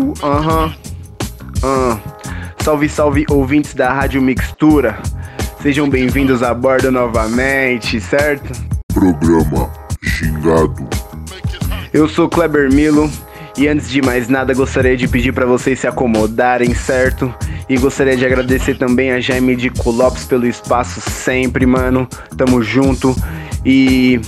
Uh, 0.00 0.14
aham. 0.22 0.64
Uh 0.66 0.72
-huh. 1.60 1.94
uh. 1.94 2.00
Salve, 2.64 2.88
salve 2.88 3.26
ouvintes 3.28 3.74
da 3.74 3.92
Rádio 3.92 4.22
Mixtura. 4.22 4.98
Sejam 5.62 5.90
bem-vindos 5.90 6.42
a 6.42 6.54
bordo 6.54 6.90
novamente, 6.90 8.00
certo? 8.00 8.50
Programa 8.94 9.70
Xingado. 10.02 10.88
Eu 11.92 12.08
sou 12.08 12.30
Kleber 12.30 12.72
Milo 12.72 13.10
e 13.58 13.68
antes 13.68 13.90
de 13.90 14.00
mais 14.00 14.26
nada 14.26 14.54
gostaria 14.54 14.96
de 14.96 15.06
pedir 15.06 15.32
para 15.32 15.44
vocês 15.44 15.78
se 15.78 15.86
acomodarem, 15.86 16.74
certo? 16.74 17.34
E 17.68 17.76
gostaria 17.76 18.16
de 18.16 18.24
agradecer 18.24 18.78
também 18.78 19.12
a 19.12 19.20
Jaime 19.20 19.54
de 19.54 19.70
Lopes 19.84 20.24
pelo 20.24 20.46
espaço 20.46 21.02
sempre, 21.02 21.66
mano. 21.66 22.08
Tamo 22.38 22.62
junto. 22.62 23.14
E 23.66 24.18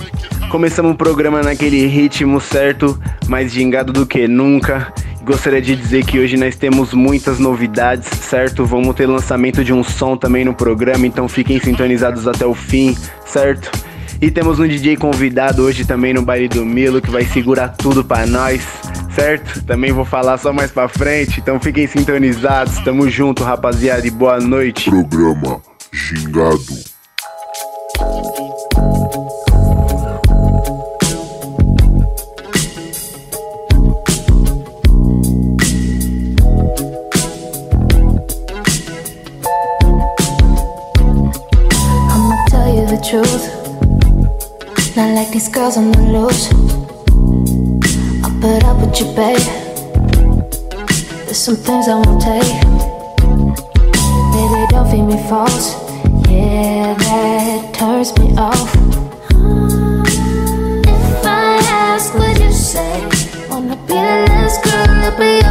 começamos 0.51 0.91
o 0.91 0.95
programa 0.95 1.41
naquele 1.41 1.87
ritmo 1.87 2.39
certo, 2.39 2.99
mais 3.27 3.51
gingado 3.51 3.91
do 3.91 4.05
que 4.05 4.27
nunca. 4.27 4.93
Gostaria 5.23 5.61
de 5.61 5.73
dizer 5.75 6.05
que 6.05 6.19
hoje 6.19 6.35
nós 6.35 6.55
temos 6.57 6.93
muitas 6.93 7.39
novidades, 7.39 8.09
certo? 8.19 8.65
Vamos 8.65 8.93
ter 8.93 9.05
lançamento 9.05 9.63
de 9.63 9.71
um 9.71 9.81
som 9.81 10.17
também 10.17 10.43
no 10.43 10.53
programa, 10.53 11.07
então 11.07 11.29
fiquem 11.29 11.59
sintonizados 11.61 12.27
até 12.27 12.45
o 12.45 12.53
fim, 12.53 12.93
certo? 13.25 13.71
E 14.21 14.29
temos 14.29 14.59
um 14.59 14.67
DJ 14.67 14.97
convidado 14.97 15.61
hoje 15.61 15.85
também 15.85 16.13
no 16.13 16.21
baile 16.21 16.49
do 16.49 16.65
Milo 16.65 17.01
que 17.01 17.09
vai 17.09 17.23
segurar 17.23 17.69
tudo 17.69 18.03
para 18.03 18.25
nós, 18.25 18.61
certo? 19.15 19.63
Também 19.63 19.93
vou 19.93 20.03
falar 20.03 20.37
só 20.37 20.51
mais 20.51 20.71
para 20.71 20.89
frente, 20.89 21.39
então 21.39 21.57
fiquem 21.57 21.87
sintonizados. 21.87 22.79
Tamo 22.79 23.09
junto, 23.09 23.45
rapaziada, 23.45 24.05
e 24.05 24.11
boa 24.11 24.41
noite. 24.41 24.89
Programa 24.89 25.61
Gingado. 25.93 26.93
Truth. 43.13 43.45
Not 44.95 45.13
like 45.13 45.29
these 45.29 45.47
girls 45.47 45.77
on 45.77 45.91
the 45.91 46.01
loose. 46.13 46.49
I'll 48.23 48.33
put 48.41 48.63
up 48.63 48.77
with 48.81 48.99
you, 48.99 49.05
babe. 49.13 49.37
There's 51.25 51.37
some 51.37 51.55
things 51.55 51.87
I 51.87 52.01
won't 52.01 52.19
take. 52.19 52.53
Baby, 54.33 54.65
don't 54.71 54.89
feed 54.89 55.03
me 55.03 55.17
false. 55.29 55.75
Yeah, 56.27 56.95
that 56.97 57.73
turns 57.75 58.17
me 58.17 58.33
off. 58.35 58.73
If 60.83 61.23
I 61.23 61.61
ask, 61.69 62.15
would 62.15 62.39
you 62.39 62.51
say? 62.51 62.97
Wanna 63.47 63.75
be 63.85 63.93
the 63.93 64.25
last 64.25 64.63
girl 64.63 64.87
to 65.03 65.11
be 65.19 65.45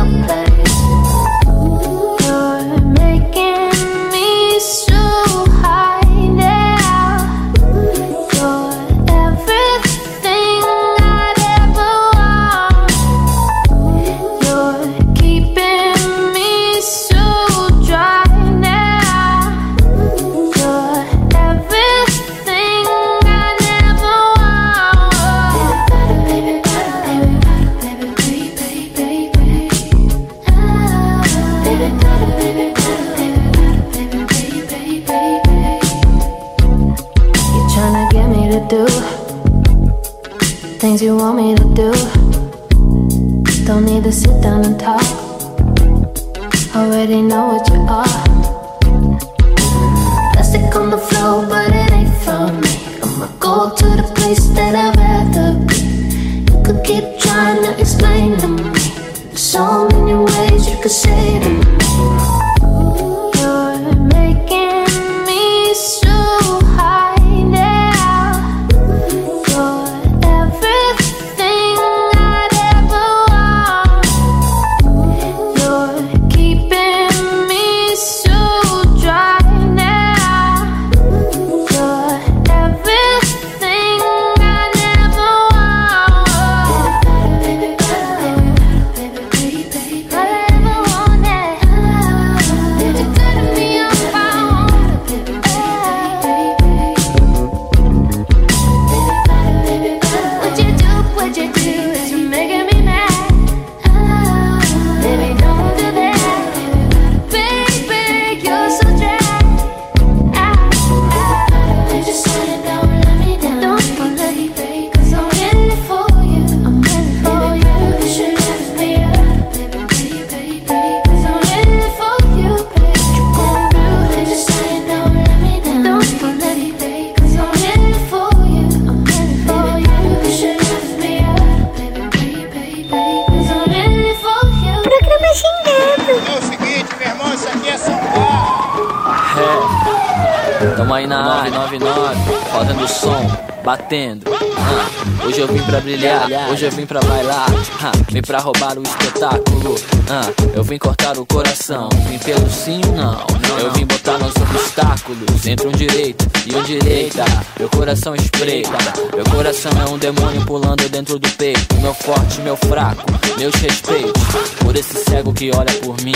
aí 141.02 141.06
na 141.06 141.40
área 141.40 141.50
99, 141.50 142.16
fazendo 142.52 142.88
som, 142.88 143.26
batendo. 143.64 144.24
Ah, 144.56 145.26
hoje 145.26 145.40
eu 145.40 145.48
vim 145.48 145.62
pra 145.62 145.80
brilhar, 145.80 146.28
hoje 146.50 146.64
eu 146.64 146.70
vim 146.70 146.86
pra 146.86 147.00
bailar. 147.00 147.46
Ah, 147.82 147.92
vim 148.10 148.22
pra 148.22 148.38
roubar 148.38 148.78
o 148.78 148.82
espetáculo. 148.82 149.74
Ah, 150.08 150.30
eu 150.54 150.62
vim 150.62 150.78
cortar 150.78 151.18
o 151.18 151.26
coração, 151.26 151.88
vim 152.08 152.18
pelo 152.18 152.48
sim 152.48 152.80
não. 152.94 153.26
Eu 153.58 153.72
vim 153.72 153.84
botar 153.84 154.18
nos 154.18 154.34
obstáculos 154.36 155.46
entre 155.46 155.66
um 155.66 155.72
direito 155.72 156.24
e 156.46 156.54
um 156.54 156.62
direita. 156.62 157.24
Meu 157.58 157.68
coração 157.68 158.14
espreita, 158.14 158.78
meu 159.14 159.24
coração 159.24 159.72
é 159.84 159.90
um 159.90 159.98
demônio 159.98 160.44
pulando 160.46 160.88
dentro 160.88 161.18
do 161.18 161.28
peito. 161.30 161.74
Meu 161.80 161.94
forte, 161.94 162.40
meu 162.40 162.56
fraco, 162.56 163.04
meus 163.38 163.54
respeitos. 163.56 164.22
Por 164.60 164.76
esse 164.76 165.04
cego 165.04 165.32
que 165.32 165.50
olha 165.54 165.72
por 165.80 166.00
mim. 166.02 166.12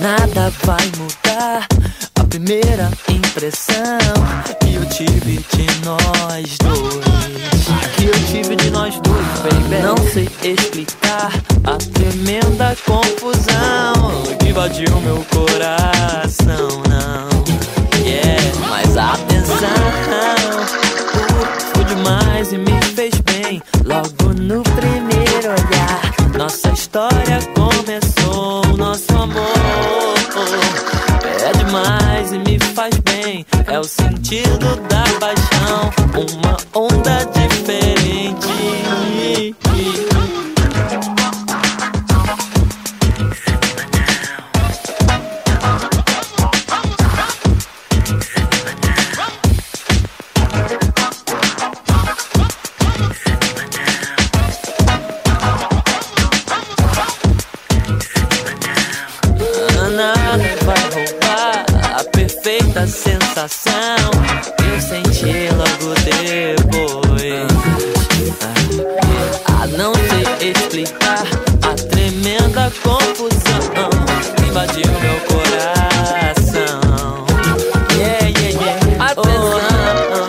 Nada 0.00 0.52
vai 0.64 0.90
mudar 0.96 1.66
primeira 2.28 2.90
impressão 3.08 3.98
que 4.60 4.74
eu 4.74 4.84
tive 4.86 5.38
de 5.38 5.66
nós 5.84 6.58
dois. 6.58 7.08
Que 7.96 8.04
eu 8.06 8.12
tive 8.26 8.56
de 8.56 8.70
nós 8.70 8.94
dois, 9.00 9.26
baby. 9.42 9.82
Não 9.82 9.96
sei 10.12 10.28
explicar 10.42 11.32
a 11.64 11.76
tremenda 11.76 12.76
confusão 12.84 14.22
que 14.38 14.48
invadiu 14.48 15.00
meu 15.00 15.24
coração, 15.30 16.82
não. 16.88 17.28
Yeah, 18.04 18.42
mas 18.68 18.96
atenção, 18.96 19.56
foi 21.74 21.84
demais 21.84 22.52
e 22.52 22.58
me 22.58 22.80
fez 22.94 23.14
bem. 23.20 23.62
Logo 23.84 24.34
no 24.40 24.62
primeiro 24.62 25.50
olhar, 25.50 26.38
nossa 26.38 26.70
história 26.70 27.38
começou, 27.54 28.62
demais 31.68 32.32
e 32.32 32.38
me 32.38 32.58
faz 32.74 32.96
bem. 33.00 33.44
É 33.66 33.78
o 33.78 33.84
sentido 33.84 34.76
da 34.88 35.04
paixão. 35.20 35.92
Uma 36.14 36.56
onda 36.74 37.24
diferente. 37.26 38.48
sensação 63.38 64.10
eu 64.64 64.80
senti 64.80 65.48
logo 65.54 65.94
depois. 66.02 67.46
a 69.46 69.66
não 69.76 69.92
sei 69.94 70.50
explicar 70.50 71.24
a 71.62 71.74
tremenda 71.74 72.72
confusão 72.82 73.62
invadiu 74.44 74.90
meu 75.00 75.20
coração. 75.28 76.80
Yeah, 77.96 78.26
yeah, 78.26 78.60
yeah. 78.60 79.14
Oh, 79.16 79.22
oh, 79.22 80.28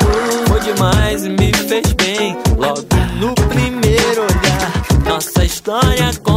oh, 0.00 0.48
foi 0.48 0.60
demais 0.60 1.26
e 1.26 1.28
me 1.28 1.52
fez 1.52 1.92
bem 1.92 2.38
logo 2.56 2.86
no 3.20 3.34
primeiro 3.34 4.22
olhar. 4.22 4.72
Nossa 5.04 5.44
história 5.44 6.08
aconteceu. 6.08 6.35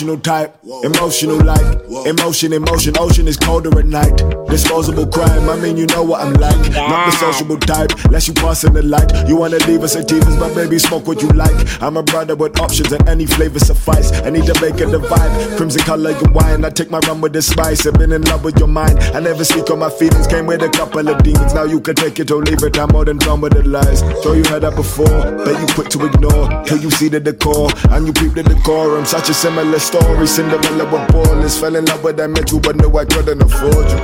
Emotional 0.00 0.22
type, 0.22 0.56
emotional 0.82 1.36
like, 1.44 1.89
emotion, 2.06 2.52
emotion. 2.52 2.94
Ocean 2.98 3.28
is 3.28 3.36
colder 3.36 3.76
at 3.78 3.86
night. 3.86 4.16
Disposable 4.48 5.06
crime. 5.06 5.48
I 5.48 5.56
mean, 5.56 5.76
you 5.76 5.86
know 5.86 6.02
what 6.02 6.20
I'm 6.20 6.32
like. 6.34 6.56
Not 6.72 7.06
the 7.06 7.12
sociable 7.12 7.58
type. 7.58 7.90
Less 8.10 8.28
you 8.28 8.34
pass 8.34 8.64
in 8.64 8.72
the 8.72 8.82
light. 8.82 9.10
You 9.28 9.36
wanna 9.36 9.58
leave 9.66 9.82
us 9.82 9.96
sativas, 9.96 10.38
but 10.38 10.54
baby, 10.54 10.78
smoke 10.78 11.06
what 11.06 11.22
you 11.22 11.28
like. 11.28 11.82
I'm 11.82 11.96
a 11.96 12.02
brother 12.02 12.34
with 12.34 12.58
options 12.60 12.92
and 12.92 13.06
any 13.08 13.26
flavor 13.26 13.58
suffice. 13.58 14.12
I 14.22 14.30
need 14.30 14.46
to 14.46 14.60
make 14.60 14.80
a 14.80 14.86
divide. 14.86 15.56
Crimson 15.56 15.82
color 15.82 16.10
your 16.10 16.32
wine. 16.32 16.64
I 16.64 16.70
take 16.70 16.90
my 16.90 16.98
rum 17.00 17.20
with 17.20 17.32
the 17.32 17.42
spice. 17.42 17.86
I've 17.86 17.94
been 17.94 18.12
in 18.12 18.22
love 18.22 18.44
with 18.44 18.58
your 18.58 18.68
mind. 18.68 18.98
I 19.14 19.20
never 19.20 19.44
speak 19.44 19.70
on 19.70 19.78
my 19.78 19.90
feelings. 19.90 20.26
Came 20.26 20.46
with 20.46 20.62
a 20.62 20.68
couple 20.68 21.08
of 21.08 21.22
demons. 21.22 21.54
Now 21.54 21.64
you 21.64 21.80
can 21.80 21.94
take 21.94 22.18
it 22.20 22.30
or 22.30 22.42
leave 22.42 22.62
it. 22.62 22.78
I'm 22.78 22.88
more 22.90 23.04
than 23.04 23.18
done 23.18 23.40
with 23.40 23.54
the 23.54 23.62
lies. 23.66 24.00
Sure 24.22 24.36
you 24.36 24.44
heard 24.44 24.62
that 24.62 24.76
before, 24.76 25.06
but 25.44 25.58
you 25.60 25.66
quick 25.74 25.88
to 25.90 26.06
ignore. 26.06 26.48
Till 26.64 26.78
you 26.78 26.90
see 26.90 27.08
the 27.08 27.20
decor 27.20 27.70
and 27.90 28.06
you 28.06 28.12
peep 28.12 28.34
the 28.34 28.42
decorum. 28.42 29.04
Such 29.04 29.28
a 29.28 29.34
similar 29.34 29.78
story. 29.78 30.26
Cinderella 30.26 30.84
with 30.84 31.08
ballers. 31.10 31.58
Fell 31.60 31.76
in 31.76 31.84
love 31.90 32.04
with 32.04 32.16
that 32.16 32.30
metal, 32.30 32.60
but 32.60 32.76
no, 32.76 32.88
I 32.96 33.04
couldn't 33.04 33.42
afford 33.42 33.90
you. 33.90 33.98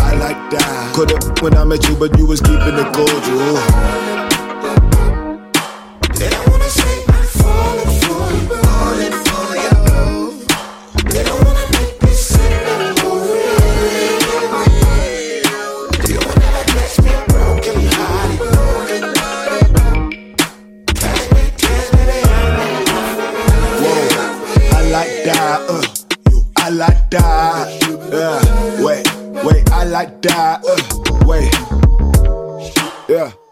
I 0.00 0.14
like 0.18 0.50
that. 0.52 0.92
Could've 0.94 1.42
when 1.42 1.56
I 1.56 1.64
met 1.64 1.86
you, 1.88 1.94
but 1.96 2.16
you 2.18 2.26
was 2.26 2.40
keeping 2.40 2.78
it 2.78 2.92
cordial. 2.94 3.58
Whoa, 6.14 6.47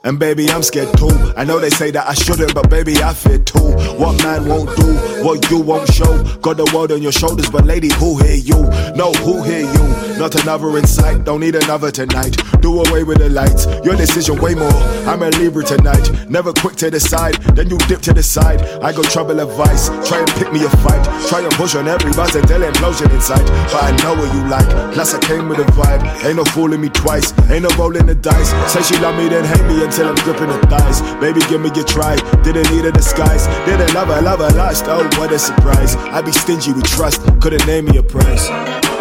And 0.06 0.20
baby, 0.20 0.48
I'm 0.48 0.62
scared 0.62 0.96
too. 0.96 1.10
I 1.36 1.42
know 1.42 1.58
they 1.58 1.68
say 1.68 1.90
that 1.90 2.06
I 2.06 2.14
shouldn't, 2.14 2.54
but 2.54 2.70
baby, 2.70 2.94
I 3.02 3.12
fear 3.12 3.38
too. 3.38 3.72
What 3.98 4.22
man 4.22 4.46
won't 4.46 4.70
do, 4.76 4.94
what 5.24 5.50
you 5.50 5.58
won't 5.58 5.92
show. 5.92 6.22
Got 6.42 6.58
the 6.58 6.70
world 6.72 6.92
on 6.92 7.02
your 7.02 7.10
shoulders, 7.10 7.50
but 7.50 7.64
lady, 7.64 7.92
who 7.92 8.16
hear 8.22 8.36
you? 8.36 8.70
No, 8.94 9.10
who 9.26 9.42
hear 9.42 9.66
you? 9.66 9.86
Not 10.16 10.40
another 10.40 10.78
in 10.78 10.86
sight, 10.86 11.24
don't 11.24 11.40
need 11.40 11.56
another 11.56 11.90
tonight. 11.90 12.36
Do 12.60 12.84
away 12.84 13.02
with 13.02 13.18
the 13.18 13.28
lights, 13.28 13.66
your 13.84 13.96
decision 13.96 14.40
way 14.40 14.54
more. 14.54 14.72
I'm 15.10 15.22
a 15.22 15.28
Libra 15.30 15.64
tonight, 15.64 16.30
never 16.30 16.52
quick 16.52 16.76
to 16.76 16.90
decide. 16.90 17.34
Then 17.56 17.68
you 17.68 17.76
dip 17.90 18.00
to 18.02 18.14
the 18.14 18.22
side. 18.22 18.62
I 18.80 18.92
go 18.92 19.02
trouble 19.02 19.40
advice, 19.40 19.88
try 20.08 20.20
and 20.20 20.30
pick 20.38 20.52
me 20.52 20.64
a 20.64 20.70
fight. 20.86 21.04
Try 21.28 21.42
and 21.42 21.52
push 21.54 21.74
on 21.74 21.88
every 21.88 22.12
buzz 22.12 22.34
until 22.36 22.62
implosion 22.62 23.12
inside. 23.12 23.44
But 23.72 23.82
I 23.82 23.96
know 24.02 24.14
what 24.14 24.32
you 24.32 24.46
like, 24.48 24.68
plus 24.94 25.14
I 25.14 25.18
came 25.18 25.48
with 25.48 25.58
a 25.58 25.64
vibe. 25.72 26.24
Ain't 26.24 26.36
no 26.36 26.44
fooling 26.44 26.80
me 26.80 26.90
twice, 26.90 27.34
ain't 27.50 27.64
no 27.64 27.70
rolling 27.76 28.06
the 28.06 28.14
dice. 28.14 28.50
Say 28.72 28.82
she 28.82 29.02
love 29.02 29.16
me, 29.16 29.28
then 29.28 29.44
hate 29.44 29.66
me 29.66 29.84
until 29.96 30.08
I'm 30.10 30.24
gripping 30.24 30.48
her 30.48 30.60
thighs. 30.68 31.00
Baby, 31.20 31.40
give 31.48 31.60
me 31.60 31.70
a 31.70 31.84
try, 31.84 32.16
didn't 32.42 32.70
need 32.70 32.84
a 32.84 32.92
disguise. 32.92 33.46
Didn't 33.64 33.94
love 33.94 34.08
her, 34.08 34.20
love 34.20 34.40
her 34.40 34.50
lost. 34.50 34.84
Oh, 34.88 35.08
what 35.18 35.32
a 35.32 35.38
surprise. 35.38 35.96
I 35.96 36.20
be 36.20 36.32
stingy 36.32 36.72
with 36.72 36.84
trust, 36.84 37.22
couldn't 37.40 37.66
name 37.66 37.86
me 37.86 37.96
a 37.96 38.02
price. 38.02 38.95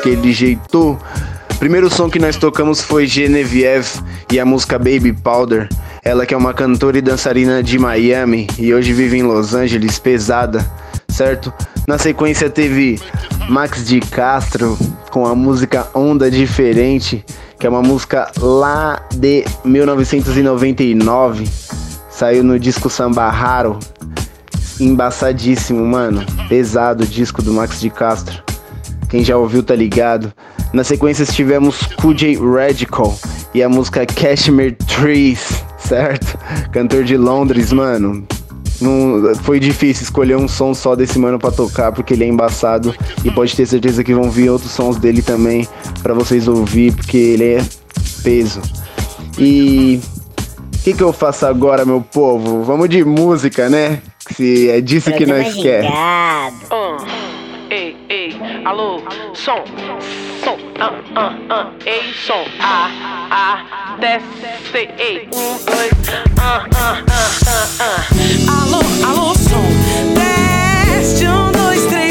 Daquele 0.00 0.32
jeito. 0.32 0.98
Primeiro 1.58 1.90
som 1.90 2.08
que 2.08 2.18
nós 2.18 2.34
tocamos 2.36 2.80
foi 2.80 3.06
Genevieve 3.06 4.00
e 4.32 4.40
a 4.40 4.46
música 4.46 4.78
Baby 4.78 5.12
Powder. 5.12 5.68
Ela 6.02 6.24
que 6.24 6.32
é 6.32 6.36
uma 6.36 6.54
cantora 6.54 6.96
e 6.96 7.02
dançarina 7.02 7.62
de 7.62 7.78
Miami 7.78 8.46
e 8.58 8.72
hoje 8.72 8.94
vive 8.94 9.18
em 9.18 9.22
Los 9.22 9.54
Angeles, 9.54 9.98
pesada, 9.98 10.64
certo? 11.06 11.52
Na 11.86 11.98
sequência 11.98 12.48
teve 12.48 12.98
Max 13.50 13.84
de 13.84 14.00
Castro 14.00 14.78
com 15.10 15.26
a 15.26 15.34
música 15.34 15.86
Onda 15.94 16.30
Diferente, 16.30 17.22
que 17.58 17.66
é 17.66 17.68
uma 17.68 17.82
música 17.82 18.30
lá 18.38 19.02
de 19.14 19.44
1999. 19.66 21.46
Saiu 22.10 22.42
no 22.42 22.58
disco 22.58 22.88
Samba 22.88 23.28
Raro. 23.28 23.78
Embaçadíssimo, 24.80 25.84
mano. 25.84 26.24
Pesado 26.48 27.04
o 27.04 27.06
disco 27.06 27.42
do 27.42 27.52
Max 27.52 27.78
de 27.78 27.90
Castro. 27.90 28.49
Quem 29.10 29.24
já 29.24 29.36
ouviu 29.36 29.62
tá 29.62 29.74
ligado. 29.74 30.32
Na 30.72 30.84
sequência 30.84 31.26
tivemos 31.26 31.82
Cool 32.00 32.14
J 32.14 32.38
Radical 32.38 33.18
e 33.52 33.62
a 33.62 33.68
música 33.68 34.06
Cashmere 34.06 34.76
Trees, 34.86 35.64
certo? 35.78 36.38
Cantor 36.70 37.02
de 37.02 37.16
Londres, 37.16 37.72
mano. 37.72 38.24
Não, 38.80 39.34
foi 39.42 39.60
difícil 39.60 40.04
escolher 40.04 40.36
um 40.36 40.48
som 40.48 40.72
só 40.72 40.96
desse 40.96 41.18
mano 41.18 41.38
pra 41.38 41.50
tocar, 41.50 41.92
porque 41.92 42.14
ele 42.14 42.24
é 42.24 42.28
embaçado 42.28 42.94
e 43.22 43.30
pode 43.30 43.54
ter 43.54 43.66
certeza 43.66 44.02
que 44.02 44.14
vão 44.14 44.30
vir 44.30 44.48
outros 44.48 44.70
sons 44.70 44.96
dele 44.96 45.20
também 45.20 45.68
pra 46.02 46.14
vocês 46.14 46.48
ouvir, 46.48 46.94
porque 46.94 47.18
ele 47.18 47.44
é 47.54 47.64
peso. 48.22 48.62
E 49.38 50.00
o 50.74 50.78
que, 50.82 50.94
que 50.94 51.02
eu 51.02 51.12
faço 51.12 51.44
agora, 51.44 51.84
meu 51.84 52.00
povo? 52.00 52.62
Vamos 52.62 52.88
de 52.88 53.04
música, 53.04 53.68
né? 53.68 54.00
Se 54.34 54.70
é 54.70 54.80
disso 54.80 55.12
que 55.12 55.26
nós 55.26 55.54
quer. 55.54 55.84
Alô, 58.80 59.00
som, 59.34 59.64
som, 60.42 60.56
ah, 60.80 60.92
ah, 61.14 61.34
ah, 61.50 61.66
ei, 61.84 62.14
som, 62.14 62.44
ah, 62.60 62.90
ah, 63.30 63.96
desce, 64.00 64.88
ei, 64.98 65.28
um, 65.34 65.58
dois, 65.66 65.90
ah, 66.40 66.64
ah, 66.74 67.02
ah, 67.10 67.30
ah, 67.46 67.66
ah. 67.80 68.62
Alô, 68.62 68.80
alô, 69.06 69.34
som, 69.34 69.64
teste, 70.14 71.26
um, 71.26 71.52
dois, 71.52 71.86
três, 71.86 72.09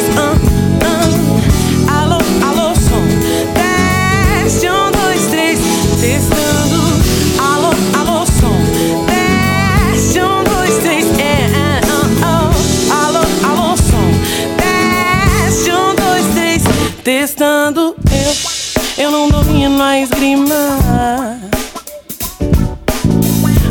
esgrima 20.02 21.39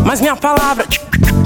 mas 0.09 0.23
minha 0.23 0.35
palavra, 0.35 0.87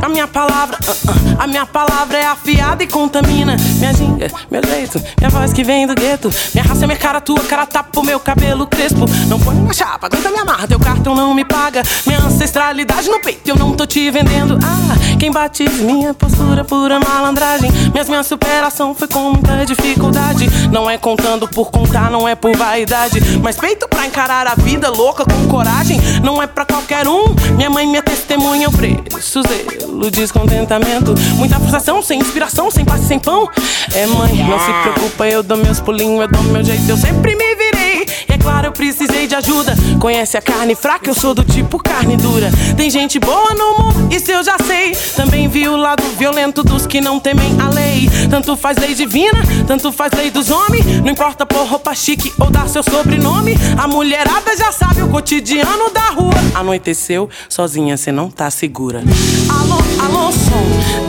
a 0.01 0.09
minha 0.09 0.29
palavra, 0.29 0.79
ah, 0.87 0.95
ah, 1.09 1.43
a 1.43 1.47
minha 1.49 1.67
palavra 1.67 2.17
é 2.17 2.27
afiada 2.27 2.85
e 2.85 2.87
contamina. 2.87 3.57
Minha 3.57 3.93
ginga, 3.93 4.29
meu 4.49 4.65
jeito, 4.65 5.03
minha 5.19 5.31
voz 5.31 5.53
que 5.53 5.65
vem 5.65 5.85
do 5.85 5.97
gueto. 5.97 6.31
Minha 6.55 6.65
raça 6.65 6.85
é 6.85 6.87
minha 6.87 6.97
cara, 6.97 7.21
tua 7.21 7.41
cara 7.41 7.67
tapa 7.67 7.99
o 7.99 8.05
meu 8.05 8.21
cabelo 8.21 8.65
crespo. 8.65 9.05
Não 9.27 9.41
põe 9.41 9.57
na 9.57 9.73
chapa, 9.73 10.07
aguenta 10.07 10.31
minha 10.31 10.45
marra, 10.45 10.69
teu 10.69 10.79
cartão 10.79 11.13
não 11.13 11.35
me 11.35 11.45
paga. 11.45 11.83
Minha 12.07 12.21
ancestralidade 12.21 13.09
no 13.09 13.19
peito, 13.21 13.51
eu 13.51 13.57
não 13.57 13.73
tô 13.73 13.85
te 13.85 14.09
vendendo. 14.13 14.61
Ah, 14.63 15.17
quem 15.19 15.33
bate 15.33 15.69
minha 15.69 16.15
postura, 16.15 16.65
pura 16.65 17.01
malandragem. 17.01 17.71
Minhas, 17.93 18.09
minha 18.09 18.23
superação 18.23 18.95
foi 18.95 19.09
com 19.09 19.31
muita 19.31 19.65
dificuldade. 19.67 20.49
Não 20.71 20.89
é 20.89 20.99
contando 20.99 21.49
por 21.49 21.71
contar, 21.71 22.11
não 22.11 22.29
é 22.29 22.37
por 22.37 22.57
vaidade. 22.57 23.21
Mas 23.43 23.57
peito 23.57 23.89
pra 23.89 24.07
encarar 24.07 24.47
a 24.47 24.55
vida 24.55 24.89
louca 24.89 25.25
com 25.25 25.49
coragem. 25.49 26.01
Não 26.23 26.43
é 26.43 26.47
pra 26.47 26.65
qualquer 26.65 27.09
um. 27.09 27.35
Minha 27.57 27.71
mãe, 27.71 27.87
minha 27.87 28.03
testemunha, 28.03 28.52
eu 28.61 28.71
preço 28.71 29.41
zelo, 29.43 30.11
descontentamento. 30.11 31.15
Muita 31.37 31.59
frustração, 31.59 32.03
sem 32.03 32.19
inspiração, 32.19 32.71
sem 32.71 32.85
passe, 32.85 33.07
sem 33.07 33.19
pão. 33.19 33.49
É 33.95 34.07
mãe, 34.07 34.35
não 34.45 34.59
se 34.59 34.73
preocupa, 34.83 35.27
eu 35.27 35.43
dou 35.43 35.57
meus 35.57 35.81
pulinhos, 35.81 36.21
eu 36.21 36.29
dou 36.29 36.43
meu 36.43 36.63
jeito, 36.63 36.89
eu 36.89 36.97
sempre 36.97 37.35
me 37.35 37.55
virei. 37.55 38.07
E 38.29 38.33
é 38.33 38.39
claro, 38.43 38.67
eu 38.67 38.73
precisei 38.73 39.27
de 39.27 39.35
ajuda. 39.35 39.75
Conhece 40.01 40.37
a 40.37 40.43
carne 40.43 40.75
fraca, 40.75 41.09
eu 41.09 41.15
sou 41.15 41.35
do 41.35 41.45
tipo 41.45 41.79
carne 41.79 42.17
dura. 42.17 42.51
Tem 42.77 42.91
gente 42.91 43.19
boa 43.19 43.55
no 43.55 43.79
mundo, 43.79 44.15
isso 44.15 44.31
eu 44.31 44.43
já 44.43 44.57
sei. 44.59 44.93
Também 45.17 45.49
vi 45.49 45.69
o 45.69 45.77
lado 45.77 46.03
violento 46.19 46.63
dos 46.63 46.87
que 46.87 47.01
não 47.01 47.19
temem 47.19 47.57
a 47.61 47.69
lei. 47.69 48.11
Tanto 48.29 48.57
faz 48.57 48.77
lei 48.77 48.95
divina, 48.95 49.43
tanto 49.67 49.93
faz 49.93 50.13
lei 50.13 50.31
dos 50.31 50.51
homens. 50.51 50.85
Não 51.03 51.11
importa 51.11 51.47
por 51.47 51.67
roupa 51.67 51.95
chique 51.95 52.33
ou 52.39 52.51
dar 52.51 52.69
seu 52.69 52.83
sobrenome. 52.83 53.57
A 53.79 53.87
mulherada 53.87 54.57
já 54.57 54.73
sabe 54.73 55.03
o 55.03 55.09
cotidiano 55.09 55.91
da 55.91 56.11
rua. 56.11 56.35
Anoiteceu, 56.55 57.31
sozinha 57.49 57.97
cê 57.97 58.11
não 58.11 58.31
tá 58.31 58.51
segura. 58.51 59.03
Alô, 59.49 59.79
alô, 60.05 60.33
som. 60.33 61.02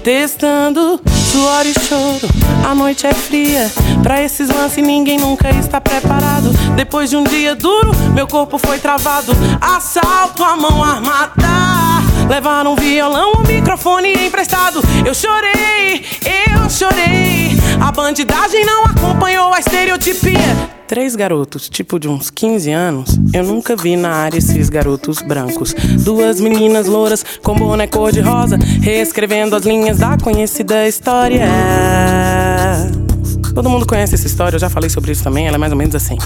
Testando. 0.00 1.00
Suor 1.30 1.64
e 1.64 1.72
choro, 1.72 2.28
a 2.68 2.74
noite 2.74 3.06
é 3.06 3.14
fria. 3.14 3.70
Pra 4.02 4.20
esses 4.20 4.48
lances 4.48 4.84
ninguém 4.84 5.18
nunca 5.18 5.50
está 5.50 5.80
preparado. 5.80 6.50
Depois 6.74 7.08
de 7.08 7.16
um 7.16 7.24
dia 7.24 7.54
duro, 7.54 7.92
meu 8.14 8.26
corpo 8.26 8.58
foi 8.58 8.78
travado. 8.78 9.32
Assalto 9.60 10.42
a 10.42 10.56
mão 10.56 10.82
armada. 10.82 11.89
Levaram 12.30 12.74
um 12.74 12.76
violão, 12.76 13.32
um 13.40 13.42
microfone 13.42 14.12
emprestado. 14.12 14.80
Eu 15.04 15.12
chorei, 15.12 16.04
eu 16.54 16.70
chorei. 16.70 17.50
A 17.80 17.90
bandidagem 17.90 18.64
não 18.64 18.84
acompanhou 18.84 19.52
a 19.52 19.58
estereotipia. 19.58 20.38
Três 20.86 21.16
garotos, 21.16 21.68
tipo 21.68 21.98
de 21.98 22.06
uns 22.06 22.30
15 22.30 22.70
anos. 22.70 23.18
Eu 23.34 23.42
nunca 23.42 23.74
vi 23.74 23.96
na 23.96 24.10
área 24.12 24.38
esses 24.38 24.68
garotos 24.68 25.20
brancos. 25.20 25.74
Duas 26.04 26.40
meninas 26.40 26.86
louras 26.86 27.24
com 27.42 27.56
boné 27.56 27.88
cor-de-rosa, 27.88 28.56
reescrevendo 28.80 29.56
as 29.56 29.64
linhas 29.64 29.98
da 29.98 30.16
conhecida 30.16 30.86
história. 30.86 31.48
Todo 33.52 33.68
mundo 33.68 33.84
conhece 33.84 34.14
essa 34.14 34.28
história, 34.28 34.54
eu 34.54 34.60
já 34.60 34.70
falei 34.70 34.88
sobre 34.88 35.10
isso 35.10 35.24
também, 35.24 35.48
ela 35.48 35.56
é 35.56 35.58
mais 35.58 35.72
ou 35.72 35.78
menos 35.78 35.96
assim. 35.96 36.16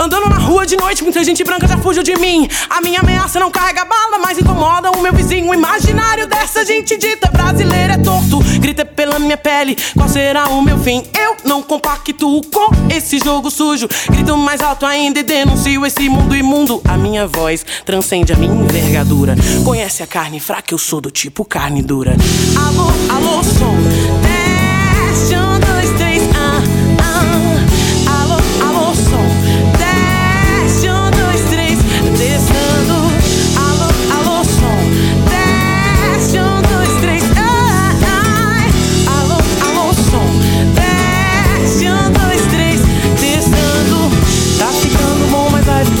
Andando 0.00 0.30
na 0.30 0.38
rua 0.38 0.64
de 0.64 0.78
noite, 0.78 1.02
muita 1.04 1.22
gente 1.22 1.44
branca 1.44 1.68
já 1.68 1.76
fugiu 1.76 2.02
de 2.02 2.16
mim. 2.16 2.48
A 2.70 2.80
minha 2.80 3.00
ameaça 3.00 3.38
não 3.38 3.50
carrega 3.50 3.84
bala, 3.84 4.18
mas 4.18 4.38
incomoda 4.38 4.90
o 4.90 5.02
meu 5.02 5.12
vizinho 5.12 5.52
imaginário 5.52 6.26
dessa 6.26 6.64
gente 6.64 6.96
dita 6.96 7.30
brasileira 7.30 7.92
é 7.92 7.98
torto. 7.98 8.38
Grita 8.60 8.82
pela 8.82 9.18
minha 9.18 9.36
pele, 9.36 9.76
qual 9.94 10.08
será 10.08 10.48
o 10.48 10.62
meu 10.62 10.78
fim? 10.78 11.02
Eu 11.14 11.36
não 11.44 11.62
compactuo 11.62 12.40
com 12.46 12.70
esse 12.90 13.18
jogo 13.18 13.50
sujo. 13.50 13.86
Grito 14.08 14.34
mais 14.38 14.62
alto 14.62 14.86
ainda 14.86 15.20
e 15.20 15.22
denuncio 15.22 15.84
esse 15.84 16.08
mundo 16.08 16.34
imundo. 16.34 16.80
A 16.88 16.96
minha 16.96 17.26
voz 17.26 17.62
transcende 17.84 18.32
a 18.32 18.36
minha 18.36 18.54
envergadura. 18.54 19.36
Conhece 19.66 20.02
a 20.02 20.06
carne 20.06 20.40
fraca, 20.40 20.72
eu 20.72 20.78
sou 20.78 21.02
do 21.02 21.10
tipo 21.10 21.44
carne 21.44 21.82
dura. 21.82 22.16
Alô, 22.56 22.88
alô, 23.14 23.44
som. 23.44 23.99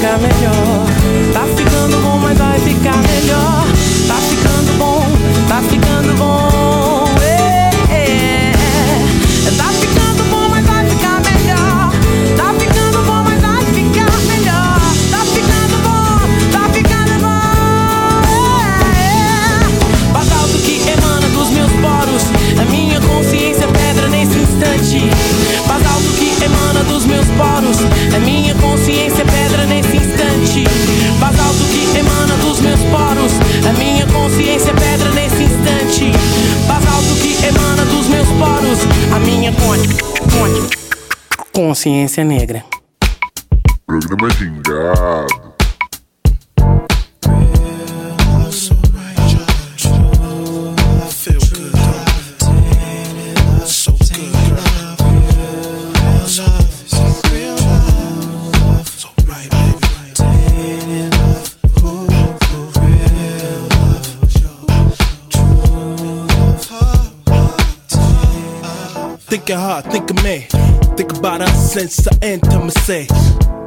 Bom, 0.00 0.06
mas 0.12 0.22
vai 0.22 0.89
intimacy. 72.90 73.06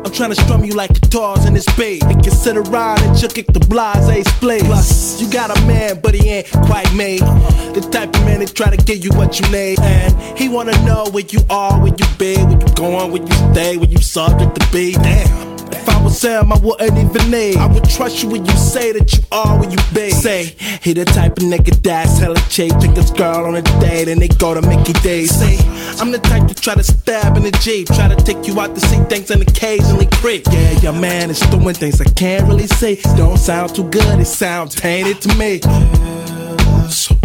I'm 0.05 0.11
trying 0.11 0.31
to 0.31 0.35
strum 0.35 0.65
you 0.65 0.73
like 0.73 0.93
guitars 0.93 1.45
in 1.45 1.53
this 1.53 1.65
beat. 1.77 2.03
And 2.03 2.21
consider 2.21 2.61
riding 2.63 3.09
and 3.09 3.33
kick 3.33 3.47
the 3.47 3.59
blase 3.59 4.27
split. 4.35 4.63
Plus, 4.65 5.21
you 5.21 5.29
got 5.31 5.57
a 5.57 5.61
man, 5.65 6.01
but 6.01 6.13
he 6.13 6.29
ain't 6.29 6.51
quite 6.51 6.93
made. 6.93 7.21
Uh-huh. 7.21 7.71
The 7.71 7.81
type 7.81 8.13
of 8.15 8.25
man 8.25 8.39
that 8.39 8.53
try 8.53 8.75
to 8.75 8.83
give 8.83 9.03
you 9.03 9.11
what 9.11 9.39
you 9.39 9.49
need. 9.49 9.79
And 9.79 10.37
he 10.37 10.49
wanna 10.49 10.73
know 10.83 11.05
where 11.11 11.23
you 11.23 11.39
are, 11.49 11.79
where 11.79 11.93
you 11.97 12.05
be, 12.17 12.35
where 12.35 12.51
you 12.51 12.73
going, 12.75 13.11
where 13.11 13.21
you 13.21 13.53
stay, 13.53 13.77
where 13.77 13.89
you 13.89 13.97
subject 13.99 14.59
to 14.59 14.71
be. 14.71 14.93
Damn. 14.93 15.52
Sam, 16.13 16.53
I 16.53 16.59
wouldn't 16.59 16.97
even 16.97 17.31
need. 17.31 17.57
I 17.57 17.65
would 17.65 17.83
trust 17.83 18.21
you 18.21 18.29
when 18.29 18.45
you 18.45 18.55
say 18.55 18.91
that 18.91 19.11
you 19.13 19.23
are 19.31 19.59
where 19.59 19.69
you 19.69 19.77
be. 19.93 20.11
Say, 20.11 20.55
he 20.81 20.93
the 20.93 21.05
type 21.05 21.37
of 21.37 21.43
nigga 21.43 21.81
that's 21.81 22.19
hella 22.19 22.39
cheap. 22.49 22.71
Take 22.79 22.95
his 22.95 23.11
girl 23.11 23.45
on 23.45 23.55
a 23.55 23.61
date 23.81 24.07
and 24.07 24.21
they 24.21 24.27
go 24.27 24.53
to 24.53 24.61
Mickey 24.61 24.93
D's. 24.93 25.33
Say, 25.35 25.57
I'm 25.99 26.11
the 26.11 26.19
type 26.19 26.47
to 26.47 26.53
try 26.53 26.75
to 26.75 26.83
stab 26.83 27.35
in 27.35 27.43
the 27.43 27.51
Jeep. 27.51 27.87
Try 27.87 28.07
to 28.07 28.15
take 28.15 28.47
you 28.47 28.59
out 28.59 28.75
to 28.75 28.81
see 28.81 28.97
things 29.05 29.31
and 29.31 29.41
occasionally 29.41 30.07
creep. 30.13 30.45
Yeah, 30.51 30.79
your 30.79 30.93
man 30.93 31.29
is 31.29 31.39
doing 31.39 31.73
things 31.73 31.99
I 31.99 32.05
can't 32.05 32.47
really 32.47 32.67
say. 32.67 33.01
Don't 33.17 33.37
sound 33.37 33.75
too 33.75 33.89
good, 33.89 34.19
it 34.19 34.25
sounds 34.25 34.75
tainted 34.75 35.19
to 35.21 35.35
me. 35.35 35.61
So 36.89 37.15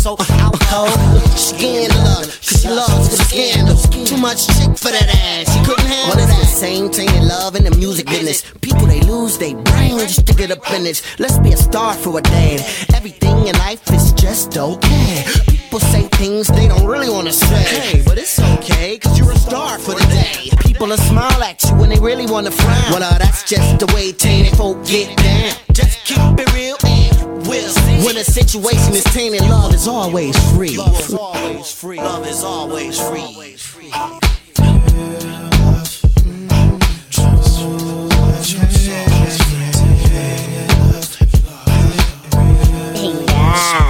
so 0.00 0.16
out 0.40 0.58
cold. 0.60 0.88
She 1.36 1.56
gained 1.58 1.94
love, 1.94 2.24
cause 2.24 2.62
she 2.62 2.68
loves 2.68 3.10
the 3.10 3.22
scandal 3.24 3.76
Too 4.06 4.16
much 4.16 4.46
chick 4.46 4.72
for 4.78 4.90
that 4.90 5.08
ass, 5.12 5.52
she 5.52 5.60
couldn't 5.64 5.84
handle 5.84 6.16
well, 6.16 6.40
the 6.40 6.46
same 6.46 6.88
thing 6.88 7.08
in 7.10 7.28
love 7.28 7.54
in 7.54 7.64
the 7.64 7.76
music 7.76 8.06
business. 8.06 8.42
People 8.62 8.86
they 8.86 9.02
lose 9.02 9.36
their 9.36 9.54
brain 9.54 9.98
just 9.98 10.26
to 10.26 10.34
get 10.34 10.50
up 10.50 10.64
in 10.72 10.86
it. 10.86 11.02
Let's 11.18 11.38
be 11.38 11.52
a 11.52 11.56
star 11.56 11.92
for 11.92 12.18
a 12.18 12.22
day. 12.22 12.54
Everything 12.94 13.46
in 13.46 13.54
life 13.58 13.82
is 13.92 14.12
just 14.14 14.56
okay. 14.56 15.24
People 15.48 15.80
say 15.80 16.02
things 16.16 16.48
they 16.48 16.66
don't 16.66 16.86
really 16.86 17.10
wanna 17.10 17.32
say. 17.32 17.62
Hey, 17.62 18.02
but 18.06 18.16
it's 18.16 18.40
okay, 18.54 18.96
cause 18.98 19.18
you're 19.18 19.32
a 19.32 19.36
star 19.36 19.78
for 19.78 19.92
the 19.92 20.06
day. 20.06 20.48
People 20.64 20.88
will 20.88 20.96
smile 20.96 21.42
at 21.42 21.62
you 21.64 21.74
when 21.76 21.90
they 21.90 22.00
really 22.00 22.26
wanna 22.26 22.50
frown. 22.50 22.90
Well, 22.90 23.02
uh, 23.02 23.18
that's 23.18 23.44
just 23.44 23.78
the 23.78 23.86
way 23.94 24.12
tainted 24.12 24.56
folk 24.56 24.82
get 24.86 25.14
down. 25.18 25.52
Just 25.74 26.06
keep 26.06 26.40
it 26.40 26.50
real 26.54 26.76
and 26.86 27.46
we'll 27.46 27.68
see 27.68 27.79
When 28.04 28.16
a 28.16 28.24
situation 28.24 28.94
is 28.94 29.04
tainted, 29.04 29.42
love 29.42 29.74
is 29.74 29.86
always 29.86 30.34
free. 30.54 30.78
Love 30.78 30.98
is 31.00 31.12
always 31.12 31.70
free. 31.70 31.98
Love 31.98 32.26
is 32.26 32.42
always 32.42 32.98
free. 32.98 33.50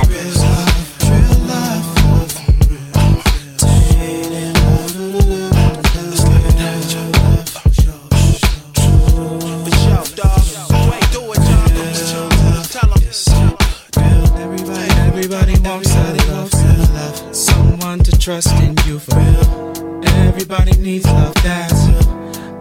For 0.01 0.10
trust 18.21 18.53
in 18.63 18.77
you 18.87 18.99
for 18.99 19.17
real. 19.17 20.05
Everybody 20.27 20.73
needs 20.73 21.07
love, 21.07 21.33
that's 21.37 21.87
it. 21.89 22.07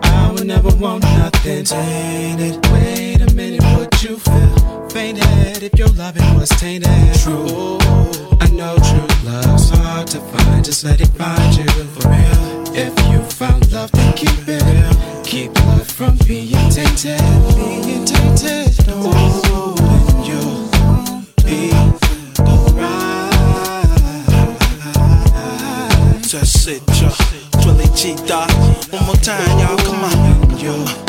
I 0.03 0.31
would 0.31 0.47
never 0.47 0.69
want 0.75 1.03
nothing 1.03 1.65
tainted. 1.65 2.65
Wait 2.71 3.21
a 3.21 3.33
minute, 3.35 3.61
would 3.75 4.01
you 4.01 4.17
feel 4.19 4.89
fainted 4.89 5.61
if 5.61 5.77
your 5.77 5.89
loving 5.89 6.33
was 6.35 6.47
tainted? 6.49 7.13
True, 7.19 7.77
I 8.39 8.47
know 8.53 8.77
true 8.77 9.29
love's 9.29 9.69
hard 9.71 10.07
to 10.07 10.21
find. 10.21 10.63
Just 10.63 10.85
let 10.85 11.01
it 11.01 11.09
find 11.09 11.55
you 11.57 11.65
for 11.65 12.07
real. 12.07 12.75
If 12.75 12.93
you 13.11 13.19
found 13.23 13.69
love, 13.73 13.91
then 13.91 14.13
keep 14.13 14.47
it 14.47 14.63
real. 14.63 15.23
Keep 15.25 15.59
love 15.65 15.87
from 15.87 16.15
being 16.25 16.69
tainted, 16.71 17.19
being 17.55 18.05
tainted. 18.05 18.69
Oh, 18.87 19.75
and 19.77 20.25
you'll 20.25 21.43
be 21.43 21.98
sit, 26.69 27.01
y'all. 27.01 27.09
Twilly 27.61 27.87
G 27.95 28.15
dot. 28.27 28.51
One 28.91 29.05
more 29.05 29.15
time, 29.15 29.59
y'all. 29.59 29.77
Come 29.77 30.03
on. 30.03 30.59
You'll 30.59 31.08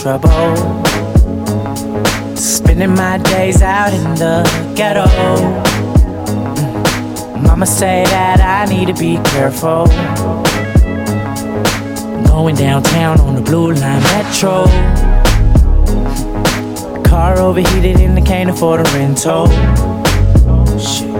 trouble. 0.00 0.56
Spending 2.34 2.94
my 2.94 3.18
days 3.18 3.60
out 3.60 3.92
in 3.92 4.02
the 4.14 4.42
ghetto. 4.74 5.04
Mm. 5.04 5.62
Mama 7.42 7.66
say 7.66 8.04
that 8.06 8.40
I 8.40 8.64
need 8.72 8.86
to 8.86 8.94
be 8.94 9.18
careful. 9.30 9.84
Going 12.24 12.56
downtown 12.56 13.20
on 13.20 13.34
the 13.34 13.42
blue 13.42 13.74
line 13.74 14.02
metro. 14.04 14.64
Car 17.04 17.38
overheated 17.38 18.00
and 18.00 18.18
I 18.18 18.22
can't 18.22 18.48
afford 18.48 18.80
a 18.80 18.84
rental. 18.94 19.48
Shit. 20.78 21.12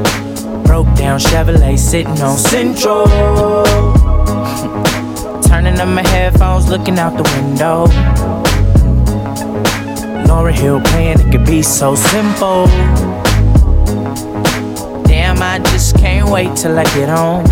Broke 0.65 0.89
down 0.97 1.21
Chevrolet 1.21 1.79
sitting 1.79 2.19
on 2.23 2.39
Central. 2.39 3.05
Turning 5.43 5.79
up 5.79 5.89
my 5.89 6.03
headphones, 6.09 6.71
looking 6.71 6.99
out 6.99 7.19
the 7.19 7.25
window. 7.37 7.87
Lauryn 10.27 10.55
Hill 10.55 10.81
playing, 10.81 11.21
it 11.21 11.31
could 11.31 11.47
be 11.47 11.63
so 11.63 11.95
simple. 11.95 12.67
Damn, 15.05 15.43
I 15.43 15.61
just 15.65 15.97
can't 15.97 16.29
wait 16.29 16.57
till 16.57 16.79
I 16.79 16.85
get 16.85 17.09
home. 17.09 17.45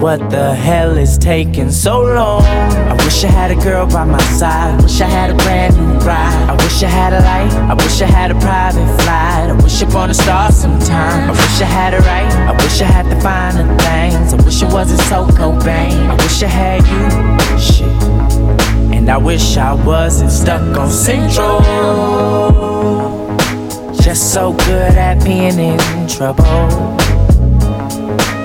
What 0.00 0.28
the 0.28 0.54
hell 0.54 0.98
is 0.98 1.16
taking 1.16 1.70
so 1.70 2.02
long? 2.02 2.42
I 2.42 2.92
wish 3.04 3.24
I 3.24 3.28
had 3.28 3.50
a 3.50 3.54
girl 3.54 3.86
by 3.86 4.04
my 4.04 4.20
side. 4.38 4.78
I 4.78 4.82
wish 4.82 5.00
I 5.00 5.06
had 5.06 5.30
a 5.30 5.34
brand 5.34 5.76
new 5.76 5.98
ride. 6.06 6.50
I 6.50 6.54
wish 6.62 6.82
I 6.82 6.88
had 6.88 7.12
a 7.14 7.20
light. 7.20 7.52
I 7.70 7.74
wish 7.74 8.02
I 8.02 8.06
had 8.06 8.30
a 8.30 8.34
private 8.34 8.86
flight. 9.02 9.48
I 9.48 9.54
wish 9.62 9.80
upon 9.80 10.10
a 10.10 10.14
star 10.14 10.52
sometime. 10.52 11.30
I 11.30 11.32
wish 11.32 11.60
I 11.62 11.64
had 11.64 11.94
it 11.94 12.00
right. 12.00 12.30
I 12.48 12.52
wish 12.52 12.82
I 12.82 12.84
had 12.84 13.06
the 13.06 13.18
finer 13.22 13.66
things. 13.78 14.34
I 14.34 14.44
wish 14.44 14.62
it 14.62 14.70
wasn't 14.70 15.00
so 15.08 15.26
Cobain. 15.38 16.10
I 16.10 16.14
wish 16.16 16.42
I 16.42 16.48
had 16.48 16.82
you. 16.92 17.58
Shit. 17.58 18.13
And 19.04 19.10
I 19.10 19.18
wish 19.18 19.58
I 19.58 19.74
wasn't 19.74 20.30
stuck 20.30 20.62
on 20.78 20.88
Central. 20.88 21.60
Just 24.00 24.32
so 24.32 24.54
good 24.54 24.94
at 24.96 25.22
being 25.22 25.58
in 25.58 26.08
trouble. 26.08 26.42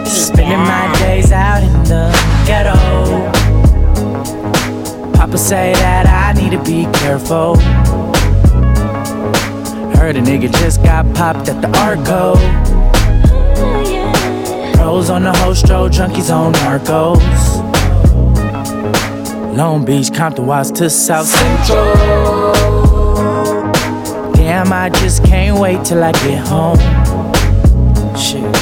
Spending 0.05 0.59
my 0.59 0.93
days 0.99 1.31
out 1.31 1.63
in 1.63 1.71
the 1.85 2.11
ghetto. 2.45 2.73
Papa 5.13 5.37
say 5.37 5.71
that 5.75 6.05
I 6.07 6.33
need 6.37 6.51
to 6.51 6.61
be 6.61 6.83
careful. 6.99 7.55
Heard 9.95 10.17
a 10.17 10.21
nigga 10.21 10.51
just 10.51 10.83
got 10.83 11.05
popped 11.15 11.47
at 11.47 11.61
the 11.61 11.69
Arco. 11.79 12.35
Pros 14.75 15.09
on 15.09 15.23
the 15.23 15.31
hostro, 15.31 15.87
junkies 15.87 16.29
on 16.29 16.51
narcos. 16.51 17.68
Long 19.55 19.83
Beach, 19.83 20.13
Compton, 20.13 20.45
Watts 20.45 20.71
to 20.71 20.89
South 20.89 21.27
Central. 21.27 22.53
Damn, 24.33 24.71
I 24.71 24.89
just 24.89 25.23
can't 25.25 25.59
wait 25.59 25.83
till 25.83 26.03
I 26.03 26.11
get 26.11 26.47
home. 26.47 26.77
Shit. 28.15 28.53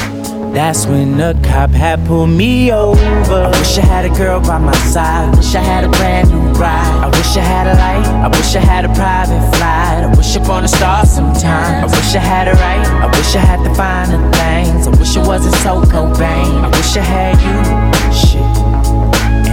That's 0.54 0.86
when 0.86 1.18
the 1.18 1.38
cop 1.44 1.70
had 1.70 2.04
pulled 2.06 2.30
me 2.30 2.72
over. 2.72 2.98
I 2.98 3.48
wish 3.50 3.78
I 3.78 3.82
had 3.82 4.04
a 4.06 4.08
girl 4.08 4.40
by 4.40 4.58
my 4.58 4.74
side. 4.76 5.36
Wish 5.36 5.54
I 5.54 5.60
had 5.60 5.84
a 5.84 5.88
brand 5.88 6.30
new 6.30 6.40
ride. 6.58 7.04
I 7.04 7.06
wish 7.06 7.36
I 7.36 7.42
had 7.42 7.66
a 7.68 7.74
light. 7.74 8.06
I 8.24 8.28
wish 8.28 8.56
I 8.56 8.60
had 8.60 8.84
a 8.84 8.88
private 8.88 9.56
flight. 9.56 10.04
I 10.04 10.14
wish 10.16 10.34
upon 10.36 10.64
a 10.64 10.68
star 10.68 11.04
sometime. 11.04 11.84
I 11.84 11.86
wish 11.86 12.14
I 12.14 12.18
had 12.18 12.48
it 12.48 12.54
right. 12.54 12.86
I 12.86 13.06
wish 13.06 13.36
I 13.36 13.40
had 13.40 13.64
the 13.64 13.74
finer 13.74 14.18
things. 14.32 14.88
I 14.88 14.90
wish 14.98 15.16
it 15.16 15.26
wasn't 15.26 15.54
so 15.56 15.82
Cobain. 15.82 16.64
I 16.64 16.68
wish 16.68 16.96
I 16.96 17.02
had 17.02 17.38
you. 17.44 18.12
Shit. 18.12 18.57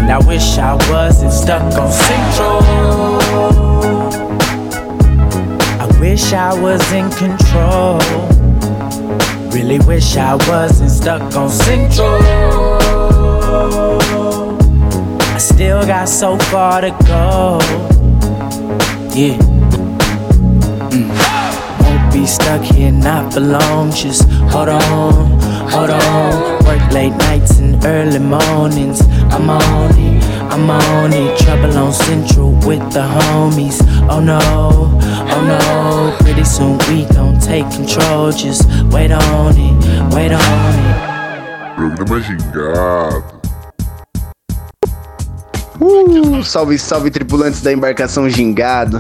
And 0.06 0.14
I 0.14 0.28
wish 0.28 0.60
I 0.60 0.76
wasn't 0.92 1.34
stuck 1.34 1.64
on 1.64 1.92
Central. 1.92 2.62
I 5.82 5.88
wish 6.00 6.32
I 6.32 6.54
was 6.54 6.80
in 6.94 7.10
control. 7.10 7.98
Really 9.50 9.80
wish 9.88 10.16
I 10.16 10.36
wasn't 10.48 10.92
stuck 10.92 11.36
on 11.36 11.50
Central. 11.50 12.20
I 15.34 15.40
still 15.40 15.84
got 15.88 16.08
so 16.08 16.38
far 16.38 16.82
to 16.82 16.92
go. 17.08 17.58
Yeah. 19.16 19.40
Mm. 20.94 21.10
Won't 21.82 22.14
be 22.14 22.28
stuck 22.28 22.62
here, 22.62 22.92
not 22.92 23.34
for 23.34 23.40
long. 23.40 23.90
Just 23.90 24.30
hold 24.54 24.70
on, 24.70 25.42
hold 25.72 25.90
on. 25.90 26.64
Work 26.66 26.92
late 26.92 27.16
nights 27.18 27.58
and 27.58 27.84
early 27.84 28.20
mornings. 28.20 29.02
I'm 29.32 29.50
on 29.50 29.92
it, 29.98 30.24
I'm 30.52 30.70
on 30.70 31.14
it. 31.14 31.38
Trouble 31.40 31.78
on 31.78 31.94
Central 31.94 32.52
with 32.66 32.84
the 32.92 33.02
homies. 33.02 33.80
Oh 34.10 34.20
no, 34.20 34.40
oh 34.42 35.42
no. 35.46 36.16
Pretty 36.24 36.44
soon 36.44 36.78
we 36.90 37.06
gon' 37.14 37.40
take 37.40 37.70
control. 37.72 38.32
Just 38.32 38.66
wait 38.92 39.12
on 39.12 39.54
it, 39.58 40.14
wait 40.14 40.32
on 40.32 40.76
it. 40.80 41.76
Programa 41.76 42.22
Gingado. 42.22 43.36
Uh, 45.82 46.42
salve, 46.42 46.78
salve, 46.80 47.12
tripulantes 47.12 47.62
da 47.62 47.72
embarcação 47.72 48.30
Gingado. 48.30 49.00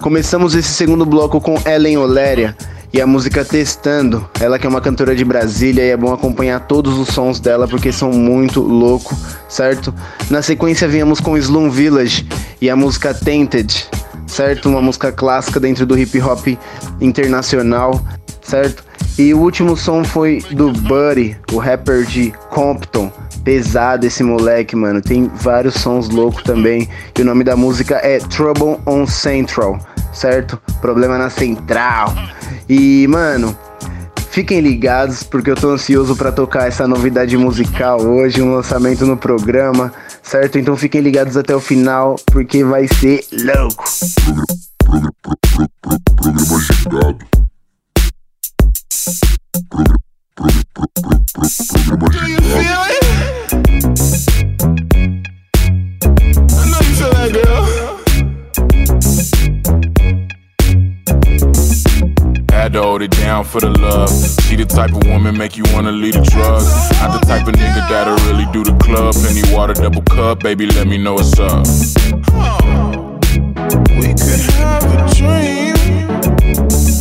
Começamos 0.00 0.54
esse 0.54 0.68
segundo 0.68 1.06
bloco 1.06 1.40
com 1.40 1.56
Ellen 1.64 1.98
Oléria 1.98 2.56
e 2.92 3.00
a 3.00 3.06
música 3.06 3.44
Testando. 3.44 4.28
Ela 4.40 4.58
que 4.58 4.66
é 4.66 4.68
uma 4.68 4.80
cantora 4.80 5.14
de 5.14 5.24
Brasília 5.24 5.84
e 5.84 5.90
é 5.90 5.96
bom 5.96 6.12
acompanhar 6.12 6.60
todos 6.60 6.98
os 6.98 7.08
sons 7.08 7.40
dela 7.40 7.68
porque 7.68 7.92
são 7.92 8.10
muito 8.10 8.60
louco, 8.60 9.16
certo? 9.48 9.94
Na 10.30 10.42
sequência 10.42 10.88
viemos 10.88 11.20
com 11.20 11.36
Slum 11.36 11.70
Village 11.70 12.26
e 12.60 12.70
a 12.70 12.76
música 12.76 13.12
Tainted, 13.12 13.88
certo? 14.26 14.68
Uma 14.68 14.82
música 14.82 15.12
clássica 15.12 15.60
dentro 15.60 15.84
do 15.84 15.98
hip 15.98 16.20
hop 16.20 16.46
internacional, 17.00 18.00
certo? 18.42 18.84
E 19.18 19.34
o 19.34 19.38
último 19.38 19.76
som 19.76 20.04
foi 20.04 20.40
do 20.52 20.72
Buddy, 20.72 21.36
o 21.52 21.58
rapper 21.58 22.04
de 22.04 22.32
Compton. 22.50 23.10
Pesado 23.42 24.06
esse 24.06 24.22
moleque, 24.22 24.76
mano. 24.76 25.00
Tem 25.00 25.28
vários 25.34 25.74
sons 25.74 26.08
loucos 26.08 26.42
também. 26.42 26.88
E 27.18 27.22
o 27.22 27.24
nome 27.24 27.42
da 27.42 27.56
música 27.56 27.96
é 27.96 28.18
Trouble 28.18 28.78
on 28.86 29.06
Central, 29.06 29.80
certo? 30.18 30.60
Problema 30.80 31.16
na 31.16 31.30
Central. 31.30 32.12
E, 32.68 33.06
mano, 33.06 33.56
fiquem 34.30 34.60
ligados 34.60 35.22
porque 35.22 35.50
eu 35.50 35.54
tô 35.54 35.70
ansioso 35.70 36.16
para 36.16 36.32
tocar 36.32 36.66
essa 36.66 36.86
novidade 36.86 37.36
musical 37.36 38.02
hoje, 38.02 38.42
um 38.42 38.54
lançamento 38.54 39.06
no 39.06 39.16
programa, 39.16 39.92
certo? 40.22 40.58
Então 40.58 40.76
fiquem 40.76 41.00
ligados 41.00 41.36
até 41.36 41.54
o 41.54 41.60
final 41.60 42.16
porque 42.26 42.64
vai 42.64 42.88
ser 42.88 43.24
louco. 43.32 43.84
Programa, 44.84 45.12
programa. 45.14 45.58
I 56.50 56.70
know 56.70 56.80
you 56.80 56.94
feel 56.96 57.30
girl. 57.32 57.88
Had 62.58 62.72
to 62.72 62.82
hold 62.82 63.02
it 63.02 63.12
down 63.12 63.44
for 63.44 63.60
the 63.60 63.70
love. 63.70 64.10
She 64.42 64.56
the 64.56 64.64
type 64.64 64.90
of 64.92 65.06
woman 65.06 65.38
make 65.38 65.56
you 65.56 65.62
wanna 65.72 65.92
leave 65.92 66.14
the 66.14 66.22
drugs. 66.22 66.66
Not 67.00 67.20
the 67.20 67.24
type 67.24 67.46
of 67.46 67.54
nigga 67.54 67.88
that'll 67.88 68.16
really 68.26 68.50
do 68.52 68.64
the 68.64 68.76
club. 68.78 69.14
Penny 69.14 69.44
water, 69.54 69.74
double 69.74 70.02
cup, 70.02 70.40
baby, 70.40 70.66
let 70.66 70.88
me 70.88 70.98
know 70.98 71.14
what's 71.14 71.38
up. 71.38 71.64
We 73.94 74.08
could 74.10 74.42
have 74.58 74.84
a 74.92 75.14
dream. 75.14 75.76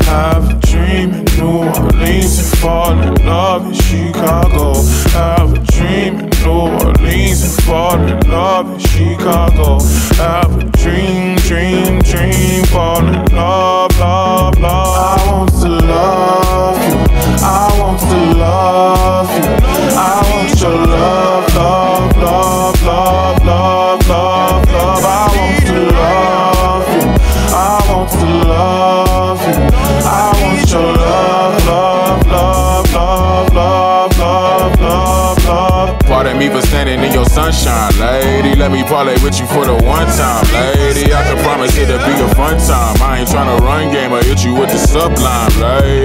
Have 0.06 0.48
a 0.52 0.54
dream 0.62 1.10
in 1.16 1.26
New 1.38 1.66
Orleans 1.66 2.38
and 2.38 2.60
fall 2.60 2.92
in 2.92 3.16
love 3.26 3.66
in 3.66 3.74
Chicago. 3.74 4.76
Have 5.18 5.54
a 5.54 5.60
dream 5.74 6.20
in 6.20 6.30
New 6.46 6.70
Orleans 6.86 7.42
and 7.44 7.64
fall 7.64 8.00
in 8.00 8.20
love 8.30 8.72
in 8.74 8.80
Chicago. 8.80 9.80
Have 10.22 10.54
a 10.60 10.66
dream, 10.78 11.36
dream, 11.38 12.00
dream, 12.04 12.64
fall 12.66 13.06
in 13.06 13.26
love, 13.36 14.00
love, 14.00 14.60
love. 14.60 14.97
Want 20.58 20.74
your 20.74 20.88
love, 20.88 21.56
love, 21.56 22.18
love, 22.18 22.84
love, 22.84 23.46
love, 23.46 24.08
love, 24.08 24.70
love. 24.70 25.04
I 25.04 25.30
want 25.36 25.66
to 25.68 25.80
love 25.94 26.88
you. 26.94 27.06
I 27.54 27.86
want 27.90 28.12
to 28.12 28.26
love 28.48 29.42
you. 29.48 29.56
I 30.06 30.34
want 30.42 30.72
your 30.72 30.82
love, 30.82 31.66
love, 31.68 32.28
love, 32.28 32.94
love, 32.94 33.54
love, 33.54 34.20
love, 34.20 34.80
love, 34.80 35.46
love. 35.46 36.00
Pardon 36.00 36.38
me 36.40 36.50
for 36.50 36.62
standing 36.62 37.04
in 37.04 37.14
your 37.14 37.26
sunshine, 37.26 37.94
lady. 38.00 38.56
Let 38.56 38.72
me 38.72 38.84
parlay 38.84 39.22
with 39.22 39.40
you 39.40 39.46
for 39.48 39.66
the 39.66 39.74
one 39.74 40.08
time, 40.18 40.46
lady. 40.54 41.14
I 41.14 41.24
can 41.24 41.38
promise 41.44 41.78
it'll 41.78 42.00
be 42.00 42.14
a 42.14 42.36
fun 42.36 42.58
time. 42.58 42.96
I 43.02 43.20
ain't 43.20 43.30
tryna 43.30 43.60
run 43.60 43.92
game, 43.92 44.14
I 44.14 44.24
hit 44.24 44.44
you 44.44 44.56
with 44.56 44.72
the 44.72 44.78
sublime, 44.78 45.52
lady. 45.60 45.97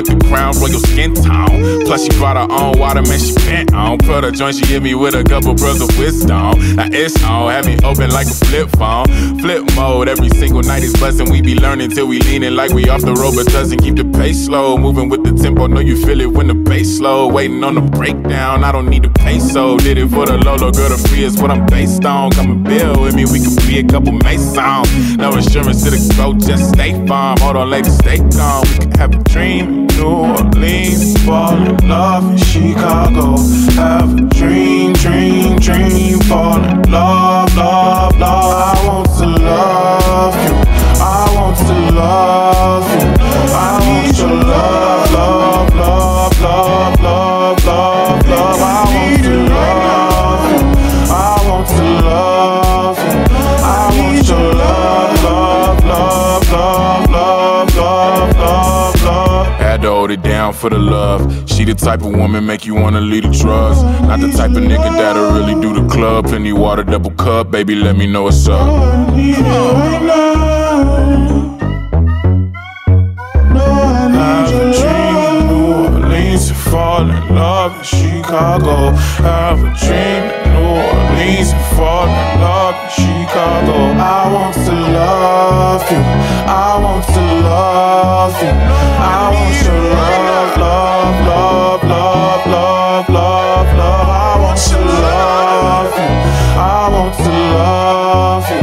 With 0.00 0.20
the 0.20 0.26
crown 0.26 0.54
royal 0.56 0.80
skin 0.80 1.14
tone. 1.14 1.84
Plus 1.84 2.04
she 2.04 2.10
brought 2.18 2.36
her 2.36 2.48
own 2.50 2.78
water, 2.78 3.02
man. 3.02 3.18
She 3.18 3.34
bent 3.34 3.72
on. 3.74 3.98
Put 3.98 4.24
her 4.24 4.30
joint, 4.30 4.56
she 4.56 4.66
hit 4.66 4.82
me 4.82 4.94
with 4.94 5.14
a 5.14 5.24
couple 5.24 5.54
bros 5.54 5.80
of 5.80 5.90
wisdom. 5.98 6.56
Now 6.76 6.88
it's 6.90 7.22
on, 7.24 7.50
have 7.50 7.66
me 7.66 7.76
open 7.84 8.10
like 8.10 8.26
a 8.26 8.34
flip 8.46 8.68
phone. 8.70 9.06
Flip 9.40 9.64
mode, 9.76 10.08
every 10.08 10.28
single 10.30 10.62
night 10.62 10.82
is 10.82 10.94
buzzing. 10.94 11.30
We 11.30 11.42
be 11.42 11.54
learning 11.54 11.90
till 11.90 12.06
we 12.06 12.18
leaning 12.20 12.54
like 12.54 12.72
we 12.72 12.88
off 12.88 13.02
the 13.02 13.14
road, 13.14 13.34
but 13.36 13.46
doesn't 13.46 13.78
keep 13.78 13.96
the 13.96 14.04
pace 14.04 14.46
slow. 14.46 14.78
Moving 14.78 15.08
with 15.08 15.24
the 15.24 15.32
tempo, 15.42 15.66
know 15.66 15.80
you 15.80 15.96
feel 16.04 16.20
it 16.20 16.30
when 16.30 16.46
the 16.46 16.54
bass 16.54 16.96
slow. 16.96 17.28
Waiting 17.28 17.62
on 17.64 17.74
the 17.74 17.82
breakdown, 17.82 18.64
I 18.64 18.72
don't 18.72 18.88
need 18.88 19.04
the 19.04 19.10
peso. 19.10 19.76
Did 19.78 19.98
it 19.98 20.08
for 20.08 20.26
the 20.26 20.38
Lolo, 20.38 20.70
girl, 20.70 20.88
the 20.88 21.08
free 21.08 21.24
is 21.24 21.36
what 21.40 21.50
I'm 21.50 21.66
based 21.66 22.04
on. 22.04 22.30
Come 22.32 22.50
and 22.50 22.64
build 22.64 23.00
with 23.00 23.14
me, 23.14 23.24
we 23.26 23.40
can 23.40 23.54
be 23.66 23.78
a 23.80 23.84
couple 23.84 24.12
masons. 24.12 25.16
No 25.16 25.34
insurance 25.34 25.84
to 25.84 25.90
the 25.90 26.14
go, 26.16 26.32
just 26.34 26.70
stay 26.72 26.92
farm. 27.06 27.38
Hold 27.40 27.56
on, 27.56 27.70
lady, 27.70 27.90
stay 27.90 28.18
calm. 28.18 28.64
We 28.70 28.78
can 28.78 28.92
have 28.92 29.12
a 29.14 29.22
dream 29.24 29.89
New 30.00 30.06
Orleans, 30.06 31.22
fall 31.26 31.60
in 31.60 31.76
love 31.86 32.30
in 32.30 32.38
Chicago. 32.38 33.36
Have 33.74 34.16
a 34.16 34.22
dream, 34.34 34.94
dream, 34.94 35.58
dream, 35.58 36.18
fall 36.20 36.64
in 36.64 36.90
love, 36.90 37.54
love, 37.54 38.18
love. 38.18 38.80
I 38.80 38.86
want 38.86 39.08
to 39.18 39.26
love 39.26 40.34
you. 40.46 40.54
I 41.02 41.30
want 41.34 41.58
to 41.58 41.74
love 41.94 42.88
you. 42.98 43.08
I 43.52 43.78
want 43.86 44.16
your 44.16 44.28
love, 44.28 44.48
love, 44.48 44.79
for 60.60 60.68
the 60.68 60.78
love. 60.78 61.22
She 61.48 61.64
the 61.64 61.74
type 61.74 62.02
of 62.02 62.14
woman 62.14 62.44
make 62.44 62.66
you 62.66 62.74
wanna 62.74 63.00
lead 63.00 63.24
the 63.24 63.30
drugs. 63.30 63.82
Not 63.82 64.20
the 64.20 64.30
type 64.30 64.50
of 64.50 64.62
nigga 64.62 64.90
that'll 65.00 65.32
really 65.32 65.58
do 65.60 65.72
the 65.72 65.88
club. 65.88 66.26
Plenty 66.26 66.52
water, 66.52 66.84
double 66.84 67.12
cup, 67.12 67.50
baby, 67.50 67.74
let 67.74 67.96
me 67.96 68.06
know 68.06 68.24
what's 68.24 68.46
up. 68.46 70.29
Fall 77.00 77.10
in 77.10 77.34
love 77.34 77.76
in 77.78 77.82
Chicago. 77.82 78.92
Have 79.24 79.60
a 79.60 79.72
dream 79.72 80.22
in 80.28 80.52
New 80.52 80.68
Orleans 80.68 81.50
and 81.50 81.64
fall 81.74 82.04
in 82.04 82.40
love 82.44 82.76
in 82.76 82.88
Chicago. 82.90 83.76
I 83.96 84.28
want 84.30 84.54
to 84.54 84.74
love 84.98 85.90
you. 85.90 85.96
I 85.96 86.76
want 86.84 87.04
to 87.06 87.22
love 87.48 88.42
you. 88.42 88.52
I 88.52 89.32
want 89.32 89.54
to 89.64 89.72
love, 89.96 90.56
love, 90.58 91.16
love, 91.24 91.84
love, 91.88 92.46
love, 92.46 93.08
love, 93.08 93.68
love. 93.78 94.08
I 94.10 94.36
want 94.42 94.60
to 94.68 94.78
love 95.08 95.96
you. 95.96 96.12
I 96.60 96.88
want 96.92 97.14
to 97.16 97.32
love 97.56 98.46
you. 98.52 98.62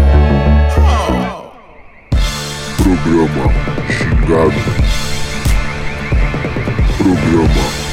Programa 2.84 3.45
Gingado. 3.89 4.62
Programa 6.97 7.87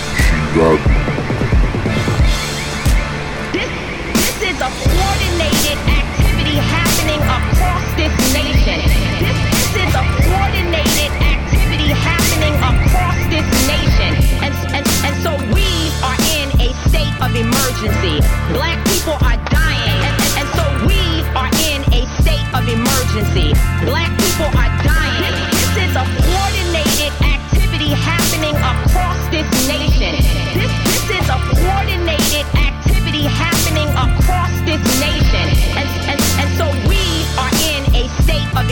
Gingado. 0.54 0.78
This 3.50 4.38
is 4.38 4.58
a 4.62 4.70
coordinated 4.70 5.78
activity 5.82 6.56
happening 6.62 7.18
across 7.26 7.82
this 7.98 8.14
nation. 8.30 8.78
This, 9.18 9.34
this 9.50 9.82
is 9.82 9.94
a 9.98 10.04
coordinated 10.22 11.10
activity 11.26 11.90
happening 11.90 12.54
across 12.54 13.18
this 13.34 13.46
nation. 13.66 14.14
And, 14.46 14.54
and, 14.78 14.86
and 15.02 15.14
so 15.26 15.34
we 15.50 15.66
are 16.06 16.18
in 16.38 16.46
a 16.62 16.70
state 16.86 17.14
of 17.18 17.34
emergency. 17.34 18.22
Black 18.54 18.78
people 18.86 19.18
are 19.26 19.38
dying. 19.50 19.98
And, 20.06 20.14
and, 20.22 20.30
and 20.38 20.48
so 20.54 20.64
we 20.86 21.02
are 21.34 21.50
in 21.66 21.82
a 21.90 22.06
state 22.22 22.46
of 22.54 22.62
emergency. 22.70 23.58
Black 23.90 24.10
people 24.22 24.50
are 24.54 24.70
dying. 24.86 25.34
This 25.74 25.90
is 25.90 25.92
a 25.98 26.06
coordinated 26.22 27.10
activity 27.26 27.90
happening 27.90 28.54
across 28.54 29.18
this 29.34 29.50
nation. 29.66 30.33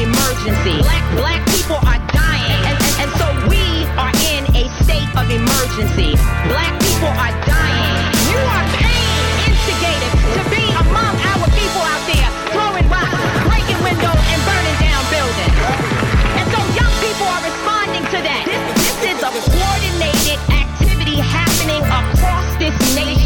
Emergency. 0.03 0.83
Black, 0.83 1.05
black 1.15 1.43
people 1.55 1.79
are 1.87 2.01
dying. 2.11 2.61
And, 2.67 2.75
and, 2.75 3.07
and 3.07 3.11
so 3.23 3.27
we 3.47 3.87
are 3.95 4.11
in 4.35 4.43
a 4.59 4.67
state 4.83 5.07
of 5.15 5.31
emergency. 5.31 6.19
Black 6.51 6.75
people 6.83 7.13
are 7.15 7.35
dying. 7.47 7.95
You 8.35 8.41
are 8.43 8.67
paying 8.83 9.31
instigators 9.47 10.15
to 10.35 10.43
be 10.51 10.65
among 10.75 11.15
our 11.31 11.47
people 11.55 11.83
out 11.87 12.03
there 12.11 12.29
throwing 12.51 12.87
rocks, 12.91 13.23
breaking 13.47 13.79
windows, 13.87 14.19
and 14.19 14.41
burning 14.43 14.79
down 14.83 15.03
buildings. 15.07 15.57
And 16.35 16.47
so 16.51 16.59
young 16.75 16.95
people 16.99 17.29
are 17.31 17.43
responding 17.47 18.05
to 18.11 18.19
that. 18.27 18.43
This, 18.43 18.63
this 18.83 19.15
is 19.15 19.19
a 19.23 19.31
coordinated 19.31 20.39
activity 20.51 21.23
happening 21.23 21.83
across 21.87 22.47
this 22.59 22.75
nation. 22.99 23.22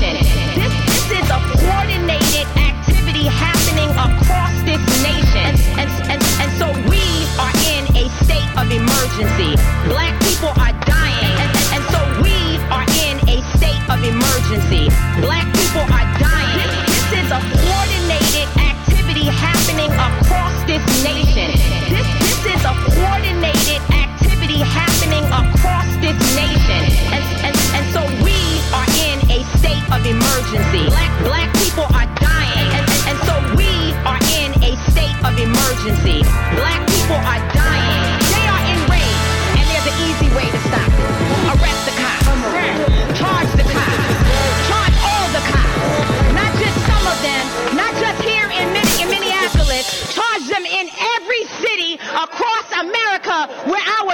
Emergency. 8.77 9.57
Black 9.89 10.13
people 10.21 10.53
are 10.61 10.75
dying. 10.85 11.33
And, 11.41 11.49
and, 11.49 11.81
and 11.81 11.83
so 11.89 12.01
we 12.21 12.37
are 12.69 12.85
in 13.09 13.17
a 13.25 13.41
state 13.57 13.81
of 13.89 13.99
emergency. 14.05 14.93
Black 15.25 15.49
people 15.57 15.87
are 15.89 16.07
dying. 16.21 16.69
This, 17.09 17.25
is 17.25 17.31
a 17.33 17.41
coordinated 17.41 18.49
activity 18.61 19.27
happening 19.33 19.89
across 19.97 20.53
this 20.69 20.85
nation. 21.01 21.57
This, 21.89 22.05
this 22.21 22.43
is 22.53 22.63
a 22.69 22.75
coordinated 22.93 23.81
activity 23.97 24.61
happening 24.61 25.25
across 25.33 25.89
this 26.05 26.19
nation. 26.37 26.83
And, 27.17 27.25
and, 27.49 27.57
and 27.81 27.85
so 27.97 28.03
we 28.21 28.37
are 28.77 28.89
in 29.09 29.17
a 29.33 29.41
state 29.57 29.85
of 29.89 30.05
emergency. 30.05 30.85
Black, 30.93 31.13
black 31.25 31.49
people 31.65 31.89
are 31.97 32.09
dying. 32.21 32.69
And, 32.77 32.85
and, 32.85 33.03
and 33.09 33.19
so 33.25 33.35
we 33.57 33.73
are 34.05 34.21
in 34.37 34.53
a 34.61 34.73
state 34.93 35.17
of 35.25 35.33
emergency. 35.41 36.21
Black 36.61 36.83
people 36.93 37.17
are 37.25 37.41
dying. 37.41 37.56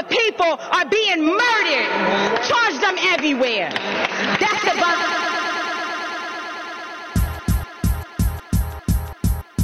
Our 0.03 0.09
people 0.09 0.59
are 0.73 0.85
being 0.88 1.25
murdered. 1.25 1.88
Charge 2.43 2.81
them 2.81 2.97
everywhere. 2.99 3.71
That's 4.41 4.65
the 4.65 4.75
bottom. 4.81 5.11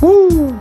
Uh! 0.03 0.59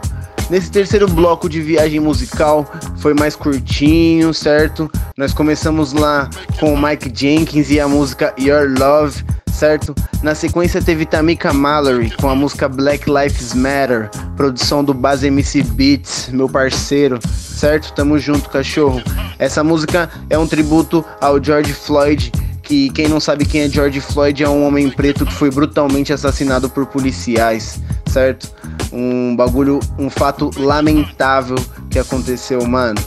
Nesse 0.50 0.72
terceiro 0.72 1.08
bloco 1.08 1.50
de 1.50 1.62
viagem 1.62 2.00
musical 2.00 2.66
foi 2.98 3.14
mais 3.14 3.36
curtinho, 3.36 4.34
certo? 4.34 4.90
Nós 5.18 5.34
começamos 5.34 5.94
lá 5.94 6.30
com 6.60 6.74
o 6.74 6.82
Mike 6.82 7.12
Jenkins 7.14 7.70
e 7.70 7.80
a 7.80 7.88
música 7.88 8.34
Your 8.40 8.70
Love, 8.80 9.24
certo? 9.58 9.96
Na 10.22 10.36
sequência 10.36 10.82
teve 10.82 11.04
Tamika 11.04 11.52
Mallory 11.52 12.12
com 12.18 12.30
a 12.30 12.36
música 12.36 12.70
Black 12.70 13.10
Lives 13.10 13.56
Matter, 13.56 14.10
produção 14.36 14.84
do 14.84 14.94
Base 14.94 15.26
MC 15.26 15.64
Beats, 15.64 16.30
meu 16.30 16.48
parceiro, 16.48 17.18
certo? 17.28 17.92
Tamo 17.94 18.20
junto, 18.20 18.50
cachorro. 18.50 19.02
Essa 19.40 19.64
música 19.64 20.10
é 20.30 20.38
um 20.38 20.46
tributo 20.46 21.04
ao 21.20 21.44
George 21.44 21.74
Floyd, 21.74 22.32
que 22.62 22.92
quem 22.92 23.08
não 23.08 23.20
sabe 23.20 23.46
quem 23.46 23.62
é 23.62 23.70
George 23.70 24.00
Floyd 24.00 24.44
é 24.44 24.50
um 24.50 24.64
homem 24.64 24.92
preto 24.92 25.26
que 25.26 25.34
foi 25.34 25.50
brutalmente 25.50 26.14
assassinado 26.14 26.70
por 26.70 26.86
policiais, 26.86 27.80
certo? 28.06 28.52
Um 28.94 29.36
bagulho, 29.36 29.80
um 29.98 30.10
fato 30.10 30.52
lamentável 30.56 31.58
que 31.90 31.98
aconteceu, 31.98 32.64
mano. 32.68 33.00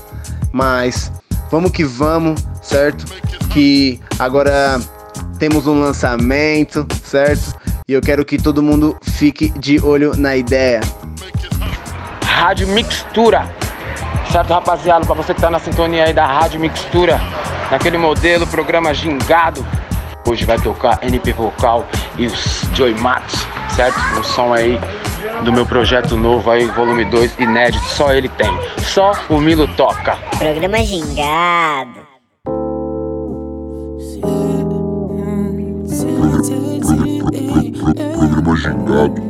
Mas 0.52 1.12
vamos 1.48 1.70
que 1.70 1.84
vamos, 1.84 2.44
certo? 2.60 3.04
Que 3.52 4.00
agora 4.18 4.80
temos 5.40 5.66
um 5.66 5.80
lançamento, 5.80 6.86
certo? 7.02 7.58
E 7.88 7.94
eu 7.94 8.02
quero 8.02 8.26
que 8.26 8.36
todo 8.36 8.62
mundo 8.62 8.94
fique 9.02 9.48
de 9.58 9.82
olho 9.82 10.14
na 10.14 10.36
ideia. 10.36 10.82
Rádio 12.22 12.68
Mixtura. 12.68 13.50
Certo, 14.30 14.52
rapaziada? 14.52 15.06
Pra 15.06 15.14
você 15.14 15.32
que 15.32 15.40
tá 15.40 15.50
na 15.50 15.58
sintonia 15.58 16.04
aí 16.04 16.12
da 16.12 16.26
Rádio 16.26 16.60
Mixtura, 16.60 17.18
naquele 17.70 17.96
modelo, 17.96 18.46
programa 18.46 18.92
gingado. 18.92 19.66
Hoje 20.28 20.44
vai 20.44 20.58
tocar 20.58 20.98
NP 21.02 21.32
Vocal 21.32 21.88
e 22.18 22.26
os 22.26 22.62
Joy 22.74 22.94
Max, 22.94 23.46
certo? 23.74 23.98
Um 24.18 24.22
som 24.22 24.52
aí 24.52 24.78
do 25.42 25.50
meu 25.50 25.64
projeto 25.64 26.18
novo 26.18 26.50
aí, 26.50 26.66
volume 26.66 27.06
2, 27.06 27.38
inédito, 27.38 27.84
só 27.86 28.12
ele 28.12 28.28
tem. 28.28 28.50
Só 28.78 29.12
o 29.30 29.40
Milo 29.40 29.66
toca. 29.68 30.16
Programa 30.38 30.78
Gingado. 30.84 31.99
Programa 38.16 38.56
Gingado. 38.56 39.20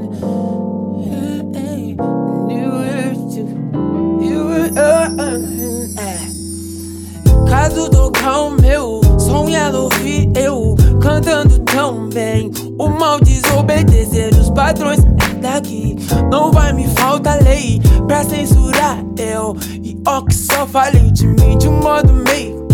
Caso 7.48 7.88
do 7.90 8.12
cão 8.12 8.50
meu, 8.62 9.00
ela 9.52 9.80
ouvi 9.80 10.30
eu 10.36 10.76
cantando 11.02 11.58
tão 11.60 12.08
bem. 12.08 12.52
O 12.78 12.88
mal 12.88 13.20
desobedecer 13.20 14.32
os 14.38 14.48
padrões 14.50 15.00
daqui. 15.40 15.96
Não 16.30 16.52
vai 16.52 16.72
me 16.72 16.86
faltar 16.90 17.42
lei 17.42 17.80
pra 18.06 18.22
censurar 18.22 19.04
eu. 19.18 19.56
E 19.82 20.00
ó 20.06 20.22
que 20.22 20.34
só 20.34 20.64
falei 20.64 21.10
de 21.10 21.26
mim 21.26 21.58
de 21.58 21.66
um 21.66 21.80
modo 21.82 22.12
meio 22.12 22.69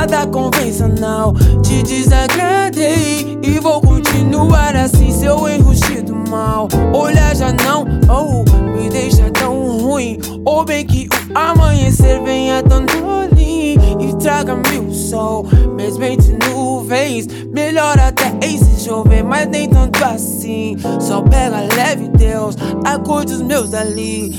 nada 0.00 0.26
convencional. 0.26 1.34
Te 1.62 1.82
desagradei 1.82 3.38
e 3.42 3.58
vou 3.60 3.80
continuar 3.82 4.74
assim. 4.74 5.10
Seu 5.12 5.46
enrustido 5.48 6.14
mal, 6.30 6.68
olhar 6.94 7.36
já 7.36 7.52
não, 7.52 7.84
oh, 8.08 8.44
me 8.70 8.88
deixa 8.88 9.30
tão 9.30 9.78
ruim. 9.78 10.18
Ou 10.44 10.64
bem 10.64 10.86
que 10.86 11.06
o 11.06 11.38
amanhecer 11.38 12.22
venha 12.22 12.62
tão 12.62 12.84
dolinho 12.86 14.00
e 14.00 14.16
traga-me 14.16 14.78
o 14.78 14.92
sol, 14.92 15.46
mesmo 15.76 16.02
entre 16.04 16.38
nuvens. 16.48 17.26
Melhor 17.52 17.98
até 17.98 18.32
em 18.42 18.56
se 18.56 18.84
chover, 18.84 19.22
mas 19.22 19.46
nem 19.48 19.68
tanto 19.68 20.02
assim. 20.02 20.76
Só 20.98 21.20
pega 21.20 21.68
leve, 21.76 22.08
Deus, 22.08 22.56
a 22.86 22.98
cor 22.98 23.24
dos 23.26 23.42
meus 23.42 23.74
ali. 23.74 24.34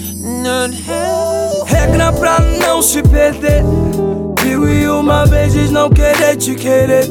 Regra 1.68 2.12
pra 2.14 2.40
não 2.40 2.82
se 2.82 3.04
perder. 3.04 3.64
E 4.68 4.88
uma 4.88 5.26
vezes 5.26 5.72
não 5.72 5.90
querer 5.90 6.36
te 6.36 6.56
querer. 6.56 7.06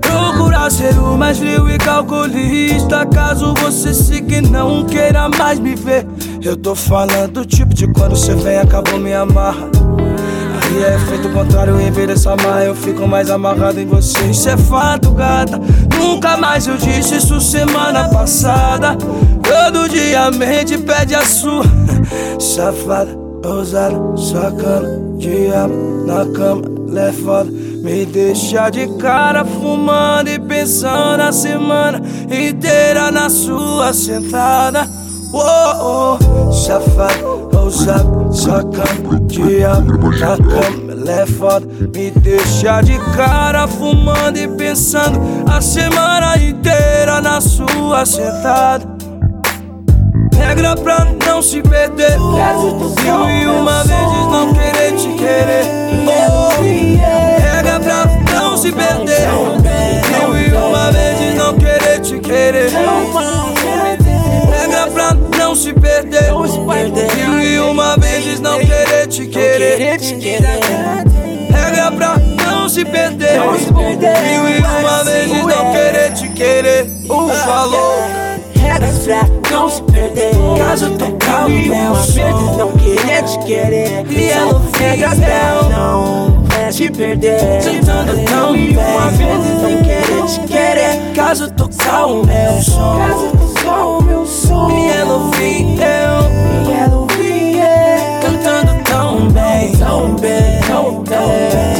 Procurar 0.00 0.70
ser 0.70 0.98
o 0.98 1.16
mais 1.16 1.38
frio 1.38 1.68
e 1.68 1.78
calculista. 1.78 3.06
Caso 3.06 3.54
você 3.54 3.92
siga 3.92 4.36
e 4.36 4.40
não 4.40 4.84
queira 4.84 5.28
mais 5.28 5.58
me 5.58 5.74
ver. 5.74 6.06
Eu 6.42 6.56
tô 6.56 6.74
falando 6.74 7.32
do 7.32 7.44
tipo 7.44 7.74
de 7.74 7.86
quando 7.88 8.16
você 8.16 8.34
vem, 8.34 8.58
acabou 8.58 8.98
me 8.98 9.12
amarra. 9.12 9.68
Aí 10.62 10.82
é 10.82 10.96
efeito 10.96 11.28
contrário, 11.30 11.80
em 11.80 11.90
vez 11.90 12.08
dessa 12.08 12.32
amarra, 12.32 12.64
eu 12.64 12.74
fico 12.74 13.06
mais 13.06 13.30
amarrado 13.30 13.80
em 13.80 13.86
você. 13.86 14.18
Isso 14.24 14.48
é 14.48 14.56
fato, 14.56 15.10
gata. 15.12 15.60
Nunca 15.98 16.36
mais 16.36 16.66
eu 16.66 16.76
disse 16.76 17.16
isso 17.16 17.40
semana 17.40 18.08
passada. 18.08 18.96
Todo 19.42 19.88
dia 19.88 20.24
a 20.24 20.30
mente 20.30 20.78
pede 20.78 21.14
a 21.14 21.24
sua. 21.24 21.64
Safada, 22.38 23.16
ousada, 23.44 23.96
sacana, 24.16 24.88
diabo 25.18 25.93
na 26.04 26.26
cama, 26.26 26.62
levada. 26.88 27.50
Me 27.50 28.06
deixa 28.06 28.70
de 28.70 28.86
cara 28.98 29.44
fumando 29.44 30.30
e 30.30 30.38
pensando 30.38 31.20
a 31.20 31.32
semana 31.32 32.00
inteira 32.30 33.10
na 33.10 33.28
sua 33.28 33.92
sentada. 33.92 34.88
Oh, 35.32 36.18
oh, 36.18 36.52
safada, 36.52 37.26
ousada, 37.26 38.32
sacana, 38.32 39.20
diabo 39.26 40.10
na 40.10 40.36
cama, 40.36 40.94
levada. 40.94 41.66
Me 41.94 42.10
deixa 42.10 42.80
de 42.80 42.98
cara 43.16 43.66
fumando 43.66 44.38
e 44.38 44.48
pensando 44.48 45.20
a 45.50 45.60
semana 45.60 46.36
inteira 46.36 47.20
na 47.20 47.40
sua 47.40 48.06
sentada. 48.06 48.93
Regra 50.36 50.76
pra 50.76 51.06
não 51.26 51.42
se 51.42 51.62
perder. 51.62 52.18
Mil 52.18 53.30
e 53.30 53.46
uma 53.46 53.82
vezes 53.84 54.26
não 54.30 54.52
querer 54.52 54.92
te 54.96 55.08
querer. 55.08 55.64
Regra 57.40 57.80
pra 57.80 58.06
não 58.32 58.56
se 58.56 58.72
perder. 58.72 59.28
Mil 60.10 60.36
e 60.36 60.52
uma 60.52 60.90
vezes 60.92 61.34
não 61.34 61.54
querer 61.54 62.00
te 62.00 62.18
querer. 62.18 62.70
Regra 64.50 64.86
pra 64.92 65.14
não 65.38 65.54
se 65.54 65.72
perder. 65.72 66.32
Mil 66.32 67.40
e 67.40 67.58
uma 67.58 67.96
vezes 67.96 68.40
não 68.40 68.58
querer 68.58 69.06
te 69.06 69.26
querer. 69.26 69.78
Regra 71.50 71.92
pra 71.92 72.16
não 72.46 72.68
se 72.68 72.84
perder. 72.84 73.40
Mil 73.40 74.48
e 74.48 74.58
uma 74.58 75.04
vezes 75.04 75.44
não 75.44 75.72
querer 75.72 76.12
te 76.12 76.28
querer. 76.28 76.86
Falou 77.44 78.24
regras 78.64 78.98
pra 79.04 79.43
não 79.54 79.68
se 79.68 79.82
perder. 79.82 80.32
Caso 80.58 80.90
tocar 80.98 81.46
o 81.46 81.50
meu 81.50 81.94
som, 81.94 82.56
não 82.58 82.72
querer 82.72 83.22
te 83.22 83.38
querer. 83.38 84.04
Criando 84.04 84.60
regras 84.78 85.18
pra 85.18 85.68
não 85.70 86.44
te 86.70 86.90
perder. 86.90 87.62
Tentando 87.62 88.24
tão 88.24 88.52
bem, 88.52 88.76
uma 88.76 89.10
vez 89.10 89.62
não 89.62 89.82
querer 89.82 90.24
te 90.26 90.40
querer. 90.40 91.12
Caso 91.14 91.50
tocar 91.52 92.06
o 92.06 92.26
meu 92.26 92.62
som, 92.62 92.98
caso 92.98 93.54
tocar 93.54 93.86
o 93.86 94.02
meu 94.02 94.26
som, 94.26 94.70
Yellow 94.70 95.30
Fiel, 95.32 96.68
Yellow 96.68 97.06
Fiel. 97.10 98.20
Cantando 98.20 98.82
tão 98.82 99.28
bem, 99.28 99.72
tão 99.76 100.16
bem, 100.16 100.60
tão 100.66 101.02
bem. 101.04 101.73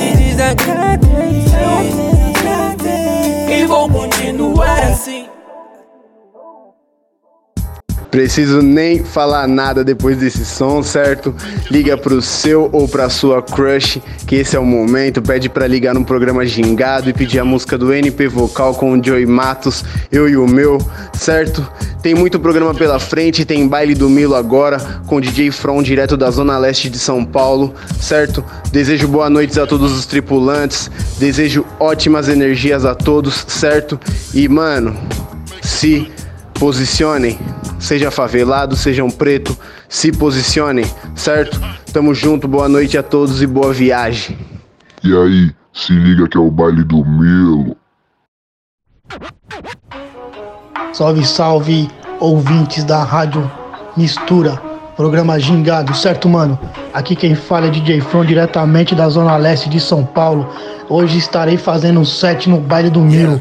Preciso 8.15 8.63
nem 8.63 9.03
falar 9.03 9.49
nada 9.49 9.83
depois 9.83 10.17
desse 10.17 10.45
som, 10.45 10.85
certo? 10.85 11.35
Liga 11.69 11.97
pro 11.97 12.23
seu 12.23 12.71
ou 12.71 12.87
pra 12.87 13.11
sua 13.11 13.43
crush, 13.43 14.01
que 14.25 14.37
esse 14.37 14.55
é 14.55 14.59
o 14.61 14.65
momento. 14.65 15.21
Pede 15.21 15.49
pra 15.49 15.67
ligar 15.67 15.95
no 15.95 16.05
programa 16.05 16.47
Gingado 16.47 17.11
e 17.11 17.13
pedir 17.13 17.41
a 17.41 17.45
música 17.45 17.77
do 17.77 17.93
NP 17.93 18.29
Vocal 18.29 18.73
com 18.77 18.93
o 18.93 19.05
Joey 19.05 19.27
Matos, 19.27 19.85
eu 20.13 20.29
e 20.29 20.37
o 20.37 20.47
meu, 20.47 20.79
certo? 21.13 21.69
Tem 22.05 22.15
muito 22.15 22.39
programa 22.39 22.73
pela 22.73 23.01
frente, 23.01 23.45
tem 23.45 23.67
baile 23.67 23.97
do 23.97 24.09
Milo 24.09 24.37
agora 24.37 24.79
com 25.09 25.17
o 25.17 25.21
DJ 25.21 25.51
From 25.51 25.83
direto 25.83 26.17
da 26.17 26.31
Zona 26.31 26.57
Leste 26.57 26.89
de 26.89 27.01
São 27.01 27.25
Paulo, 27.25 27.75
certo? 28.01 28.45
Desejo 28.71 29.09
boa 29.09 29.29
noite 29.29 29.59
a 29.59 29.67
todos 29.67 29.91
os 29.91 30.07
tripulantes, 30.07 30.89
desejo 31.19 31.67
ótimas 31.81 32.29
energias 32.29 32.85
a 32.85 32.95
todos, 32.95 33.45
certo? 33.49 33.99
E 34.33 34.49
mano, 34.49 34.97
se 35.61 36.13
posicionem, 36.55 37.39
seja 37.79 38.11
favelado, 38.11 38.77
seja 38.77 39.05
um 39.05 39.11
preto, 39.11 39.57
se 39.89 40.11
posicionem, 40.13 40.85
certo? 41.15 41.61
Tamo 41.93 42.15
junto, 42.15 42.49
boa 42.49 42.69
noite 42.69 42.97
a 42.97 43.03
todos 43.03 43.43
e 43.43 43.47
boa 43.47 43.73
viagem. 43.73 44.39
E 45.03 45.15
aí, 45.15 45.53
se 45.73 45.93
liga 45.93 46.29
que 46.29 46.37
é 46.37 46.41
o 46.41 46.51
baile 46.51 46.83
do 46.85 47.05
Milo. 47.05 47.77
Salve, 50.93 51.27
salve, 51.27 51.91
ouvintes 52.21 52.85
da 52.85 53.03
Rádio 53.03 53.51
Mistura, 53.97 54.57
programa 54.97 55.39
Gingado, 55.39 55.95
certo, 55.95 56.29
mano? 56.29 56.59
Aqui 56.93 57.17
quem 57.17 57.35
fala 57.35 57.67
é 57.67 57.71
DJ 57.71 58.01
From, 58.01 58.25
diretamente 58.25 58.95
da 58.95 59.09
Zona 59.09 59.37
Leste 59.37 59.69
de 59.69 59.81
São 59.81 60.05
Paulo. 60.05 60.49
Hoje 60.89 61.19
estarei 61.19 61.57
fazendo 61.57 62.01
um 62.01 62.05
set 62.05 62.49
no 62.49 62.61
baile 62.61 62.91
do 62.91 63.01
Milo. 63.01 63.41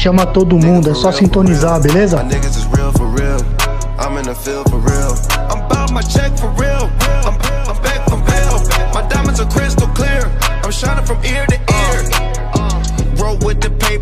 Chama 0.00 0.24
todo 0.24 0.56
mundo, 0.56 0.90
é 0.90 0.94
só 0.94 1.12
sintonizar, 1.12 1.78
beleza? 1.78 2.24
I'm 10.62 10.72
shining 10.72 11.04
from 11.04 11.18
ear 11.24 11.44
to 11.46 11.59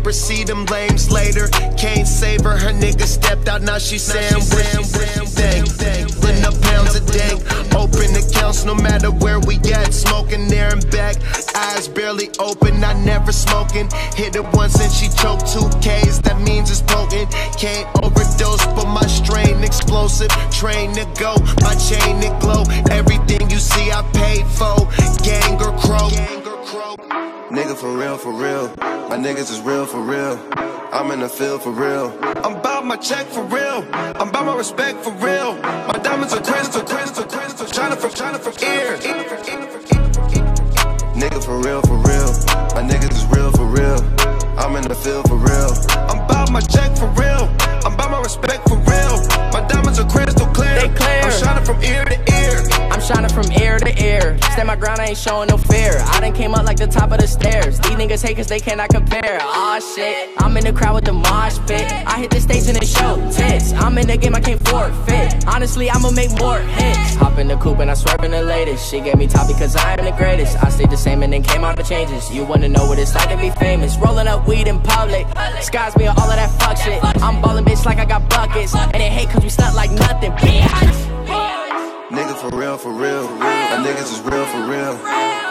paper, 0.09 0.13
see 0.13 0.43
them 0.43 0.65
lames 0.65 1.11
later. 1.11 1.47
Can't 1.77 2.07
save 2.07 2.43
her, 2.43 2.57
her 2.57 2.73
nigga 2.73 3.03
stepped 3.03 3.47
out, 3.47 3.61
now 3.61 3.77
she's 3.77 4.03
saying 4.03 4.33
what 4.33 4.65
she 4.65 4.83
saying. 4.83 6.07
Putting 6.21 6.45
up 6.45 6.59
pounds 6.61 6.95
a 6.95 7.01
day. 7.05 7.33
Open 7.75 8.15
accounts 8.15 8.65
no 8.65 8.75
matter 8.75 9.11
where 9.11 9.39
we 9.39 9.55
at. 9.73 9.93
Smoking 9.93 10.47
there 10.47 10.71
and 10.73 10.89
back. 10.91 11.15
Eyes 11.55 11.87
barely 11.87 12.29
open, 12.39 12.83
I 12.83 12.93
never 13.05 13.31
smoking. 13.31 13.89
Hit 14.15 14.35
it 14.35 14.45
once 14.53 14.79
and 14.81 14.91
she 14.91 15.09
choked 15.21 15.47
two 15.47 15.69
K's, 15.81 16.19
that 16.21 16.39
means 16.41 16.69
it's 16.69 16.81
potent. 16.81 17.29
Can't 17.57 17.87
overdose, 18.03 18.65
but 18.75 18.87
my 18.87 19.07
strain 19.07 19.63
explosive. 19.63 20.31
Train 20.51 20.93
to 20.93 21.05
go, 21.19 21.35
my 21.61 21.75
chain 21.75 22.21
to 22.21 22.29
glow. 22.39 22.63
Everything 22.91 23.49
you 23.49 23.59
see, 23.59 23.91
I 23.91 24.01
paid 24.13 24.45
for. 24.47 24.87
Gang 25.23 25.61
or 25.61 25.77
crow. 25.77 27.18
Nigga 27.49 27.75
for 27.75 27.97
real, 27.97 28.15
for 28.15 28.31
real. 28.31 28.67
My 29.09 29.17
niggas 29.17 29.49
is 29.49 29.59
real 29.61 29.83
for 29.87 29.99
real. 30.01 30.37
I'm 30.93 31.09
in 31.09 31.21
the 31.21 31.27
field 31.27 31.63
for 31.63 31.71
real. 31.71 32.15
I'm 32.45 32.57
about 32.57 32.85
my 32.85 32.95
check 32.95 33.25
for 33.25 33.43
real. 33.43 33.83
I'm 33.91 34.29
about 34.29 34.45
my 34.45 34.55
respect 34.55 34.99
for 35.03 35.11
real. 35.13 35.55
My 35.89 35.99
diamonds 36.03 36.31
are 36.31 36.43
crystal, 36.43 36.83
crystal, 36.83 37.23
crystal. 37.23 37.65
Shining 37.65 37.97
from, 37.97 38.11
shining 38.13 38.39
from 38.39 38.53
ear. 38.61 38.97
Nigga 41.17 41.43
for 41.43 41.57
real, 41.57 41.81
for 41.81 41.97
real. 41.97 42.29
My 42.77 42.83
niggas 42.87 43.17
is 43.17 43.25
real 43.25 43.51
for 43.51 43.65
real. 43.65 43.97
I'm 44.59 44.75
in 44.75 44.83
the 44.83 44.93
field 44.93 45.27
for 45.27 45.37
real. 45.37 45.73
I'm 46.07 46.19
about 46.25 46.51
my 46.51 46.61
check 46.61 46.95
for 46.97 47.07
real. 47.17 47.49
I'm 47.83 47.95
about 47.95 48.11
my 48.11 48.21
respect 48.21 48.69
for 48.69 48.77
real. 48.77 49.25
My 49.49 49.65
diamonds 49.67 49.97
are 49.97 50.07
crystal 50.07 50.45
clear. 50.53 50.81
They 50.81 50.89
clear. 50.93 51.21
I'm 51.23 51.31
shining 51.31 51.65
from 51.65 51.81
ear 51.81 52.05
to 52.05 52.13
ear. 52.13 52.88
Shining 53.09 53.29
from 53.31 53.51
ear 53.53 53.79
to 53.79 54.05
ear. 54.05 54.37
Stand 54.53 54.67
my 54.67 54.75
ground, 54.75 55.01
I 55.01 55.07
ain't 55.07 55.17
showing 55.17 55.49
no 55.49 55.57
fear. 55.57 55.97
I 55.97 56.19
done 56.19 56.31
came 56.31 56.53
up 56.53 56.63
like 56.67 56.77
the 56.77 56.85
top 56.85 57.11
of 57.11 57.17
the 57.17 57.25
stairs. 57.25 57.79
These 57.79 57.93
niggas 57.93 58.23
hate 58.23 58.37
cause 58.37 58.45
they 58.45 58.59
cannot 58.59 58.89
compare. 58.89 59.39
Aw 59.41 59.79
shit, 59.79 60.29
I'm 60.37 60.55
in 60.57 60.63
the 60.63 60.71
crowd 60.71 60.93
with 60.93 61.05
the 61.05 61.13
mosh 61.13 61.57
pit. 61.65 61.91
I 62.05 62.19
hit 62.19 62.29
the 62.29 62.39
stage 62.39 62.67
and 62.67 62.77
it 62.77 62.85
show 62.85 63.15
tits. 63.31 63.73
I'm 63.73 63.97
in 63.97 64.05
the 64.05 64.15
game, 64.15 64.35
I 64.35 64.39
can't 64.41 64.61
forfeit. 64.67 65.43
Honestly, 65.47 65.89
I'ma 65.89 66.11
make 66.11 66.29
more 66.37 66.59
hits. 66.59 67.15
Hop 67.15 67.39
in 67.39 67.47
the 67.47 67.57
coupe 67.57 67.79
and 67.79 67.89
I 67.89 67.95
swerve 67.95 68.23
in 68.23 68.29
the 68.29 68.43
latest. 68.43 68.91
She 68.91 69.01
gave 69.01 69.17
me 69.17 69.25
top 69.25 69.47
because 69.47 69.75
I 69.75 69.93
am 69.93 70.05
the 70.05 70.11
greatest. 70.11 70.63
I 70.63 70.69
stayed 70.69 70.91
the 70.91 70.97
same 70.97 71.23
and 71.23 71.33
then 71.33 71.41
came 71.41 71.63
out 71.63 71.77
the 71.77 71.83
changes. 71.83 72.31
You 72.31 72.45
wanna 72.45 72.69
know 72.69 72.85
what 72.85 72.99
it's 72.99 73.15
like 73.15 73.29
to 73.29 73.37
be 73.37 73.49
famous? 73.49 73.97
Rolling 73.97 74.27
up 74.27 74.47
weed 74.47 74.67
in 74.67 74.79
public. 74.81 75.25
Skies 75.61 75.97
me 75.97 76.05
all 76.05 76.29
of 76.29 76.35
that 76.35 76.51
fuck 76.61 76.77
shit. 76.77 77.03
I'm 77.23 77.41
ballin' 77.41 77.65
bitch 77.65 77.83
like 77.87 77.97
I 77.97 78.05
got 78.05 78.29
buckets. 78.29 78.75
And 78.75 78.93
they 78.93 79.09
hate 79.09 79.29
cause 79.29 79.41
we 79.41 79.49
stunt 79.49 79.75
like 79.75 79.89
nothing, 79.89 80.31
bitch. 80.33 81.09
Nigga 82.09 82.33
for 82.41 82.49
real, 82.57 82.75
for 82.77 82.91
real. 82.91 83.29
My 83.37 83.85
niggas 83.85 84.09
is 84.09 84.19
real 84.21 84.45
for 84.47 84.65
real. 84.65 84.97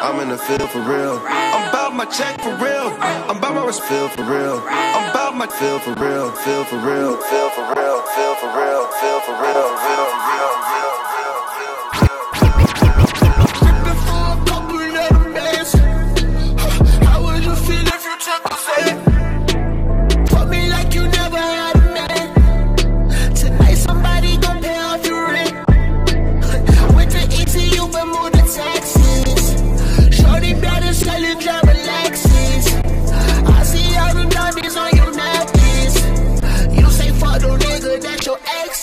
I'm 0.02 0.18
in 0.20 0.28
the 0.28 0.38
field 0.38 0.68
for 0.70 0.80
real. 0.82 1.22
I'm 1.24 1.68
about 1.70 1.94
my 1.94 2.04
check 2.06 2.40
for 2.40 2.50
real. 2.58 2.90
I'm 3.30 3.36
about 3.38 3.54
my 3.54 3.64
res- 3.64 3.78
feel 3.78 4.08
for 4.08 4.22
real. 4.22 4.58
I'm 4.66 5.10
about 5.10 5.36
my 5.36 5.46
feel 5.46 5.78
for 5.78 5.94
real, 5.94 6.32
feel 6.32 6.64
for 6.64 6.78
real, 6.82 7.14
feel 7.30 7.50
for 7.54 7.62
real, 7.78 8.02
feel 8.14 8.34
for 8.42 8.50
real, 8.58 8.86
feel 8.98 9.20
for 9.22 9.38
real, 9.38 9.70
feel 9.78 10.02
for 10.02 10.18
real, 10.18 10.50
real, 10.74 11.07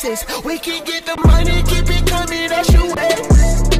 exes. 0.05 0.43
We 0.43 0.59
can 0.59 0.83
get 0.83 1.05
the 1.05 1.15
money, 1.25 1.63
keep 1.63 1.89
it 1.89 2.07
coming, 2.07 2.49
that's 2.49 2.71
your 2.71 2.93
way. 2.95 3.09
Eh? 3.09 3.74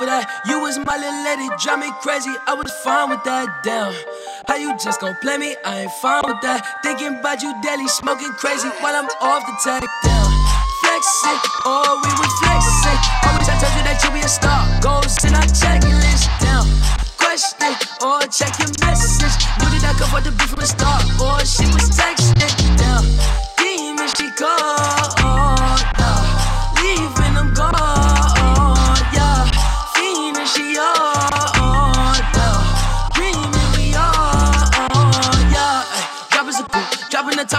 For 0.00 0.06
that. 0.06 0.24
You 0.46 0.60
was 0.60 0.78
my 0.78 0.96
little 0.96 1.22
lady, 1.28 1.46
drive 1.60 1.78
me 1.78 1.92
crazy. 2.00 2.32
I 2.48 2.54
was 2.54 2.72
fine 2.80 3.10
with 3.10 3.22
that. 3.24 3.60
Damn, 3.62 3.92
how 4.48 4.56
you 4.56 4.72
just 4.78 5.00
gon' 5.00 5.14
play 5.20 5.36
me? 5.36 5.54
I 5.64 5.84
ain't 5.84 5.92
fine 6.00 6.22
with 6.24 6.40
that. 6.40 6.64
Thinking 6.82 7.20
about 7.20 7.42
you 7.42 7.52
daily, 7.60 7.86
smoking 7.88 8.32
crazy 8.40 8.68
while 8.80 8.96
I'm 8.96 9.08
off 9.20 9.44
the 9.44 9.54
tag. 9.60 9.84
Down, 10.04 10.32
flexing, 10.80 11.40
oh 11.68 12.00
we 12.00 12.10
was 12.16 12.32
flexing. 12.40 13.39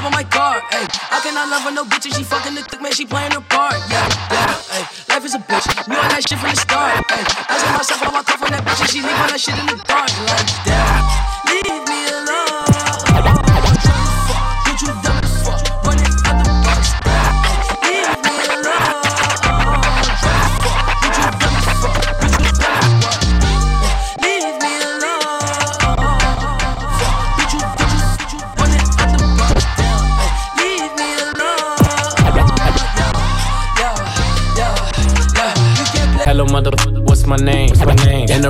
Top 0.02 0.08
of 0.08 0.14
my 0.14 0.24
car. 0.24 0.62
Can 1.22 1.38
I 1.38 1.46
love 1.46 1.62
her 1.64 1.72
no 1.72 1.84
bitch 1.86 2.06
and 2.06 2.16
she 2.16 2.24
fucking 2.24 2.56
the 2.56 2.64
thick 2.64 2.82
man? 2.82 2.92
She 2.92 3.06
playing 3.06 3.32
her 3.32 3.42
part. 3.42 3.76
Yeah, 3.90 4.10
yeah, 4.32 5.14
life 5.14 5.26
is 5.26 5.36
a 5.36 5.40
bitch. 5.40 5.88
Knew 5.88 5.96
all 5.96 6.10
that 6.10 6.28
shit 6.28 6.40
from 6.40 6.50
the 6.50 6.58
start. 6.58 7.06
Ay, 7.12 7.22
asking 7.50 7.74
myself 7.78 8.00
how 8.02 8.10
I 8.10 8.24
come 8.24 8.40
from 8.40 8.50
that 8.50 8.66
bitch 8.66 8.82
and 8.82 8.90
she 8.90 9.02
leave 9.02 9.20
all 9.22 9.30
that 9.30 9.40
shit 9.40 9.58
in 9.60 9.68
the 9.68 9.78
dark. 9.86 10.10
Like 10.26 10.50
that, 10.66 11.02
leave 11.46 11.86
me 11.86 12.11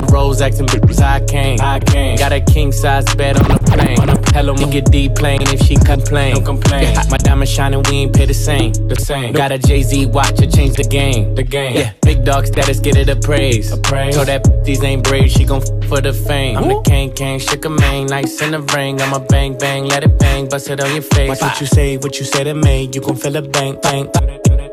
the 0.02 0.12
rose 0.12 0.40
acting 0.40 0.66
bitches, 0.66 1.00
I 1.00 1.24
came. 1.24 1.60
I 1.60 1.78
came. 1.80 2.16
Got 2.16 2.32
a 2.32 2.40
king 2.40 2.72
size 2.72 3.04
bed 3.14 3.36
on 3.36 3.48
the 3.48 3.58
plane. 3.58 3.96
Hello, 4.34 4.54
nigga 4.54 4.84
D 4.90 5.08
plane 5.08 5.42
if 5.42 5.60
she 5.66 5.76
complain. 5.76 6.34
Don't 6.34 6.44
complain. 6.44 6.82
Yeah, 6.82 7.04
my 7.10 7.16
diamond 7.16 7.48
shining, 7.48 7.82
we 7.88 7.96
ain't 7.98 8.14
pay 8.14 8.26
the 8.26 8.34
same. 8.34 8.72
The 8.88 8.96
same. 8.96 9.32
Got 9.32 9.52
a 9.52 9.58
Jay 9.58 9.82
Z 9.82 10.06
watch 10.06 10.36
to 10.36 10.46
change 10.46 10.76
the 10.76 10.84
game. 10.84 11.34
The 11.34 11.42
game. 11.42 11.76
Yeah, 11.76 11.92
big 12.02 12.24
dog 12.24 12.46
status, 12.46 12.80
get 12.80 12.96
it 12.96 13.08
a 13.08 13.16
praise. 13.16 13.72
A 13.72 13.76
praise. 13.76 14.14
Told 14.14 14.28
that 14.28 14.64
these 14.64 14.82
ain't 14.82 15.04
brave, 15.04 15.30
she 15.30 15.44
gon' 15.44 15.62
f 15.62 15.88
for 15.88 16.00
the 16.00 16.12
fame. 16.12 16.56
I'm 16.56 16.68
the 16.68 16.80
king, 16.82 17.12
king, 17.12 17.38
shook 17.38 17.64
a 17.64 17.70
mane, 17.70 18.06
nice 18.06 18.40
in 18.42 18.52
the 18.52 18.60
ring. 18.60 19.00
I'm 19.00 19.12
a 19.12 19.20
bang, 19.20 19.56
bang, 19.56 19.84
let 19.86 20.04
it 20.04 20.18
bang, 20.18 20.48
bust 20.48 20.70
it 20.70 20.80
on 20.80 20.92
your 20.92 21.02
face. 21.02 21.28
Watch 21.28 21.42
what 21.42 21.60
you 21.60 21.66
say, 21.66 21.96
what 21.96 22.18
you 22.18 22.24
say 22.24 22.44
to 22.44 22.54
me, 22.54 22.90
you 22.92 23.00
gon' 23.00 23.16
feel 23.16 23.36
a 23.36 23.42
bang, 23.42 23.78
bang. 23.82 24.10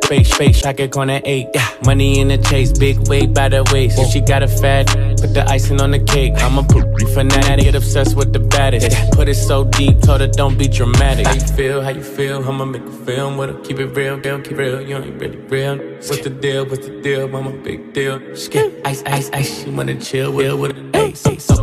Space, 0.03 0.33
space, 0.33 0.65
I 0.65 0.73
get 0.73 0.97
on 0.97 1.11
eight. 1.11 1.49
Yeah. 1.53 1.67
Money 1.85 2.19
in 2.19 2.29
the 2.29 2.39
chase, 2.39 2.71
big 2.71 3.07
weight 3.07 3.31
by 3.31 3.47
the 3.47 3.63
waist. 3.71 3.99
If 3.99 4.09
she 4.09 4.21
got 4.21 4.41
a 4.41 4.47
fat, 4.47 4.87
put 5.21 5.33
the 5.33 5.45
icing 5.49 5.81
on 5.81 5.91
the 5.91 5.99
cake. 5.99 6.33
I'm 6.37 6.57
a 6.57 6.63
poopy 6.63 7.05
fanatic, 7.13 7.65
get 7.65 7.75
obsessed 7.75 8.15
with 8.15 8.33
the 8.33 8.39
baddest. 8.39 8.89
Put 9.11 9.27
it 9.27 9.35
so 9.35 9.65
deep, 9.65 10.01
told 10.01 10.21
her 10.21 10.27
don't 10.27 10.57
be 10.57 10.67
dramatic. 10.67 11.27
How 11.27 11.33
you 11.33 11.41
feel? 11.41 11.81
How 11.81 11.89
you 11.89 12.03
feel? 12.03 12.47
I'ma 12.47 12.65
make 12.65 12.83
a 12.83 12.91
film 13.05 13.37
with 13.37 13.49
her. 13.49 13.61
Keep 13.61 13.79
it 13.79 13.87
real, 13.87 14.17
girl, 14.17 14.39
keep 14.41 14.53
it 14.53 14.57
real. 14.57 14.81
You 14.81 14.97
ain't 14.97 15.19
really 15.21 15.37
real. 15.37 15.77
What's 15.77 16.19
the 16.19 16.29
deal? 16.29 16.65
What's 16.65 16.87
the 16.87 17.01
deal? 17.01 17.35
I'm 17.35 17.47
a 17.47 17.51
big 17.51 17.93
deal. 17.93 18.35
Skip, 18.35 18.81
ice, 18.85 19.03
ice, 19.05 19.29
ice. 19.33 19.63
She 19.63 19.69
wanna 19.69 19.99
chill 19.99 20.31
with, 20.31 20.53
with 20.59 20.77
an 20.77 20.95
ace. 20.95 21.21
So 21.21 21.55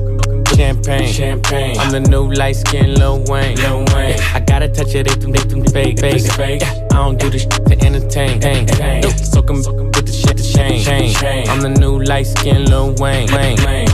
champagne, 0.57 1.13
champagne. 1.13 1.79
I'm 1.79 1.91
the 1.91 2.01
new 2.01 2.33
light 2.33 2.57
skin 2.57 2.95
Lil 2.95 3.25
Wayne. 3.25 3.57
Lil 3.57 3.85
Wayne. 3.95 4.19
I 4.35 4.41
gotta 4.41 4.69
touch 4.69 4.95
it, 4.95 5.07
they 5.07 5.15
them, 5.15 5.33
they 5.33 5.41
them 5.41 5.65
fake, 5.67 6.01
fake, 6.01 6.23
fake. 6.33 6.63
Yeah, 6.63 6.89
I 6.93 6.97
don't 6.97 7.19
do 7.19 7.31
this 7.31 7.45
to 7.47 7.85
entertain. 7.85 8.41
Dang, 8.41 8.67
dang. 8.67 9.03
Soak 9.19 9.51
'em 9.51 9.57
with 9.57 10.07
the 10.07 10.13
shit 10.13 10.36
change. 10.57 11.23
I'm 11.49 11.61
the 11.61 11.69
new 11.69 11.99
light 12.01 12.27
skin 12.27 12.65
Lil 12.67 12.95
Wayne. 12.95 13.86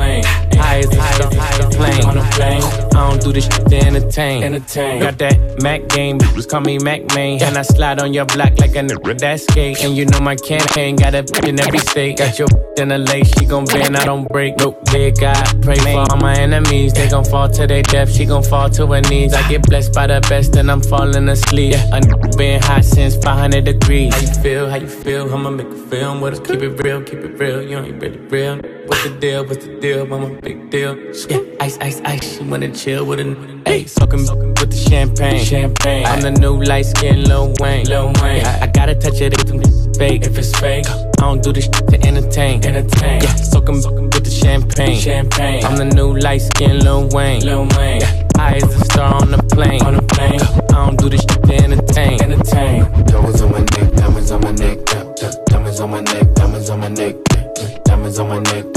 High 0.62 0.78
as 0.78 0.86
a 0.86 0.92
star, 0.92 1.34
high 1.34 1.58
as 1.58 1.64
a 1.64 1.68
plane. 1.78 2.04
On 2.06 2.18
a 2.18 2.30
plane. 2.30 2.62
I 2.94 3.10
don't 3.10 3.22
do 3.22 3.32
this 3.32 3.44
shit 3.44 3.66
to 3.68 3.76
entertain. 3.76 4.42
Entertain. 4.42 5.00
Got 5.00 5.18
that 5.18 5.62
Mac 5.62 5.88
game, 5.88 6.18
just 6.20 6.48
call 6.50 6.60
me 6.60 6.78
Mac 6.78 7.00
main. 7.14 7.42
And 7.42 7.56
I 7.58 7.62
slide 7.62 8.00
on 8.00 8.12
your 8.14 8.24
block 8.26 8.58
like 8.58 8.74
a 8.76 8.82
nigga 8.82 9.18
that 9.18 9.40
skate. 9.40 9.82
And 9.84 9.96
you 9.96 10.06
know 10.06 10.20
my 10.20 10.36
campaign 10.36 10.96
got 10.96 11.14
a 11.14 11.22
bitch 11.22 11.48
in 11.48 11.58
every 11.60 11.78
state. 11.78 12.18
Got 12.18 12.38
your 12.38 12.48
in 12.78 12.88
the 12.88 12.98
lake, 12.98 13.26
she 13.26 13.44
gon' 13.44 13.64
bend, 13.66 13.96
I 13.96 14.04
don't 14.04 14.26
break. 14.28 14.56
Nope, 14.58 14.82
big 14.90 15.18
God, 15.20 15.62
pray 15.62 15.76
for 15.76 16.06
all 16.10 16.16
my 16.16 16.34
enemies. 16.38 16.92
They 16.94 17.08
gon' 17.08 17.24
fall 17.24 17.48
to 17.50 17.66
their 17.66 17.82
death, 17.82 18.10
she 18.10 18.24
gon' 18.24 18.42
fall 18.42 18.70
to 18.70 18.86
her 18.86 19.00
knees. 19.02 19.34
I 19.34 19.46
get 19.48 19.62
blessed 19.62 19.92
by 19.92 20.06
the 20.06 20.20
best, 20.28 20.56
and 20.56 20.70
I'm 20.70 20.80
falling 20.80 21.28
asleep. 21.28 21.72
Yeah, 21.72 21.90
I 21.92 21.96
n- 21.98 22.30
been 22.36 22.62
hot 22.62 22.84
since 22.84 23.16
500 23.16 23.64
degrees. 23.64 24.14
How 24.14 24.20
you 24.20 24.42
feel? 24.42 24.70
How 24.70 24.76
you 24.76 24.88
feel? 24.88 25.32
I'ma 25.32 25.50
make 25.50 25.66
a 25.66 25.76
film 25.90 26.20
with 26.20 26.34
us. 26.34 26.40
Keep 26.40 26.62
it 26.62 26.82
real, 26.82 27.02
keep 27.02 27.18
it 27.20 27.38
real. 27.38 27.62
You 27.62 27.78
ain't 27.78 28.00
really 28.00 28.18
real. 28.18 28.60
What's 28.86 29.04
the 29.04 29.10
deal? 29.20 29.44
What's 29.44 29.64
the 29.64 29.80
deal? 29.80 30.12
I'm 30.12 30.22
a 30.22 30.40
big 30.40 30.70
deal. 30.70 30.96
Yeah, 31.28 31.38
ice, 31.60 31.78
ice, 31.78 32.00
ice. 32.04 32.38
She 32.38 32.42
wanna 32.44 32.72
chill 32.72 33.04
with 33.06 33.20
an 33.20 33.62
Hey, 33.64 33.86
soaking 33.86 34.20
with 34.20 34.70
the 34.70 34.76
champagne. 34.76 35.44
Champagne. 35.44 36.04
I'm 36.04 36.20
the 36.20 36.32
new 36.32 36.62
light 36.64 36.86
skin 36.86 37.24
Lil 37.24 37.54
Wayne. 37.60 37.86
Lil 37.86 38.12
Wayne. 38.20 38.44
I, 38.44 38.62
I 38.62 38.66
gotta 38.66 38.94
touch 38.94 39.20
it 39.20 39.34
if 39.34 39.54
it's 39.54 39.98
fake. 39.98 40.22
If 40.26 40.36
it's 40.36 40.58
fake, 40.58 40.86
I 40.88 41.10
don't 41.18 41.42
do 41.42 41.52
this 41.52 41.64
shit 41.64 41.86
to 41.88 42.06
entertain. 42.06 42.64
Entertain. 42.64 43.22
Yeah, 43.22 43.34
soaking 43.36 43.76
with 43.76 44.24
the 44.24 44.30
champagne. 44.30 44.98
Champagne. 44.98 45.64
I'm 45.64 45.76
the 45.76 45.84
new 45.84 46.18
light 46.18 46.42
skin 46.42 46.80
Lil 46.80 47.08
Wayne. 47.12 47.44
Lil 47.44 47.68
Wayne. 47.78 48.00
Yeah, 48.00 48.28
high 48.36 48.56
as 48.56 48.64
a 48.64 48.84
star 48.86 49.14
on 49.14 49.30
the 49.30 49.42
plane. 49.54 49.82
On 49.82 49.94
the 49.94 50.02
plane. 50.02 50.40
I 50.40 50.86
don't 50.86 50.98
do 50.98 51.08
this 51.08 51.20
shit 51.20 51.42
to 51.44 51.54
entertain. 51.54 52.20
Entertain. 52.20 52.82
Diamonds 53.06 53.40
on 53.42 53.52
my 53.52 53.60
neck, 53.60 53.92
diamonds 53.94 54.30
on 54.32 54.40
my 54.40 54.50
neck, 54.52 54.78
yeah, 54.92 55.14
yeah. 55.22 55.32
diamonds 55.46 55.80
on 55.80 55.90
my 55.90 56.00
neck, 56.00 56.34
diamonds 56.34 56.68
on 56.70 56.80
my 56.80 56.88
neck, 56.88 57.14
yeah, 57.30 57.48
yeah 57.60 58.71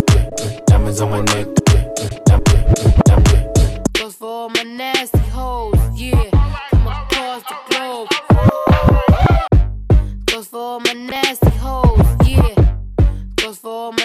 diamonds 0.96 1.02
on 1.02 1.10
my 1.10 1.22
neck. 1.34 1.48
Goes 3.94 4.16
for 4.16 4.28
all 4.28 4.50
my 4.50 4.64
nasty 4.64 5.18
hoes, 5.20 5.76
yeah. 5.96 6.30
From 6.70 6.88
across 6.88 7.44
the 7.44 7.56
globe. 7.70 8.10
Goes 10.26 10.48
for 10.48 10.58
all 10.58 10.80
my 10.80 10.94
nasty 10.94 11.50
hoes, 11.50 12.06
yeah. 12.26 12.56
Goes 13.36 13.58
for 13.58 13.70
all 13.70 13.92
my 13.92 14.05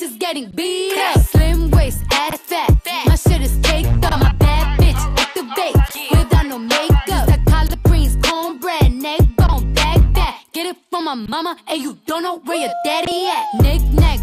bitches 0.00 0.18
getting 0.18 0.50
beat 0.50 0.96
up. 0.98 1.20
Slim 1.20 1.70
waist, 1.70 2.02
ass 2.12 2.38
fat. 2.38 2.70
My 3.06 3.14
shit 3.16 3.42
is 3.42 3.58
caked 3.62 4.04
up. 4.04 4.20
My 4.20 4.32
bad 4.32 4.78
bitch 4.80 4.96
activate 5.18 5.76
without 6.10 6.46
no 6.46 6.58
makeup. 6.58 7.26
That 7.26 7.40
collard 7.46 7.82
greens, 7.82 8.16
cornbread, 8.22 8.92
neck 8.92 9.20
bone, 9.36 9.72
back 9.74 9.98
that. 10.14 10.44
Get 10.52 10.66
it 10.66 10.76
from 10.90 11.04
my 11.04 11.14
mama, 11.14 11.56
and 11.68 11.82
you 11.82 11.98
don't 12.06 12.22
know 12.22 12.38
where 12.38 12.58
your 12.58 12.72
daddy 12.84 13.26
at. 13.26 13.62
Nick 13.62 13.82
nack, 13.92 14.20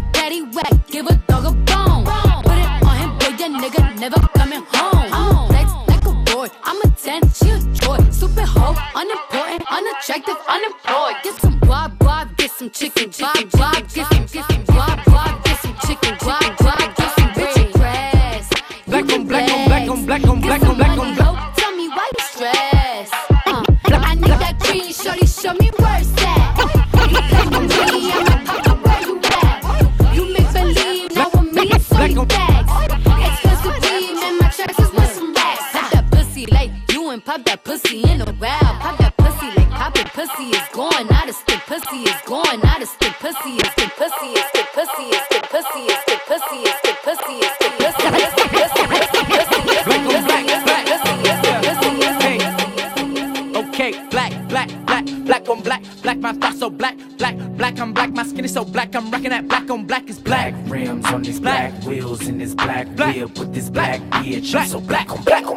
wheels 61.88 62.28
in 62.28 62.38
this 62.38 62.54
black, 62.54 62.86
Black. 62.96 63.16
with 63.16 63.54
this 63.54 63.70
black 63.70 64.00
bitch. 64.22 64.54
I'm 64.54 64.66
so 64.68 64.80
black 64.80 65.10
on 65.10 65.22
black 65.24 65.47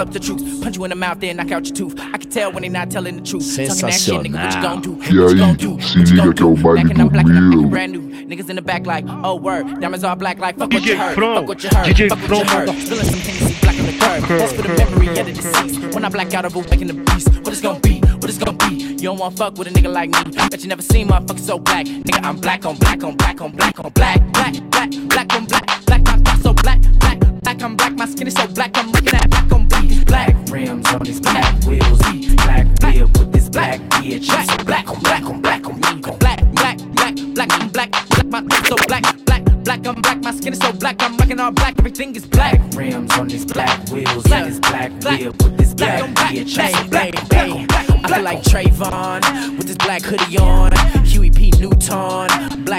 call 0.00 0.06
up 0.06 0.10
the 0.12 0.20
troops. 0.20 0.60
Punch 0.62 0.76
you 0.76 0.84
in 0.84 0.90
the 0.90 0.96
mouth, 0.96 1.20
then 1.20 1.36
knock 1.36 1.50
out 1.52 1.66
your 1.66 1.74
tooth. 1.74 2.00
I 2.00 2.18
can 2.18 2.30
tell 2.30 2.52
when 2.52 2.62
they 2.62 2.68
not 2.68 2.90
telling 2.90 3.16
the 3.16 3.22
truth. 3.22 3.56
Talking 3.56 3.86
that 3.86 3.92
shit, 3.92 4.20
nigga, 4.22 4.44
what 4.44 4.54
you 4.54 4.62
gon' 4.62 4.80
do? 4.80 4.92
What 4.92 5.10
you 5.10 5.36
gon' 5.36 5.56
do? 5.56 5.80
se 5.80 5.98
liga 5.98 6.32
que 6.34 6.42
é 6.42 6.46
o 6.46 6.54
baile 6.56 6.76
Back 6.76 6.90
and 6.90 7.00
I'm 7.00 7.08
do 7.08 7.10
black 7.10 7.26
and 7.26 7.38
I'm 7.38 7.70
brand 7.70 7.92
new. 7.92 8.00
Niggas 8.26 8.48
in 8.48 8.56
the 8.56 8.62
back 8.62 8.86
like, 8.86 9.04
oh 9.24 9.36
word. 9.36 9.80
Diamonds 9.80 10.04
all 10.04 10.16
black 10.16 10.38
like, 10.38 10.56
fuck 10.58 10.72
what 10.72 10.84
you 10.84 10.96
heard. 10.96 11.14
From. 11.14 11.34
Fuck 11.36 11.48
what 11.48 11.64
you 11.64 11.70
heard. 11.70 11.86
DJ 11.86 12.08
fuck 12.08 12.18
what 12.30 12.30
you 12.30 12.50
heard. 12.50 12.66
mother- 12.66 12.80
Spilling 12.80 13.04
some 13.04 13.20
Tennessee 13.20 13.60
black 13.60 13.78
on 13.78 13.86
the 13.86 13.92
curb. 13.92 14.38
That's 14.38 14.52
for 14.52 14.62
the 14.62 14.68
memory 14.68 15.08
of 15.08 15.26
the 15.26 15.32
deceased. 15.32 15.94
When 15.94 16.04
I 16.04 16.08
black 16.08 16.34
out, 16.34 16.44
I 16.44 16.48
will 16.48 16.62
waken 16.62 16.86
the 16.86 16.94
beast. 16.94 17.28
What 17.40 17.48
it's 17.48 17.60
gonna 17.60 17.80
be? 17.80 18.00
What 18.00 18.24
it's 18.30 18.38
gonna 18.38 18.56
be? 18.68 18.74
You 18.74 19.08
don't 19.10 19.18
wanna 19.18 19.36
fuck 19.36 19.56
with 19.58 19.68
a 19.68 19.70
nigga 19.70 19.92
like 19.92 20.10
me. 20.10 20.48
Bet 20.50 20.62
you 20.62 20.68
never 20.68 20.82
seen 20.82 21.08
motherfuckers 21.08 21.40
so 21.40 21.58
black. 21.58 21.86
Nigga, 21.86 22.22
I'm 22.24 22.36
black 22.38 22.64
on 22.66 22.76
black 22.76 23.02
on 23.02 23.16
black 23.16 23.40
on 23.40 23.50
black 23.52 23.78
on 23.84 23.90
black. 23.92 24.18
Black, 24.32 24.54
black, 24.70 24.90
black 25.08 25.34
on 25.34 25.44
black. 25.46 25.84
Black, 25.86 26.02
my 26.04 26.16
thoughts 26.18 26.42
so 26.42 26.52
black. 26.52 26.80
Black, 27.00 27.18
black, 27.42 27.62
I'm 27.62 27.76
black. 27.76 27.92
My 27.94 28.06
skin 28.06 28.28
is 28.28 28.34
so 28.34 28.46
black. 28.48 28.70
I'm 28.76 28.92
looking 28.92 29.14
at 29.14 29.28
black 29.30 29.52
on 29.52 29.66
black. 29.66 29.69
Black. 30.10 30.34
rims 30.50 30.86
on 30.88 31.02
this 31.04 31.20
black, 31.20 31.64
wheels 31.64 31.98
black, 32.34 32.66
whip 32.82 33.16
with 33.16 33.32
this 33.32 33.48
black. 33.48 33.80
I'm 33.92 34.20
so 34.22 34.64
black 34.64 34.88
on 34.90 35.00
black 35.00 35.24
on 35.24 35.40
black 35.40 35.66
on 35.66 35.80
black 35.80 36.08
on. 36.08 36.18
Black, 36.18 36.52
black, 36.52 36.78
black, 36.94 37.14
black, 37.34 37.52
I'm 37.52 37.68
black. 37.68 37.90
Black, 37.90 38.26
my 38.26 38.40
thoughts 38.42 38.68
so 38.68 38.76
black. 38.88 39.04
Black, 39.24 39.44
black, 39.62 39.86
I'm 39.86 40.02
black. 40.02 40.22
My 40.24 40.32
skin 40.32 40.52
is 40.52 40.58
so 40.58 40.72
black. 40.72 41.00
I'm 41.00 41.16
rocking 41.16 41.38
all 41.38 41.52
black. 41.52 41.78
Everything 41.78 42.14
is 42.16 42.26
black. 42.26 42.60
rims 42.74 43.12
on 43.18 43.28
this 43.28 43.44
black, 43.44 43.88
wheels 43.90 44.24
Black. 44.24 44.42
in 44.42 44.50
this 44.50 44.58
black, 44.58 44.90
Black. 45.00 45.20
whip 45.20 45.42
with 45.42 45.56
this 45.56 45.74
Black 45.74 46.00
black 46.00 46.02
on 46.02 46.14
black, 46.14 46.34
bitch. 46.34 46.58
I'm 46.58 46.74
so 46.74 46.88
black, 46.90 47.12
black 47.30 47.50
on 47.50 47.66
black, 47.66 47.68
black 47.68 47.86
on 47.86 47.86
black, 47.86 47.86
black 47.86 47.90
on 47.90 48.04
I 48.04 48.08
feel 48.08 48.22
black 48.22 48.34
like 48.34 48.42
Trayvon 48.42 49.56
with 49.56 49.66
this 49.68 49.76
black 49.76 50.02
hoodie 50.02 50.38
on. 50.38 50.72
Huey 51.04 51.30
P. 51.30 51.52
Newton, 51.52 52.28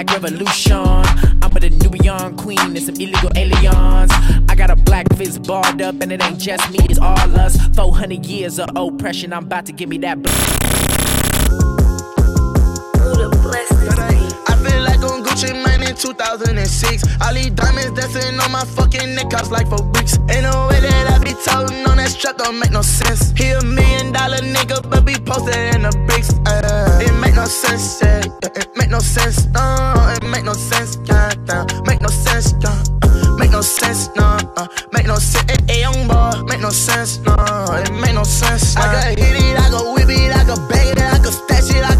Black 0.04 0.22
Revolution. 0.22 0.76
I'm 0.78 1.50
with 1.54 1.62
a 1.62 1.70
Nubian 1.70 2.36
queen 2.36 2.58
and 2.58 2.82
some 2.82 2.96
illegal 2.96 3.30
aliens. 3.36 4.10
I 4.48 4.54
got 4.56 4.70
a 4.70 4.76
black 4.76 5.06
fist 5.14 5.44
barred 5.44 5.80
up, 5.80 6.00
and 6.00 6.10
it 6.10 6.22
ain't 6.22 6.40
just 6.40 6.68
me, 6.70 6.78
it's 6.90 6.98
all 6.98 7.18
us. 7.38 7.56
400 7.76 8.26
years 8.26 8.58
of 8.58 8.70
oppression, 8.74 9.32
I'm 9.32 9.44
about 9.44 9.66
to 9.66 9.72
give 9.72 9.88
me 9.88 9.98
that. 9.98 10.61
Gucci 15.42 15.54
Mane 15.64 15.90
in 15.90 15.96
2006. 15.96 17.02
All 17.20 17.34
these 17.34 17.50
diamonds 17.50 17.98
dancing 17.98 18.38
on 18.38 18.52
my 18.52 18.64
fucking 18.64 19.14
neck, 19.14 19.30
cost 19.30 19.50
like 19.50 19.68
for 19.68 19.82
bricks. 19.82 20.18
Ain't 20.30 20.42
no 20.42 20.68
way 20.68 20.80
that 20.80 21.10
I 21.10 21.18
be 21.18 21.34
toting 21.44 21.84
on 21.86 21.96
that 21.96 22.10
strap, 22.10 22.38
don't 22.38 22.58
make 22.58 22.70
no 22.70 22.82
sense. 22.82 23.32
He 23.36 23.50
a 23.50 23.62
million 23.62 24.12
dollar 24.12 24.38
nigga, 24.38 24.88
but 24.88 25.04
be 25.04 25.14
posted 25.14 25.74
in 25.74 25.82
the 25.82 25.90
bricks. 26.06 26.32
Uh, 26.46 27.00
it 27.02 27.12
make 27.20 27.34
no 27.34 27.44
sense, 27.44 28.00
yeah. 28.02 28.22
It 28.54 28.68
make 28.76 28.90
no 28.90 29.00
sense, 29.00 29.46
no. 29.46 29.94
It 30.14 30.24
make 30.28 30.44
no 30.44 30.52
sense, 30.52 30.98
yeah. 31.06 31.32
yeah. 31.48 31.66
Make 31.86 32.00
no 32.00 32.08
sense, 32.08 32.54
yeah. 32.62 32.82
Uh, 33.02 33.36
make 33.38 33.50
no 33.50 33.62
sense, 33.62 34.10
no. 34.14 34.38
Uh, 34.56 34.68
make 34.92 35.06
no 35.06 35.16
sense, 35.16 35.50
eh, 35.50 35.56
eh, 35.68 35.80
young 35.80 36.06
boy. 36.06 36.42
Make 36.46 36.60
no 36.60 36.70
sense, 36.70 37.18
no. 37.18 37.34
It 37.82 37.90
make 37.92 38.14
no 38.14 38.22
sense. 38.22 38.76
I 38.76 39.14
can 39.14 39.18
hit 39.18 39.42
it, 39.42 39.58
I 39.58 39.70
can 39.70 39.94
whip 39.94 40.08
it, 40.08 40.30
I 40.30 40.44
can 40.44 40.68
bag 40.68 40.96
it, 40.96 41.11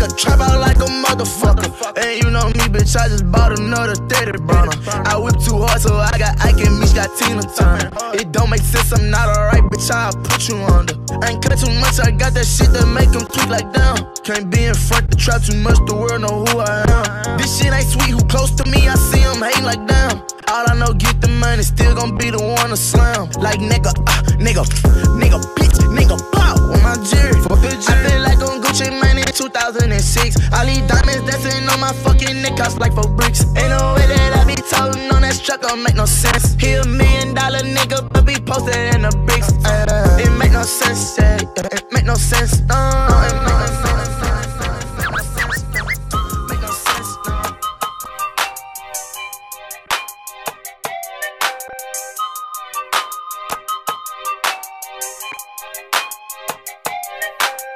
I 0.03 0.07
can 0.07 0.15
I 0.15 0.17
can 0.17 0.17
trap 0.19 0.41
out 0.41 0.59
like 0.59 0.79
a 0.79 0.91
motherfucker. 0.91 1.71
And 1.95 2.25
you 2.25 2.31
know 2.31 2.47
me, 2.49 2.67
bitch, 2.75 2.97
I 2.99 3.07
just 3.07 3.31
bought 3.31 3.57
another 3.59 3.95
30 3.95 4.43
burner. 4.43 4.75
I 5.07 5.17
whip 5.17 5.39
too 5.39 5.63
hard, 5.63 5.81
so 5.81 5.95
I 5.95 6.19
got 6.19 6.35
Ike 6.43 6.67
and 6.67 6.81
Mitch 6.81 6.95
got 6.95 7.15
Tina 7.17 7.43
Turner. 7.43 7.91
It 8.15 8.33
don't 8.33 8.51
make 8.51 8.63
sense, 8.63 8.91
I'm 8.93 9.11
not 9.11 9.29
alright, 9.29 9.63
bitch, 9.71 9.91
I'll 9.93 10.13
put 10.13 10.49
you 10.49 10.57
under. 10.59 10.99
I 11.23 11.31
ain't 11.31 11.43
cut 11.43 11.55
too 11.57 11.71
much, 11.79 12.01
I 12.01 12.11
got 12.11 12.35
that 12.35 12.47
shit 12.47 12.73
that 12.75 12.87
make 12.91 13.15
them 13.15 13.27
tweak 13.31 13.49
like 13.49 13.73
down. 13.73 14.11
Can't 14.25 14.51
be 14.51 14.65
in 14.65 14.75
front 14.75 15.09
the 15.09 15.15
trap 15.17 15.43
too 15.43 15.55
much, 15.63 15.79
the 15.87 15.95
world 15.95 16.21
know 16.21 16.43
who 16.51 16.59
I 16.59 16.83
am. 16.83 17.39
This 17.39 17.63
shit 17.63 17.73
ain't 17.73 17.87
sweet, 17.87 18.11
who 18.11 18.23
close 18.27 18.51
to 18.59 18.65
me, 18.67 18.89
I 18.89 18.95
see 18.99 19.23
him 19.23 19.39
hate 19.39 19.63
like 19.63 19.87
damn. 19.87 20.19
All 20.51 20.67
I 20.67 20.75
know, 20.75 20.93
get 20.93 21.21
the 21.21 21.29
money, 21.29 21.63
still 21.63 21.95
gon' 21.95 22.19
be 22.19 22.31
the 22.31 22.43
one 22.43 22.71
to 22.71 22.77
slam. 22.77 23.31
Like 23.39 23.61
nigga, 23.61 23.95
uh, 23.95 24.23
nigga, 24.43 24.67
nigga, 25.15 25.39
bitch, 25.55 25.79
nigga, 25.95 26.19
blow 26.35 26.75
on 26.75 26.83
my 26.83 26.99
jury. 27.07 27.39
Fuck 27.47 27.63
the 27.63 27.71
jury. 27.79 27.87
I 27.89 28.09
feel 28.11 28.21
like 28.21 28.41
on 28.43 28.61
Gucci 28.61 28.91
Mane 28.91 29.12
in 29.12 29.12
2006. 29.43 30.37
I 30.53 30.65
these 30.67 30.87
diamonds 30.87 31.29
dancing 31.29 31.69
on 31.69 31.81
my 31.81 31.93
fucking 31.93 32.43
neck, 32.43 32.57
cost 32.57 32.79
like 32.79 32.95
for 32.95 33.09
bricks. 33.09 33.43
Ain't 33.59 33.75
no 33.75 33.95
way 33.95 34.07
that 34.07 34.39
I 34.39 34.45
be 34.47 34.55
toting 34.55 35.11
on 35.11 35.23
that 35.23 35.35
truck, 35.43 35.63
don't 35.63 35.83
make 35.83 35.97
no 35.97 36.07
sense. 36.07 36.55
He 36.55 36.75
a 36.75 36.87
million 36.87 37.35
dollar 37.35 37.59
nigga, 37.59 38.09
but 38.13 38.25
be 38.25 38.37
posted 38.37 38.95
in 38.95 39.03
the 39.03 39.11
bricks. 39.27 39.51
Uh, 39.67 40.19
it 40.21 40.31
make 40.39 40.53
no 40.53 40.63
sense, 40.63 41.19
yeah. 41.19 41.41
It 41.57 41.93
make 41.93 42.05
no 42.05 42.15
sense, 42.15 42.61
no. 42.71 42.77
It 43.27 43.35
make 43.43 43.59
no 43.59 43.67
sense. 43.67 43.93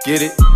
Get 0.05 0.23
it? 0.23 0.56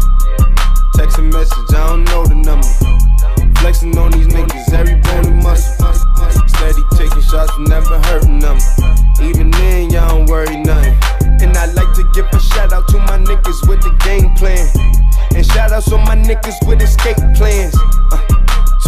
Flexing 3.81 3.99
on 3.99 4.11
these 4.11 4.27
niggas, 4.27 4.73
every 4.75 5.01
bone 5.01 5.33
and 5.33 5.43
muscle. 5.43 5.93
Steady 6.49 6.83
taking 6.97 7.23
shots, 7.23 7.53
never 7.61 7.99
hurting 8.01 8.39
them. 8.39 8.59
Even 9.23 9.51
then, 9.51 9.91
y'all 9.91 10.19
don't 10.19 10.29
worry 10.29 10.57
nothing. 10.57 10.97
And 11.41 11.57
I 11.57 11.65
like 11.73 11.95
to 11.95 12.05
give 12.13 12.27
a 12.31 12.41
shout 12.41 12.75
out 12.75 12.89
to 12.89 12.99
my 12.99 13.17
niggas 13.17 13.67
with 13.69 13.81
the 13.81 13.97
game 14.05 14.35
plan. 14.35 14.69
And 15.35 15.47
shout 15.47 15.73
outs 15.73 15.91
on 15.93 16.05
my 16.05 16.15
niggas 16.17 16.67
with 16.69 16.83
escape 16.83 17.17
plans. 17.35 17.75
Uh, 18.13 18.30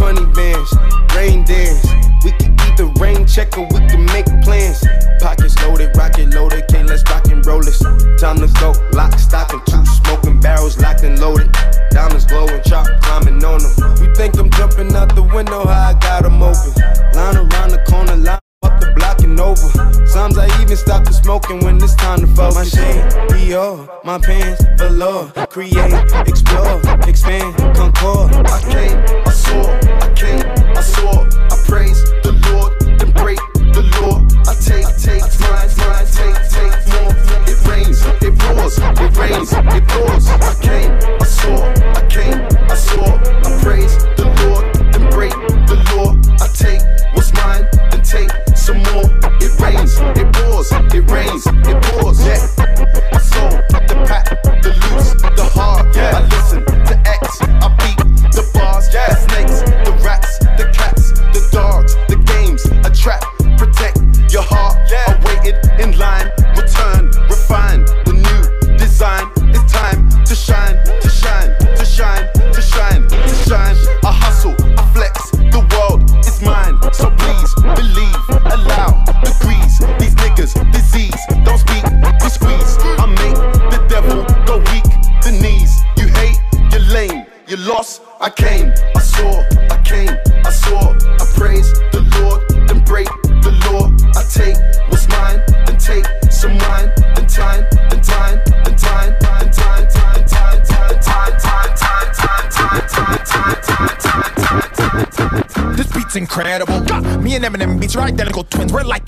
20 0.03 0.27
bands, 0.33 0.75
rain 1.15 1.45
dance. 1.45 1.87
We 2.25 2.33
can 2.33 2.57
keep 2.57 2.75
the 2.75 2.93
rain 2.99 3.25
checker, 3.25 3.63
we 3.71 3.87
can 3.87 4.05
make 4.07 4.27
plans. 4.43 4.83
Pockets 5.21 5.55
loaded, 5.63 5.97
rocket 5.97 6.35
loaded, 6.35 6.67
can't 6.67 6.89
let's 6.89 7.09
rock 7.09 7.29
and 7.29 7.47
roll 7.47 7.63
this. 7.63 7.79
Time 8.19 8.39
to 8.43 8.51
go, 8.59 8.75
lock, 8.95 9.17
stock, 9.17 9.53
and 9.53 9.65
two 9.65 9.87
smoking 10.03 10.41
barrels 10.41 10.77
locked 10.81 11.05
and 11.05 11.21
loaded. 11.21 11.53
Diamonds 11.93 12.25
glowing, 12.25 12.63
chop, 12.65 12.89
climbing 13.03 13.45
on 13.45 13.63
them. 13.63 13.95
We 14.01 14.13
think 14.17 14.37
I'm 14.39 14.51
jumping 14.51 14.93
out 14.97 15.15
the 15.15 15.23
window, 15.23 15.65
how 15.65 15.91
I 15.91 15.93
got 15.95 16.25
them 16.25 16.43
open. 16.43 16.75
Line 17.15 17.37
around 17.37 17.71
the 17.71 17.81
corner, 17.87 18.17
line. 18.17 18.41
Up 18.63 18.81
the 18.81 18.93
block 18.97 19.21
and 19.23 19.39
over. 19.41 20.07
Sometimes 20.07 20.39
I 20.39 20.63
even 20.63 20.77
stop 20.77 21.05
the 21.05 21.13
smoking 21.13 21.61
when 21.61 21.77
it's 21.83 21.95
time 21.95 22.21
to 22.21 22.27
focus. 22.27 22.55
My 22.55 22.65
shade, 22.65 23.41
E 23.41 23.55
R. 23.55 23.89
my 24.05 24.19
pants, 24.19 24.65
below. 24.77 25.31
Create, 25.49 25.93
explore, 26.29 26.81
expand, 27.09 27.57
concord. 27.75 28.33
I 28.47 28.61
came, 28.71 28.99
I 29.27 29.33
saw, 29.33 29.63
I 30.05 30.13
came, 30.15 30.47
I 30.77 30.81
saw. 30.81 31.25
I 31.25 31.57
praise 31.67 32.05
the 32.23 32.33
Lord, 32.47 32.73
then 32.99 33.11
break 33.13 33.39
the 33.75 33.83
law. 33.99 34.21
I 34.47 34.55
take, 34.61 34.87
take, 35.01 35.25
mine, 35.41 35.71
mine, 35.81 36.07
take, 36.13 36.39
take 36.53 36.77
more. 36.93 37.13
It 37.51 37.59
rains, 37.67 38.01
it 38.23 38.39
pours, 38.39 38.79
it 38.79 39.17
rains, 39.17 39.53
it 39.53 39.89
pours. 39.89 40.27
I 40.29 40.55
came, 40.61 40.93
I 41.21 41.25
saw, 41.25 41.57
I 41.99 42.07
came, 42.09 42.39
I 42.71 42.75
saw. 42.75 43.07
I 43.47 43.63
praise 43.63 43.97
the 44.17 44.27
Lord, 44.45 44.65
then 44.93 45.11
break 45.11 45.33
the 45.67 45.77
law. 45.97 46.15
I 46.41 46.47
take 46.55 47.02
rains, 49.75 49.99
it 50.01 50.33
pours, 50.33 50.73
it 50.73 51.11
rains, 51.11 51.47
it 51.47 51.83
pours. 51.83 52.27
Yeah. 52.27 52.72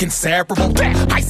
inseparable. 0.02 0.83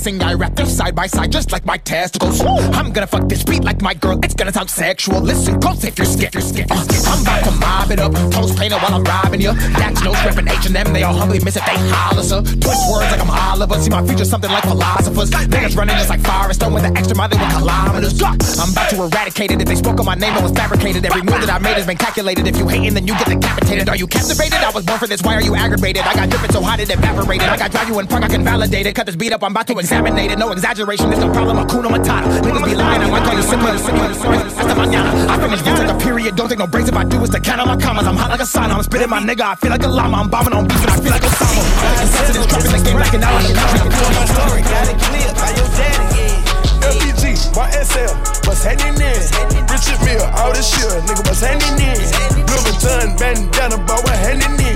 I 0.05 0.07
sing, 0.07 0.23
I 0.23 0.35
rap, 0.35 0.55
they're 0.55 0.67
side 0.67 0.95
by 0.95 1.07
side, 1.07 1.33
just 1.33 1.51
like 1.51 1.65
my 1.65 1.79
testicles. 1.79 2.39
I'm 2.43 2.93
gonna 2.93 3.07
fuck 3.07 3.27
this 3.27 3.43
beat 3.43 3.65
like 3.65 3.81
my 3.81 3.95
girl. 3.95 4.21
It's 4.23 4.35
gonna 4.35 4.53
sound 4.53 4.69
sexual. 4.69 5.19
Listen 5.23 5.59
close 5.59 5.83
if 5.83 5.97
you're 5.97 6.05
scared. 6.05 6.35
You're. 6.35 6.67
Uh, 6.69 6.85
I'm 7.07 7.23
about 7.23 7.45
to 7.45 7.51
mob 7.53 7.91
it 7.91 7.99
up. 8.01 8.13
Toast 8.31 8.59
painter 8.59 8.77
while 8.77 8.93
I'm 8.93 9.05
robbing 9.05 9.41
you. 9.41 9.55
That's 9.55 10.05
no 10.05 10.13
reppin' 10.13 10.51
H&M. 10.51 10.93
They 10.93 11.05
all 11.05 11.15
humbly 11.15 11.41
miss 11.41 11.57
it. 11.57 11.63
They 11.65 11.79
holler, 11.89 12.23
sir. 12.23 12.43
Twist 12.43 12.85
words 12.93 13.11
like 13.13 13.21
I'm 13.21 13.31
Oliver. 13.31 13.81
See 13.81 13.89
my 13.89 14.07
future 14.07 14.27
something 14.27 14.51
like 14.51 14.65
philosophers. 14.65 15.31
Niggas 15.31 15.75
running 15.75 15.97
just 15.97 16.11
like 16.11 16.21
Forrest. 16.21 16.61
Don't 16.61 16.75
with 16.75 16.83
the 16.83 16.93
extra 16.99 17.17
mile, 17.17 17.31
they 17.31 17.39
with 17.39 17.57
kilometers. 17.57 18.21
I'm 18.61 18.73
about 18.73 18.91
to 18.91 19.05
eradicate 19.05 19.53
it. 19.53 19.63
If 19.63 19.69
they 19.69 19.77
spoke 19.77 19.99
on 20.01 20.05
my 20.05 20.17
name, 20.17 20.37
it 20.37 20.43
was 20.43 20.53
fabricated. 20.53 21.07
Every 21.07 21.23
move 21.23 21.41
that 21.41 21.49
I 21.49 21.59
made 21.59 21.81
has 21.81 21.87
been 21.87 21.97
calculated. 21.97 22.47
If 22.47 22.59
you 22.59 22.69
hating, 22.69 22.93
then 22.93 23.07
you 23.07 23.17
get 23.17 23.29
decapitated. 23.29 23.89
Are 23.89 23.97
you 23.97 24.07
captivated? 24.07 24.61
I 24.61 24.71
was 24.71 24.85
born 24.85 24.99
for 24.99 25.07
this. 25.07 25.23
Why 25.23 25.35
are 25.35 25.43
you 25.43 25.55
aggravated? 25.55 26.03
I 26.03 26.13
got 26.13 26.29
dripping 26.29 26.53
so 26.53 26.61
hot 26.61 26.81
it 26.81 26.91
evaporated. 26.91 27.49
I 27.49 27.57
got 27.57 27.71
drive 27.71 27.89
you 27.89 27.99
in 28.01 28.07
park, 28.07 28.25
I 28.25 28.29
can 28.29 28.45
validate 28.45 28.87
it. 28.87 28.95
Cut 28.95 29.07
this 29.07 29.17
beat 29.17 29.33
up, 29.33 29.43
I'm 29.43 29.53
about 29.53 29.67
to 29.69 29.79
it. 30.03 30.39
No 30.39 30.51
exaggeration, 30.51 31.11
there's 31.11 31.23
no 31.23 31.33
problem. 31.33 31.57
Hakuna 31.57 31.89
Matata. 31.89 32.27
Niggas 32.43 32.65
be 32.65 32.75
lying, 32.75 33.03
oh, 33.03 33.07
I 33.07 33.11
might 33.11 33.25
call 33.25 33.35
you 33.35 33.43
similar, 33.43 33.79
similar. 33.79 34.11
Hasta 34.11 34.75
mañana. 34.75 35.29
I 35.29 35.39
finish 35.39 35.63
beats 35.63 35.79
like 35.79 35.91
a 35.91 35.99
period. 35.99 36.37
Don't 36.37 36.49
take 36.49 36.59
no 36.59 36.67
breaks 36.67 36.89
if 36.89 36.97
I 36.97 37.05
do. 37.05 37.21
It's 37.23 37.31
the 37.31 37.41
count 37.41 37.61
of 37.61 37.69
my 37.69 37.77
commas. 37.77 38.07
I'm 38.07 38.17
hot 38.17 38.31
like 38.31 38.41
a 38.41 38.45
sauna. 38.45 38.75
I'm 38.75 38.83
spitting 38.83 39.11
my 39.11 39.21
nigga. 39.21 39.43
I 39.43 39.55
feel 39.55 39.71
like 39.71 39.85
a 39.85 39.89
llama. 39.89 40.17
I'm 40.17 40.29
bombing 40.29 40.53
on 40.53 40.67
beats 40.67 40.83
and 40.83 40.91
I 40.91 40.97
feel 41.01 41.13
like 41.13 41.23
Osama. 41.23 41.63
Insensitive, 42.03 42.47
dropping 42.49 42.73
the 42.73 42.83
game 42.83 42.99
like 42.99 43.15
an 43.15 43.23
hour. 43.23 43.39
my 43.39 44.27
story, 44.27 44.63
got 44.63 44.89
it 44.91 44.99
clear 44.99 45.31
by 45.39 45.51
your 45.55 45.69
daddy. 45.79 46.45
LPG, 46.85 47.55
YSL, 47.55 48.13
what's 48.47 48.65
happening 48.65 48.99
there? 48.99 49.23
Richard 49.71 50.01
Mille, 50.05 50.27
all 50.37 50.53
this 50.53 50.69
shit, 50.69 50.91
nigga, 51.07 51.23
what's 51.25 51.41
happening 51.41 51.77
there? 51.79 51.97
Louis 52.45 52.63
Vuitton, 52.67 53.17
bandana, 53.19 53.79
boy, 53.79 53.97
what 54.05 54.19
happening 54.19 54.57
there? 54.59 54.75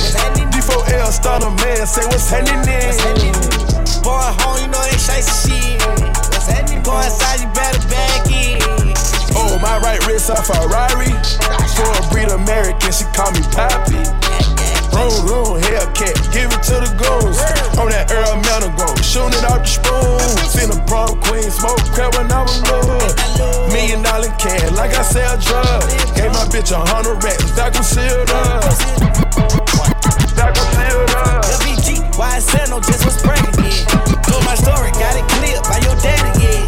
D4L, 0.55 1.11
starter 1.13 1.51
man, 1.51 1.87
say 1.87 2.07
what's 2.07 2.31
happening 2.31 2.63
there? 2.63 3.68
Boy, 4.03 4.23
home, 4.43 4.61
you 4.63 4.69
know 4.69 4.83
they 4.87 4.99
chase 4.99 5.29
shit. 5.43 5.83
What's 5.83 6.47
happening? 6.47 6.83
Go 6.83 6.97
inside, 7.01 7.41
you 7.41 7.49
better 7.55 7.83
back 7.89 8.27
in. 8.31 8.63
Oh, 9.35 9.59
my 9.61 9.79
right 9.79 10.01
wrist 10.07 10.31
a 10.31 10.37
Ferrari. 10.37 11.13
For 11.75 11.87
a 11.87 12.03
breed 12.11 12.31
American, 12.31 12.93
she 12.93 13.05
call 13.15 13.31
me 13.33 13.43
Pappy. 13.55 14.03
Room, 14.95 15.15
room, 15.31 15.63
Hellcat, 15.63 16.17
give 16.33 16.51
it 16.51 16.63
to 16.67 16.77
the 16.83 16.91
goons. 16.99 17.39
On 17.79 17.87
that 17.91 18.11
Earl 18.11 18.41
Mountain 18.51 18.75
Grove, 18.75 18.99
shooting 19.05 19.39
it 19.39 19.45
out 19.47 19.63
the 19.63 19.71
spoon. 19.71 20.19
Seen 20.51 20.71
a 20.75 20.79
prom 20.91 21.21
queen, 21.23 21.51
smoke 21.51 21.79
crap 21.95 22.17
when 22.19 22.33
I 22.33 22.43
was 22.43 22.59
little. 22.67 22.99
Million 23.71 24.03
dollar 24.03 24.33
cash, 24.43 24.73
like 24.73 24.95
I 24.95 25.03
sell 25.03 25.39
drugs. 25.39 25.95
Gave 26.19 26.33
my 26.35 26.47
bitch 26.51 26.73
a 26.73 26.81
hundred 26.83 27.23
racks, 27.23 27.51
that 27.55 27.75
concealed 27.75 28.31
up. 28.31 28.65
That 30.35 30.51
concealed 30.57 31.11
up. 31.15 31.45
LBG, 31.63 32.71
no 32.71 32.81
just 32.81 33.05
was. 33.05 33.23
Told 33.23 33.48
my 34.49 34.55
story, 34.55 34.91
got 34.93 35.13
it 35.13 35.29
clear 35.37 35.61
by 35.69 35.77
your 35.85 35.95
daddy, 36.01 36.33
yeah. 36.41 36.65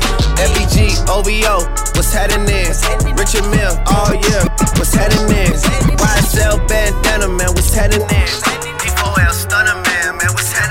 FBG, 0.52 1.00
OVO, 1.08 1.64
what's 1.96 2.12
happening? 2.12 2.68
Richard 3.16 3.48
Mille, 3.48 3.76
oh 3.88 4.12
yeah, 4.28 4.44
what's 4.76 4.92
happening? 4.92 5.48
YSL 5.96 6.60
bandana, 6.68 7.28
man, 7.28 7.48
what's 7.56 7.72
happening? 7.72 8.06
D4L 8.84 9.32
stunner, 9.32 9.74
man, 9.80 10.16
man, 10.18 10.30
what's 10.36 10.52
happening? 10.52 10.70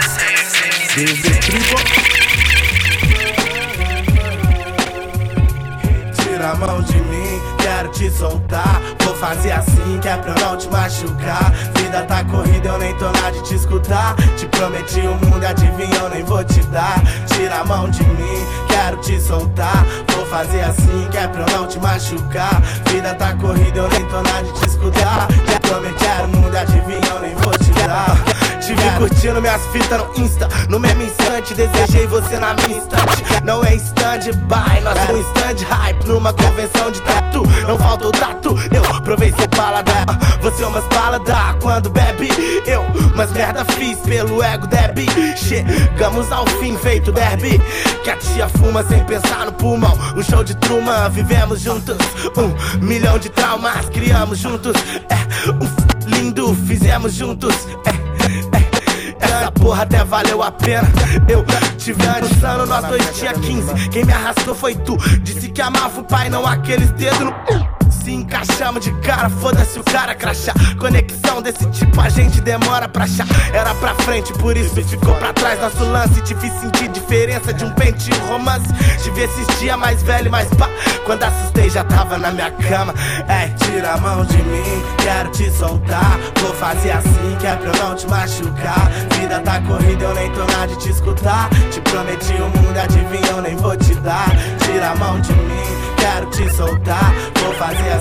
Tira 6.15 6.51
a 6.51 6.55
mão 6.55 6.81
de 6.83 7.01
mim, 7.09 7.41
quero 7.57 7.89
te 7.89 8.09
soltar. 8.11 8.98
Fazer 9.19 9.51
assim 9.51 9.99
que 10.01 10.07
é 10.07 10.15
pra 10.15 10.31
eu 10.31 10.39
não 10.39 10.55
te 10.55 10.69
machucar. 10.69 11.51
Vida 11.75 12.03
tá 12.03 12.23
corrida, 12.23 12.69
eu 12.69 12.77
nem 12.77 12.95
tô 12.97 13.05
lá 13.05 13.29
de 13.31 13.43
te 13.43 13.55
escutar. 13.55 14.15
Te 14.37 14.45
prometi 14.45 15.01
o 15.01 15.13
mundo, 15.25 15.45
adivinha, 15.45 15.95
eu 15.97 16.09
nem 16.09 16.23
vou 16.23 16.41
te 16.43 16.61
dar. 16.67 17.03
Tira 17.27 17.57
a 17.59 17.65
mão 17.65 17.89
de 17.89 18.01
mim, 18.01 18.45
quero 18.69 18.95
te 18.97 19.19
soltar. 19.19 19.85
Vou 20.15 20.25
fazer 20.27 20.61
assim 20.61 21.07
que 21.11 21.17
é 21.17 21.27
pra 21.27 21.41
eu 21.41 21.59
não 21.59 21.67
te 21.67 21.77
machucar. 21.79 22.61
Vida 22.89 23.13
tá 23.15 23.33
corrida, 23.33 23.79
eu 23.79 23.89
nem 23.89 24.05
tô 24.05 24.15
lá 24.15 24.41
de 24.41 24.53
te 24.53 24.67
escutar. 24.67 25.27
Te 25.27 25.59
prometi 25.67 26.05
o 26.23 26.27
mundo, 26.37 26.55
adivinha, 26.55 27.13
eu 27.13 27.19
nem 27.19 27.35
vou 27.35 27.51
te 27.51 27.71
dar. 27.85 28.48
Te 28.69 28.75
vi 28.75 28.89
curtindo 28.99 29.41
minhas 29.41 29.65
fitas 29.71 29.99
no 29.99 30.23
Insta. 30.23 30.47
No 30.69 30.79
mesmo 30.79 31.01
instante, 31.01 31.55
desejei 31.55 32.05
você 32.05 32.37
na 32.37 32.53
minha 32.53 32.77
instante. 32.77 33.23
Não 33.43 33.65
é 33.65 33.73
stand-by, 33.73 34.81
nós 34.83 35.09
um 35.09 35.21
stand 35.21 35.65
hype 35.67 36.05
numa 36.05 36.31
convenção 36.33 36.91
de 36.91 37.01
tatu. 37.01 37.41
Não 37.67 37.73
o 37.73 38.11
tatu, 38.11 38.55
eu 38.71 39.01
provei 39.01 39.33
seu 39.33 39.49
paladar. 39.49 40.05
Você 40.43 40.61
é 40.61 40.67
umas 40.67 40.83
paladar 40.83 41.55
quando 41.55 41.89
bebe. 41.89 42.29
Eu, 42.67 42.85
mas 43.15 43.31
merda 43.31 43.65
fiz 43.73 43.97
pelo 44.01 44.43
ego 44.43 44.67
deb. 44.67 44.99
Chegamos 45.35 46.31
ao 46.31 46.45
fim, 46.59 46.77
feito 46.77 47.11
derby. 47.11 47.59
Que 48.03 48.11
a 48.11 48.17
tia 48.17 48.47
fuma 48.49 48.83
sem 48.83 49.03
pensar 49.05 49.47
no 49.47 49.51
pulmão. 49.53 49.97
Um 50.15 50.21
show 50.21 50.43
de 50.43 50.53
Truman, 50.53 51.09
vivemos 51.09 51.61
juntos. 51.61 51.97
Um 52.37 52.85
milhão 52.85 53.17
de 53.17 53.29
traumas, 53.29 53.89
criamos 53.89 54.37
juntos. 54.37 54.73
É, 55.09 55.15
um 55.53 56.15
lindo, 56.15 56.53
fizemos 56.67 57.15
juntos. 57.15 57.67
É, 57.87 58.18
essa 59.19 59.51
porra 59.51 59.83
até 59.83 60.03
valeu 60.03 60.41
a 60.41 60.51
pena. 60.51 60.87
Eu 61.27 61.45
tive 61.77 62.05
anos 62.05 62.43
ano, 62.43 62.65
nós 62.65 62.85
dois 62.85 63.17
tinha 63.17 63.33
15. 63.33 63.89
Quem 63.89 64.05
me 64.05 64.13
arrastou 64.13 64.55
foi 64.55 64.75
tu. 64.75 64.97
Disse 65.21 65.49
que 65.49 65.61
amava 65.61 65.99
o 65.99 66.03
pai, 66.03 66.29
não 66.29 66.45
aqueles 66.45 66.91
dedos 66.91 67.19
no. 67.19 67.78
Se 68.09 68.15
encaixamos 68.15 68.83
de 68.83 68.91
cara, 69.01 69.29
foda-se 69.29 69.77
o 69.77 69.83
cara 69.83 70.15
crachá. 70.15 70.51
Conexão 70.79 71.43
desse 71.43 71.63
tipo 71.67 72.01
a 72.01 72.09
gente 72.09 72.41
demora 72.41 72.89
pra 72.89 73.03
achar. 73.03 73.27
Era 73.53 73.75
pra 73.75 73.93
frente, 73.93 74.33
por 74.33 74.57
isso 74.57 74.73
ficou 74.83 75.13
pra 75.13 75.31
trás 75.31 75.61
nosso 75.61 75.83
lance. 75.83 76.19
Te 76.21 76.33
fiz 76.33 76.51
sentir 76.53 76.87
diferença 76.87 77.53
de 77.53 77.63
um 77.63 77.69
pente 77.69 78.09
um 78.11 78.27
romance. 78.27 78.65
Te 79.03 79.11
vi 79.11 79.21
esses 79.21 79.59
dias 79.59 79.77
mais 79.77 80.01
velho, 80.01 80.31
mais 80.31 80.49
pá. 80.55 80.67
Quando 81.05 81.21
assustei 81.21 81.69
já 81.69 81.83
tava 81.83 82.17
na 82.17 82.31
minha 82.31 82.49
cama. 82.49 82.95
É, 83.27 83.47
tira 83.63 83.93
a 83.93 83.97
mão 83.97 84.25
de 84.25 84.37
mim, 84.37 84.83
quero 85.03 85.29
te 85.29 85.47
soltar. 85.51 86.17
Vou 86.41 86.55
fazer 86.55 86.89
assim 86.89 87.37
que 87.39 87.45
é 87.45 87.55
pra 87.57 87.69
eu 87.69 87.77
não 87.77 87.95
te 87.95 88.07
machucar. 88.07 88.89
Vida 89.19 89.39
tá 89.41 89.61
corrida, 89.61 90.05
eu 90.05 90.15
nem 90.15 90.31
tô 90.31 90.45
nada 90.45 90.65
de 90.65 90.77
te 90.79 90.89
escutar. 90.89 91.47
Te 91.69 91.79
prometi 91.81 92.33
o 92.33 92.49
mundo, 92.57 92.75
adivinha, 92.75 93.29
eu 93.33 93.41
nem 93.43 93.55
vou 93.55 93.77
te 93.77 93.93
dar. 93.95 94.31
Tira 94.65 94.89
a 94.89 94.95
mão 94.95 95.21
de 95.21 95.31
mim, 95.31 95.95
quero 95.99 96.25
te 96.31 96.49
soltar. 96.55 97.13
Vou 97.43 97.53
fazer 97.53 97.89
assim 97.89 97.98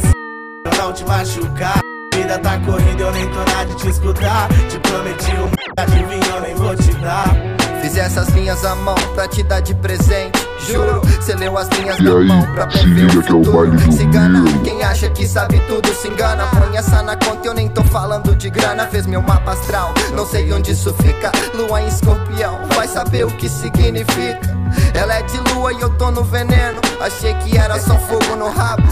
pra 0.70 0.84
não 0.84 0.92
te 0.92 1.04
machucar. 1.04 1.78
Vida 2.14 2.38
tá 2.38 2.58
corrida, 2.60 3.02
eu 3.02 3.12
nem 3.12 3.28
tô 3.28 3.38
nada 3.38 3.66
de 3.66 3.74
te 3.76 3.88
escutar. 3.88 4.48
Te 4.68 4.78
prometi 4.80 5.30
o 5.32 5.40
mundo, 5.42 5.56
adivinha, 5.76 6.34
eu 6.34 6.40
nem 6.40 6.54
vou 6.54 6.74
te 6.76 6.92
dar. 6.94 7.34
Fiz 7.80 7.96
essas 7.96 8.28
linhas 8.30 8.64
à 8.64 8.74
mão 8.74 8.96
pra 9.14 9.28
te 9.28 9.42
dar 9.44 9.60
de 9.60 9.74
presente. 9.74 10.36
Juro, 10.66 11.00
cê 11.22 11.34
leu 11.34 11.56
as 11.56 11.68
linhas 11.68 11.96
E 11.98 12.02
na 12.02 12.18
aí, 12.18 12.26
mão 12.26 12.42
pra 12.54 12.68
se 12.70 12.78
prever 12.80 13.04
liga 13.04 13.18
o 13.20 13.22
que 13.22 13.30
é 13.30 13.34
o 13.34 13.52
baile 13.52 13.76
do 13.76 13.92
Se 13.92 14.02
engana, 14.02 14.40
Rio. 14.50 14.62
quem 14.62 14.82
acha 14.82 15.08
que 15.10 15.26
sabe 15.28 15.60
tudo 15.68 15.88
se 15.94 16.08
engana. 16.08 16.44
Põe 16.48 16.76
essa 16.76 17.02
na 17.02 17.16
conta, 17.16 17.46
eu 17.46 17.54
nem 17.54 17.68
tô 17.68 17.84
falando 17.84 18.34
de 18.34 18.50
grana. 18.50 18.86
Fez 18.86 19.06
meu 19.06 19.22
mapa 19.22 19.52
astral, 19.52 19.94
não 20.12 20.26
sei 20.26 20.52
onde 20.52 20.72
isso 20.72 20.92
fica. 20.94 21.30
Lua 21.54 21.80
em 21.80 21.86
escorpião, 21.86 22.58
vai 22.74 22.88
saber 22.88 23.24
o 23.24 23.30
que 23.30 23.48
significa. 23.48 24.58
Ela 24.92 25.14
é 25.14 25.22
de 25.22 25.38
lua 25.54 25.72
e 25.72 25.80
eu 25.80 25.88
tô 25.90 26.10
no 26.10 26.24
veneno. 26.24 26.80
Achei 27.00 27.32
que 27.34 27.56
era 27.56 27.78
só 27.78 27.94
fogo 27.96 28.34
no 28.36 28.50
rabo. 28.50 28.82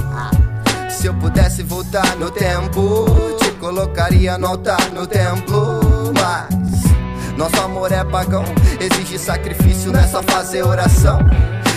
Se 0.89 1.07
eu 1.07 1.14
pudesse 1.14 1.62
voltar 1.62 2.16
no 2.16 2.30
tempo, 2.30 3.07
te 3.39 3.51
colocaria 3.53 4.39
no 4.39 4.47
altar 4.49 4.91
no 4.93 5.07
templo. 5.07 5.80
Mas 6.14 7.37
nosso 7.37 7.61
amor 7.61 7.93
é 7.93 8.03
pagão, 8.05 8.45
exige 8.80 9.18
sacrifício, 9.18 9.93
não 9.93 10.01
é 10.01 10.07
só 10.07 10.22
fazer 10.22 10.62
oração. 10.62 11.18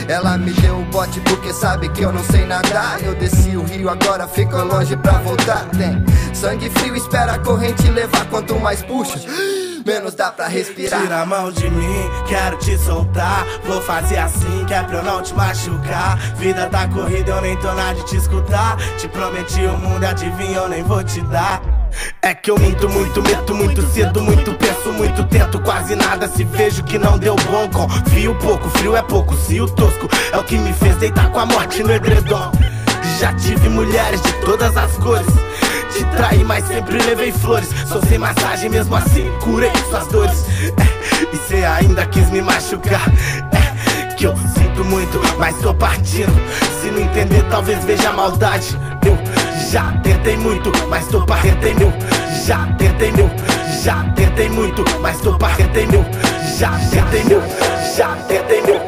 Ela 0.09 0.39
me 0.39 0.51
deu 0.53 0.79
o 0.79 0.85
bote 0.85 1.21
porque 1.21 1.53
sabe 1.53 1.87
que 1.89 2.01
eu 2.01 2.11
não 2.11 2.23
sei 2.23 2.43
nadar. 2.43 2.99
Eu 3.03 3.13
desci 3.13 3.55
o 3.55 3.61
rio, 3.63 3.87
agora 3.87 4.27
fico 4.27 4.57
longe 4.57 4.97
pra 4.97 5.19
voltar. 5.19 5.69
Tem 5.69 6.03
sangue 6.33 6.67
frio, 6.71 6.95
espera 6.95 7.33
a 7.33 7.37
corrente 7.37 7.87
levar. 7.91 8.25
Quanto 8.25 8.59
mais 8.59 8.81
puxa, 8.81 9.19
menos 9.85 10.15
dá 10.15 10.31
pra 10.31 10.47
respirar. 10.47 10.99
Tira 10.99 11.21
a 11.21 11.25
mão 11.27 11.51
de 11.51 11.69
mim, 11.69 12.09
quero 12.27 12.57
te 12.57 12.75
soltar. 12.79 13.45
Vou 13.63 13.79
fazer 13.83 14.17
assim, 14.17 14.65
que 14.65 14.73
é 14.73 14.81
pra 14.81 14.97
eu 14.97 15.03
não 15.03 15.21
te 15.21 15.31
machucar. 15.35 16.17
Vida 16.37 16.67
tá 16.71 16.87
corrida, 16.87 17.29
eu 17.29 17.41
nem 17.41 17.55
tô 17.57 17.71
nada 17.71 17.93
de 17.93 18.05
te 18.07 18.15
escutar. 18.15 18.77
Te 18.97 19.07
prometi 19.07 19.63
o 19.67 19.77
mundo, 19.77 20.03
adivinha, 20.03 20.57
eu 20.57 20.69
nem 20.69 20.81
vou 20.81 21.03
te 21.03 21.21
dar. 21.21 21.61
É 22.21 22.33
que 22.33 22.51
eu 22.51 22.57
minto 22.59 22.89
muito, 22.89 23.21
meto 23.21 23.55
muito 23.55 23.81
cedo, 23.91 24.21
muito 24.21 24.53
penso, 24.53 24.91
muito 24.93 25.23
tento, 25.25 25.59
quase 25.61 25.95
nada 25.95 26.27
se 26.27 26.43
vejo 26.43 26.83
que 26.83 26.97
não 26.97 27.17
deu 27.17 27.35
bom. 27.35 27.69
Confio 27.69 28.35
pouco, 28.35 28.69
frio 28.69 28.95
é 28.95 29.01
pouco, 29.01 29.35
se 29.35 29.59
o 29.59 29.67
tosco 29.67 30.09
é 30.31 30.37
o 30.37 30.43
que 30.43 30.57
me 30.57 30.73
fez 30.73 30.95
deitar 30.97 31.29
com 31.31 31.39
a 31.39 31.45
morte 31.45 31.81
no 31.83 31.91
edredom. 31.91 32.51
Já 33.19 33.33
tive 33.33 33.69
mulheres 33.69 34.21
de 34.21 34.33
todas 34.45 34.75
as 34.77 34.91
cores. 34.97 35.27
Te 35.93 36.05
traí, 36.15 36.43
mas 36.43 36.65
sempre 36.65 36.97
levei 37.03 37.31
flores. 37.31 37.69
Sou 37.87 38.01
sem 38.05 38.17
massagem, 38.17 38.69
mesmo 38.69 38.95
assim 38.95 39.29
curei 39.41 39.71
suas 39.89 40.07
dores. 40.07 40.45
É, 40.77 41.35
e 41.35 41.37
cê 41.47 41.65
ainda 41.65 42.05
quis 42.05 42.29
me 42.29 42.41
machucar. 42.41 43.07
É, 43.51 44.13
que 44.13 44.25
eu 44.25 44.35
sinto 44.53 44.85
muito, 44.85 45.19
mas 45.37 45.57
tô 45.57 45.73
partindo. 45.73 46.31
Se 46.81 46.91
não 46.91 46.99
entender, 46.99 47.43
talvez 47.49 47.83
veja 47.83 48.11
maldade. 48.13 48.77
Eu 49.05 49.17
já 49.71 49.91
tentei 50.01 50.35
muito, 50.35 50.71
mas 50.87 51.07
tô 51.07 51.23
partendo 51.25 51.79
meu. 51.79 51.93
Já 52.45 52.65
tentei 52.77 53.11
meu, 53.11 53.29
já 53.83 54.03
tentei 54.15 54.49
muito, 54.49 54.83
mas 54.99 55.21
tô 55.21 55.37
partendo 55.37 55.91
meu. 55.91 56.05
Já 56.57 56.71
tentei 56.89 57.23
meu, 57.25 57.41
já 57.95 58.15
tentei 58.27 58.61
meu, 58.61 58.81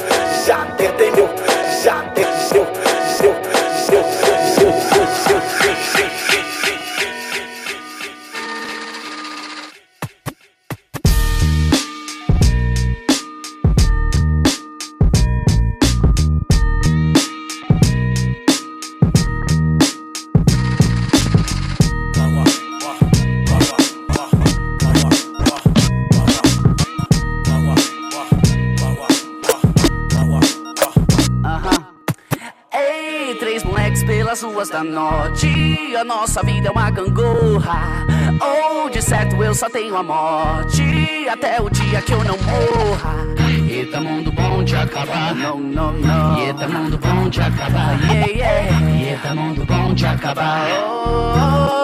já 0.46 0.66
tentei 0.78 1.12
meu, 1.12 1.30
da 34.82 34.84
norte. 34.84 35.96
A 35.96 36.04
nossa 36.04 36.42
vida 36.44 36.68
é 36.68 36.72
uma 36.72 36.90
gangorra. 36.90 38.06
Ou 38.40 38.90
de 38.90 39.02
certo 39.02 39.42
eu 39.44 39.54
só 39.54 39.70
tenho 39.70 39.96
a 39.96 40.04
morte. 40.04 41.28
Até 41.30 41.62
o 41.62 41.70
dia 41.70 42.02
que 42.02 42.12
eu 42.14 42.24
não 42.24 42.38
morra. 42.38 43.28
Eita, 43.70 44.02
mundo 44.02 44.32
bom 44.32 44.64
de 44.64 44.76
acabar. 44.76 45.36
Não, 45.36 45.60
não, 45.60 45.94
não. 45.94 46.40
Eita, 46.40 46.68
mundo 46.68 46.98
bom 46.98 47.30
de 47.30 47.42
acabar. 47.42 48.00
Yeah, 48.12 48.28
yeah. 48.28 49.12
Eita, 49.12 49.36
mundo 49.36 49.66
bom 49.66 49.94
de 49.94 50.06
acabar. 50.06 50.68
Oh, 50.84 51.34
oh, 51.36 51.58
oh. 51.58 51.82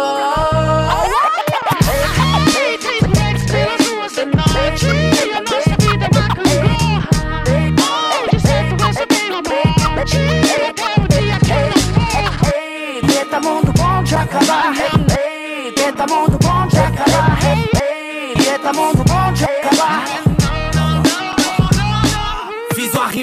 Ei, 10.10 10.47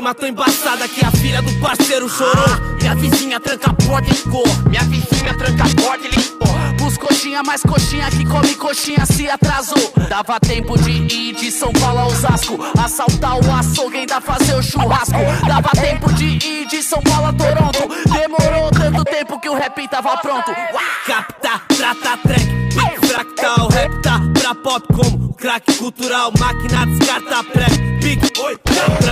Rima 0.04 0.14
tão 0.14 0.28
embaçada 0.28 0.86
que 0.86 1.02
a 1.02 1.10
filha 1.12 1.40
do 1.40 1.50
parceiro 1.60 2.06
chorou. 2.10 2.60
Minha 2.78 2.94
vizinha 2.94 3.40
tranca 3.40 3.70
a 3.70 3.72
porta 3.72 4.10
e 4.10 4.12
ligou. 4.12 4.44
Minha 4.68 4.82
vizinha 4.82 5.32
tranca 5.32 5.64
a 5.64 5.82
porta 5.82 6.06
e 6.06 6.10
ligou. 6.10 6.86
Os 6.86 6.98
coxinha 6.98 7.42
mais 7.42 7.62
coxinha 7.62 8.10
que 8.10 8.22
come 8.26 8.54
coxinha 8.54 9.06
se 9.06 9.30
atrasou. 9.30 9.94
Dava 10.06 10.38
tempo 10.40 10.76
de 10.76 10.90
ir 10.90 11.34
de 11.36 11.50
São 11.50 11.72
Paulo 11.72 12.00
a 12.00 12.06
Osasco. 12.08 12.58
Assaltar 12.78 13.38
o 13.38 13.50
açougue 13.50 13.96
ainda 13.96 14.20
fazer 14.20 14.54
o 14.56 14.62
churrasco. 14.62 15.16
Dava 15.48 15.70
tempo 15.70 16.12
de 16.12 16.26
ir 16.26 16.66
de 16.66 16.82
São 16.82 17.00
Paulo 17.00 17.28
a 17.28 17.32
Toronto. 17.32 17.88
Demorou 18.12 18.70
tanto 18.72 19.04
tempo 19.04 19.40
que 19.40 19.48
o 19.48 19.54
rap 19.54 19.88
tava 19.88 20.18
pronto. 20.18 20.52
Capta, 21.06 21.62
trata 21.74 22.18
track, 22.18 23.06
fractal, 23.06 23.68
rap 23.68 24.02
tá 24.02 24.20
pra 24.38 24.54
pop 24.54 24.86
como 24.92 25.32
crack 25.32 25.78
cultural, 25.78 26.30
máquina 26.38 26.84
descarta 26.84 27.42
pré, 27.44 27.66
big, 28.02 28.20
oi, 28.38 28.58
tramital 28.58 29.03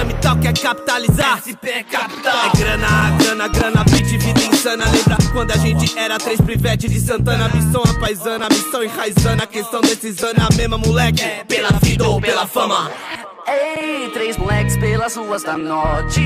quer 0.42 0.52
capitalizar, 0.54 1.38
SP 1.38 1.70
é 1.70 1.82
capital, 1.84 2.46
é 2.46 2.58
grana, 2.58 3.16
grana, 3.18 3.48
grana, 3.48 3.84
beat, 3.84 4.06
vida 4.06 4.40
insana, 4.40 4.84
lembra 4.90 5.16
quando 5.32 5.52
a 5.52 5.56
gente 5.56 5.96
era 5.96 6.18
três 6.18 6.40
privete 6.40 6.88
de 6.88 7.00
Santana, 7.00 7.48
missão 7.48 7.82
a 7.82 8.00
paisana, 8.00 8.48
missão 8.50 8.82
enraizando, 8.82 9.42
a 9.42 9.46
questão 9.46 9.80
desses 9.80 10.22
anos 10.22 10.42
é 10.42 10.52
a 10.52 10.56
mesma 10.56 10.78
moleque, 10.78 11.22
pela 11.46 11.70
vida 11.80 12.08
ou 12.08 12.20
pela 12.20 12.46
fama. 12.46 12.90
Ei, 13.46 14.08
três 14.10 14.36
moleques 14.36 14.76
pelas 14.76 15.16
ruas 15.16 15.42
da 15.42 15.56
norte. 15.56 16.20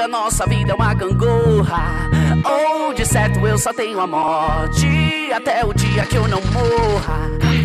A 0.00 0.08
nossa 0.08 0.46
vida 0.46 0.72
é 0.72 0.74
uma 0.74 0.94
gangorra. 0.94 2.10
Ou 2.44 2.94
de 2.94 3.04
certo 3.04 3.46
eu 3.46 3.58
só 3.58 3.72
tenho 3.74 4.00
a 4.00 4.06
morte. 4.06 4.86
Até 5.34 5.64
o 5.64 5.72
dia 5.74 6.04
que 6.06 6.16
eu 6.16 6.26
não 6.26 6.40
morra. 6.40 7.30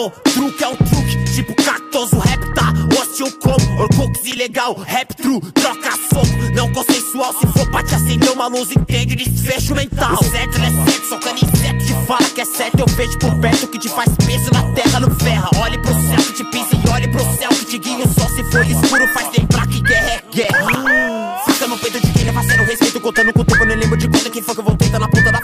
apto, 0.00 0.12
truque 0.30 0.64
é 0.64 0.68
o 0.68 0.76
truque, 0.76 1.24
tipo 1.34 1.54
cactoso, 1.62 2.18
rap 2.18 2.54
tá 2.54 2.72
hostil 2.98 3.30
como 3.42 3.80
Orcox 3.80 4.24
ilegal, 4.24 4.74
rap 4.74 5.14
true, 5.14 5.40
troca 5.52 5.90
soco, 6.12 6.54
não 6.54 6.72
consensual, 6.72 7.32
se 7.34 7.46
for 7.48 7.70
pra 7.70 7.82
te 7.82 7.94
acender 7.94 8.30
uma 8.30 8.46
luz, 8.46 8.70
entende, 8.70 9.16
desfecho 9.16 9.74
mental. 9.74 10.14
O 10.14 10.24
certo 10.24 10.58
não 10.58 10.66
é 10.66 10.90
certo, 10.90 11.08
socando 11.08 11.44
inseto, 11.44 11.84
te 11.84 12.06
fala 12.06 12.30
que 12.34 12.40
é 12.40 12.44
certo, 12.44 12.78
eu 12.78 12.86
vejo 12.86 13.18
por 13.18 13.34
perto 13.40 13.68
que 13.68 13.78
te 13.78 13.88
faz 13.88 14.10
peso 14.26 14.50
na 14.52 14.62
terra, 14.72 15.00
não 15.00 15.10
ferra. 15.16 15.50
Olhe 15.60 15.78
pro 15.78 15.92
céu 15.92 16.16
que 16.16 16.32
te 16.32 16.44
pisa 16.44 16.68
e 16.72 16.90
olhe 16.90 17.08
pro 17.08 17.20
céu 17.36 17.48
que 17.50 17.64
te 17.64 17.78
guia 17.78 18.04
o 18.04 18.08
sol, 18.08 18.28
se 18.28 18.44
for 18.44 18.64
escuro, 18.66 19.06
faz 19.08 19.28
lembrar 19.36 19.66
que 19.66 19.80
guerra 19.82 20.10
é 20.10 20.22
guerra. 20.34 21.40
Faca 21.46 21.66
no 21.66 21.78
peito 21.78 22.00
de 22.00 22.12
quem 22.12 22.24
leva 22.24 22.40
a 22.40 22.44
sério 22.44 22.62
o 22.62 22.66
respeito, 22.66 23.00
contando 23.00 23.32
com 23.32 23.40
o 23.40 23.44
tempo, 23.44 23.64
nem 23.64 23.76
lembro 23.76 23.96
de 23.96 24.08
quando 24.08 24.30
que 24.30 24.42
foi 24.42 24.54
que 24.54 24.60
eu 24.60 24.64
voltei, 24.64 24.88
tá 24.88 24.98
na 24.98 25.08
ponta 25.08 25.32
da 25.32 25.39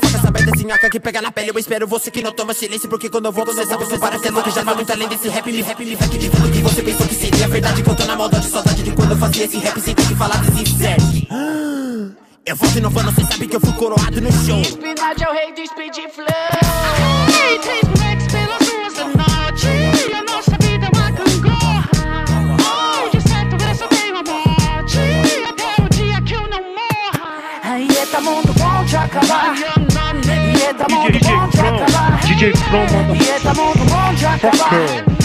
faca, 0.66 0.66
saber 0.66 0.66
desse 0.66 0.72
nhaca 0.72 0.90
que 0.90 1.00
pega 1.00 1.22
na 1.22 1.30
pele, 1.32 1.50
eu 1.50 1.58
espero 1.58 1.86
você 1.86 2.10
que 2.10 2.22
não 2.22 2.32
toma 2.32 2.52
silêncio, 2.54 2.88
porque 2.88 3.08
quando 3.08 3.26
eu 3.26 3.32
você 3.32 3.64
sabe, 3.66 3.84
você 3.84 3.98
parece 3.98 4.28
louco, 4.30 4.50
já 4.50 4.62
vai 4.62 4.74
muito 4.74 4.90
além 4.90 5.08
desse 5.08 5.28
rap, 5.28 5.52
me 5.52 5.62
rap, 5.62 5.84
me 5.84 5.94
rap 5.94 6.18
de 6.18 6.30
tudo 6.30 6.50
que 6.50 6.62
você 6.62 6.82
pensou 6.82 7.06
que 7.06 7.14
seria 7.14 7.48
verdade, 7.48 7.82
contando 7.82 8.10
a 8.10 8.16
maldade, 8.16 8.46
saudade 8.46 8.82
de 8.82 8.90
quando 8.92 9.12
eu 9.12 9.16
fazia 9.16 9.44
esse 9.44 9.58
rap 9.58 9.80
sem 9.80 9.94
ter 9.94 10.06
que 10.06 10.14
falar 10.14 10.36
desse 10.38 10.76
set. 10.76 11.28
Eu 12.44 12.56
volto 12.56 12.78
inovando, 12.78 13.12
cê 13.12 13.24
sabe 13.24 13.48
que 13.48 13.56
eu 13.56 13.60
fui 13.60 13.72
coroado 13.72 14.20
no 14.20 14.30
show. 14.32 14.62
Spinach 14.64 15.22
é 15.22 15.28
o 15.28 15.32
rei 15.32 15.52
do 15.52 15.66
speed 15.66 15.96
flow. 16.14 18.05
DJ 30.76 31.48
From, 31.54 31.78
DJ 32.20 32.52
From 32.54 33.88
manda 33.88 34.36
Fucker 34.38 35.15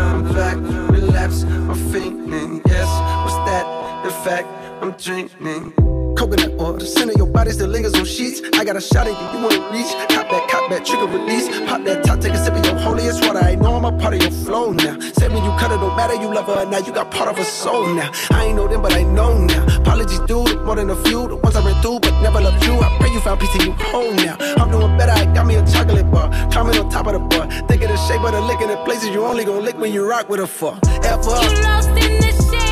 I'm 0.00 0.32
back, 0.32 0.56
relapse, 0.90 1.42
I'm 1.44 1.74
fainting. 1.92 2.62
Yes, 2.66 2.88
what's 3.24 3.38
that? 3.50 3.64
In 4.04 4.10
fact, 4.24 4.48
I'm 4.82 4.92
drinking. 4.92 5.99
Coconut 6.16 6.52
oil, 6.60 6.74
the 6.74 6.86
center 6.86 7.12
of 7.12 7.18
your 7.18 7.26
body 7.26 7.50
still 7.50 7.68
lingers 7.68 7.94
on 7.94 8.04
sheets. 8.04 8.40
I 8.54 8.64
got 8.64 8.76
a 8.76 8.80
shot 8.80 9.06
at 9.06 9.14
you, 9.18 9.38
you 9.38 9.44
wanna 9.44 9.60
reach. 9.72 9.90
Cop 10.08 10.28
that, 10.30 10.48
cop 10.48 10.70
that, 10.70 10.84
trigger 10.84 11.06
release. 11.06 11.48
Pop 11.68 11.84
that 11.84 12.04
top, 12.04 12.20
take 12.20 12.32
a 12.32 12.44
sip 12.44 12.54
of 12.54 12.64
your 12.64 12.76
holiest 12.76 13.24
water. 13.26 13.38
I 13.38 13.54
know 13.54 13.74
I'm 13.76 13.84
a 13.84 13.92
part 13.98 14.14
of 14.14 14.22
your 14.22 14.30
flow 14.30 14.72
now. 14.72 14.98
Said 15.18 15.32
when 15.32 15.42
you 15.44 15.50
cut 15.58 15.72
it, 15.72 15.80
don't 15.80 15.96
matter, 15.96 16.14
you 16.14 16.32
love 16.32 16.46
her 16.46 16.64
now. 16.66 16.78
You 16.78 16.92
got 16.92 17.10
part 17.10 17.28
of 17.30 17.38
her 17.38 17.44
soul 17.44 17.86
now. 17.94 18.10
I 18.30 18.46
ain't 18.46 18.56
know 18.56 18.68
them, 18.68 18.82
but 18.82 18.92
I 18.92 19.02
know 19.02 19.38
now. 19.38 19.64
Apologies, 19.76 20.20
dude, 20.20 20.62
more 20.64 20.76
than 20.76 20.90
a 20.90 20.96
few. 21.04 21.28
The 21.28 21.36
ones 21.36 21.56
I 21.56 21.64
ran 21.64 21.80
through, 21.82 22.00
but 22.00 22.20
never 22.22 22.40
loved 22.40 22.64
you. 22.64 22.74
I 22.80 22.96
pray 22.98 23.10
you 23.10 23.20
found 23.20 23.40
peace 23.40 23.54
and 23.54 23.64
you 23.64 23.72
home 23.72 24.16
now. 24.16 24.36
I'm 24.58 24.70
doing 24.70 24.96
better, 24.96 25.12
I 25.12 25.24
got 25.34 25.46
me 25.46 25.56
a 25.56 25.66
chocolate 25.66 26.10
bar. 26.10 26.30
Climbing 26.50 26.78
on 26.78 26.90
top 26.90 27.06
of 27.06 27.14
the 27.14 27.20
bar. 27.20 27.50
Think 27.68 27.82
of 27.82 27.88
the 27.88 27.96
shape 28.08 28.22
of 28.22 28.32
the 28.32 28.40
lick 28.40 28.60
in 28.60 28.68
the 28.68 28.76
places 28.84 29.08
you 29.10 29.24
only 29.24 29.44
gonna 29.44 29.60
lick 29.60 29.78
when 29.78 29.92
you 29.92 30.08
rock 30.08 30.28
with 30.28 30.40
a 30.40 30.46
fuck. 30.46 30.78
Ever. 31.04 31.30
You 31.42 31.62
lost 31.62 31.88
in 31.88 32.20
the 32.20 32.32
shape 32.50 32.69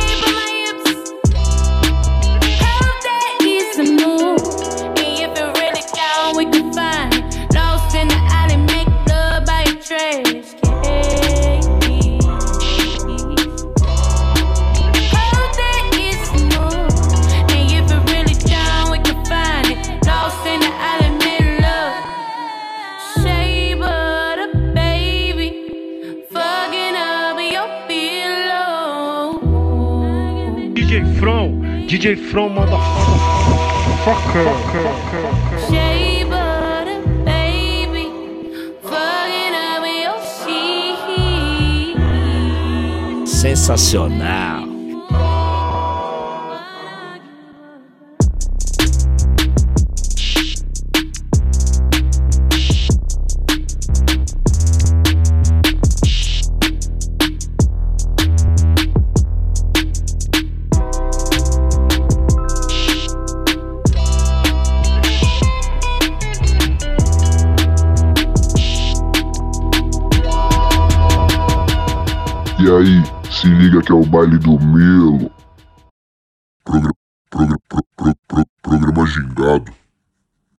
DJ 31.99 32.17
From, 32.31 32.55
motherfucker. 32.55 32.79
Shea 35.69 36.23
butter, 36.31 37.01
baby. 37.25 38.05
Fucking 38.83 39.55
up 39.67 39.85
your 40.05 40.21
sheet. 40.39 41.99
Sensacional. 43.27 44.58
Aí, 72.71 73.03
se 73.31 73.47
liga 73.47 73.81
que 73.81 73.93
é 73.93 73.95
o 73.95 74.05
baile 74.05 74.39
do 74.39 74.59
Milo. 74.59 75.31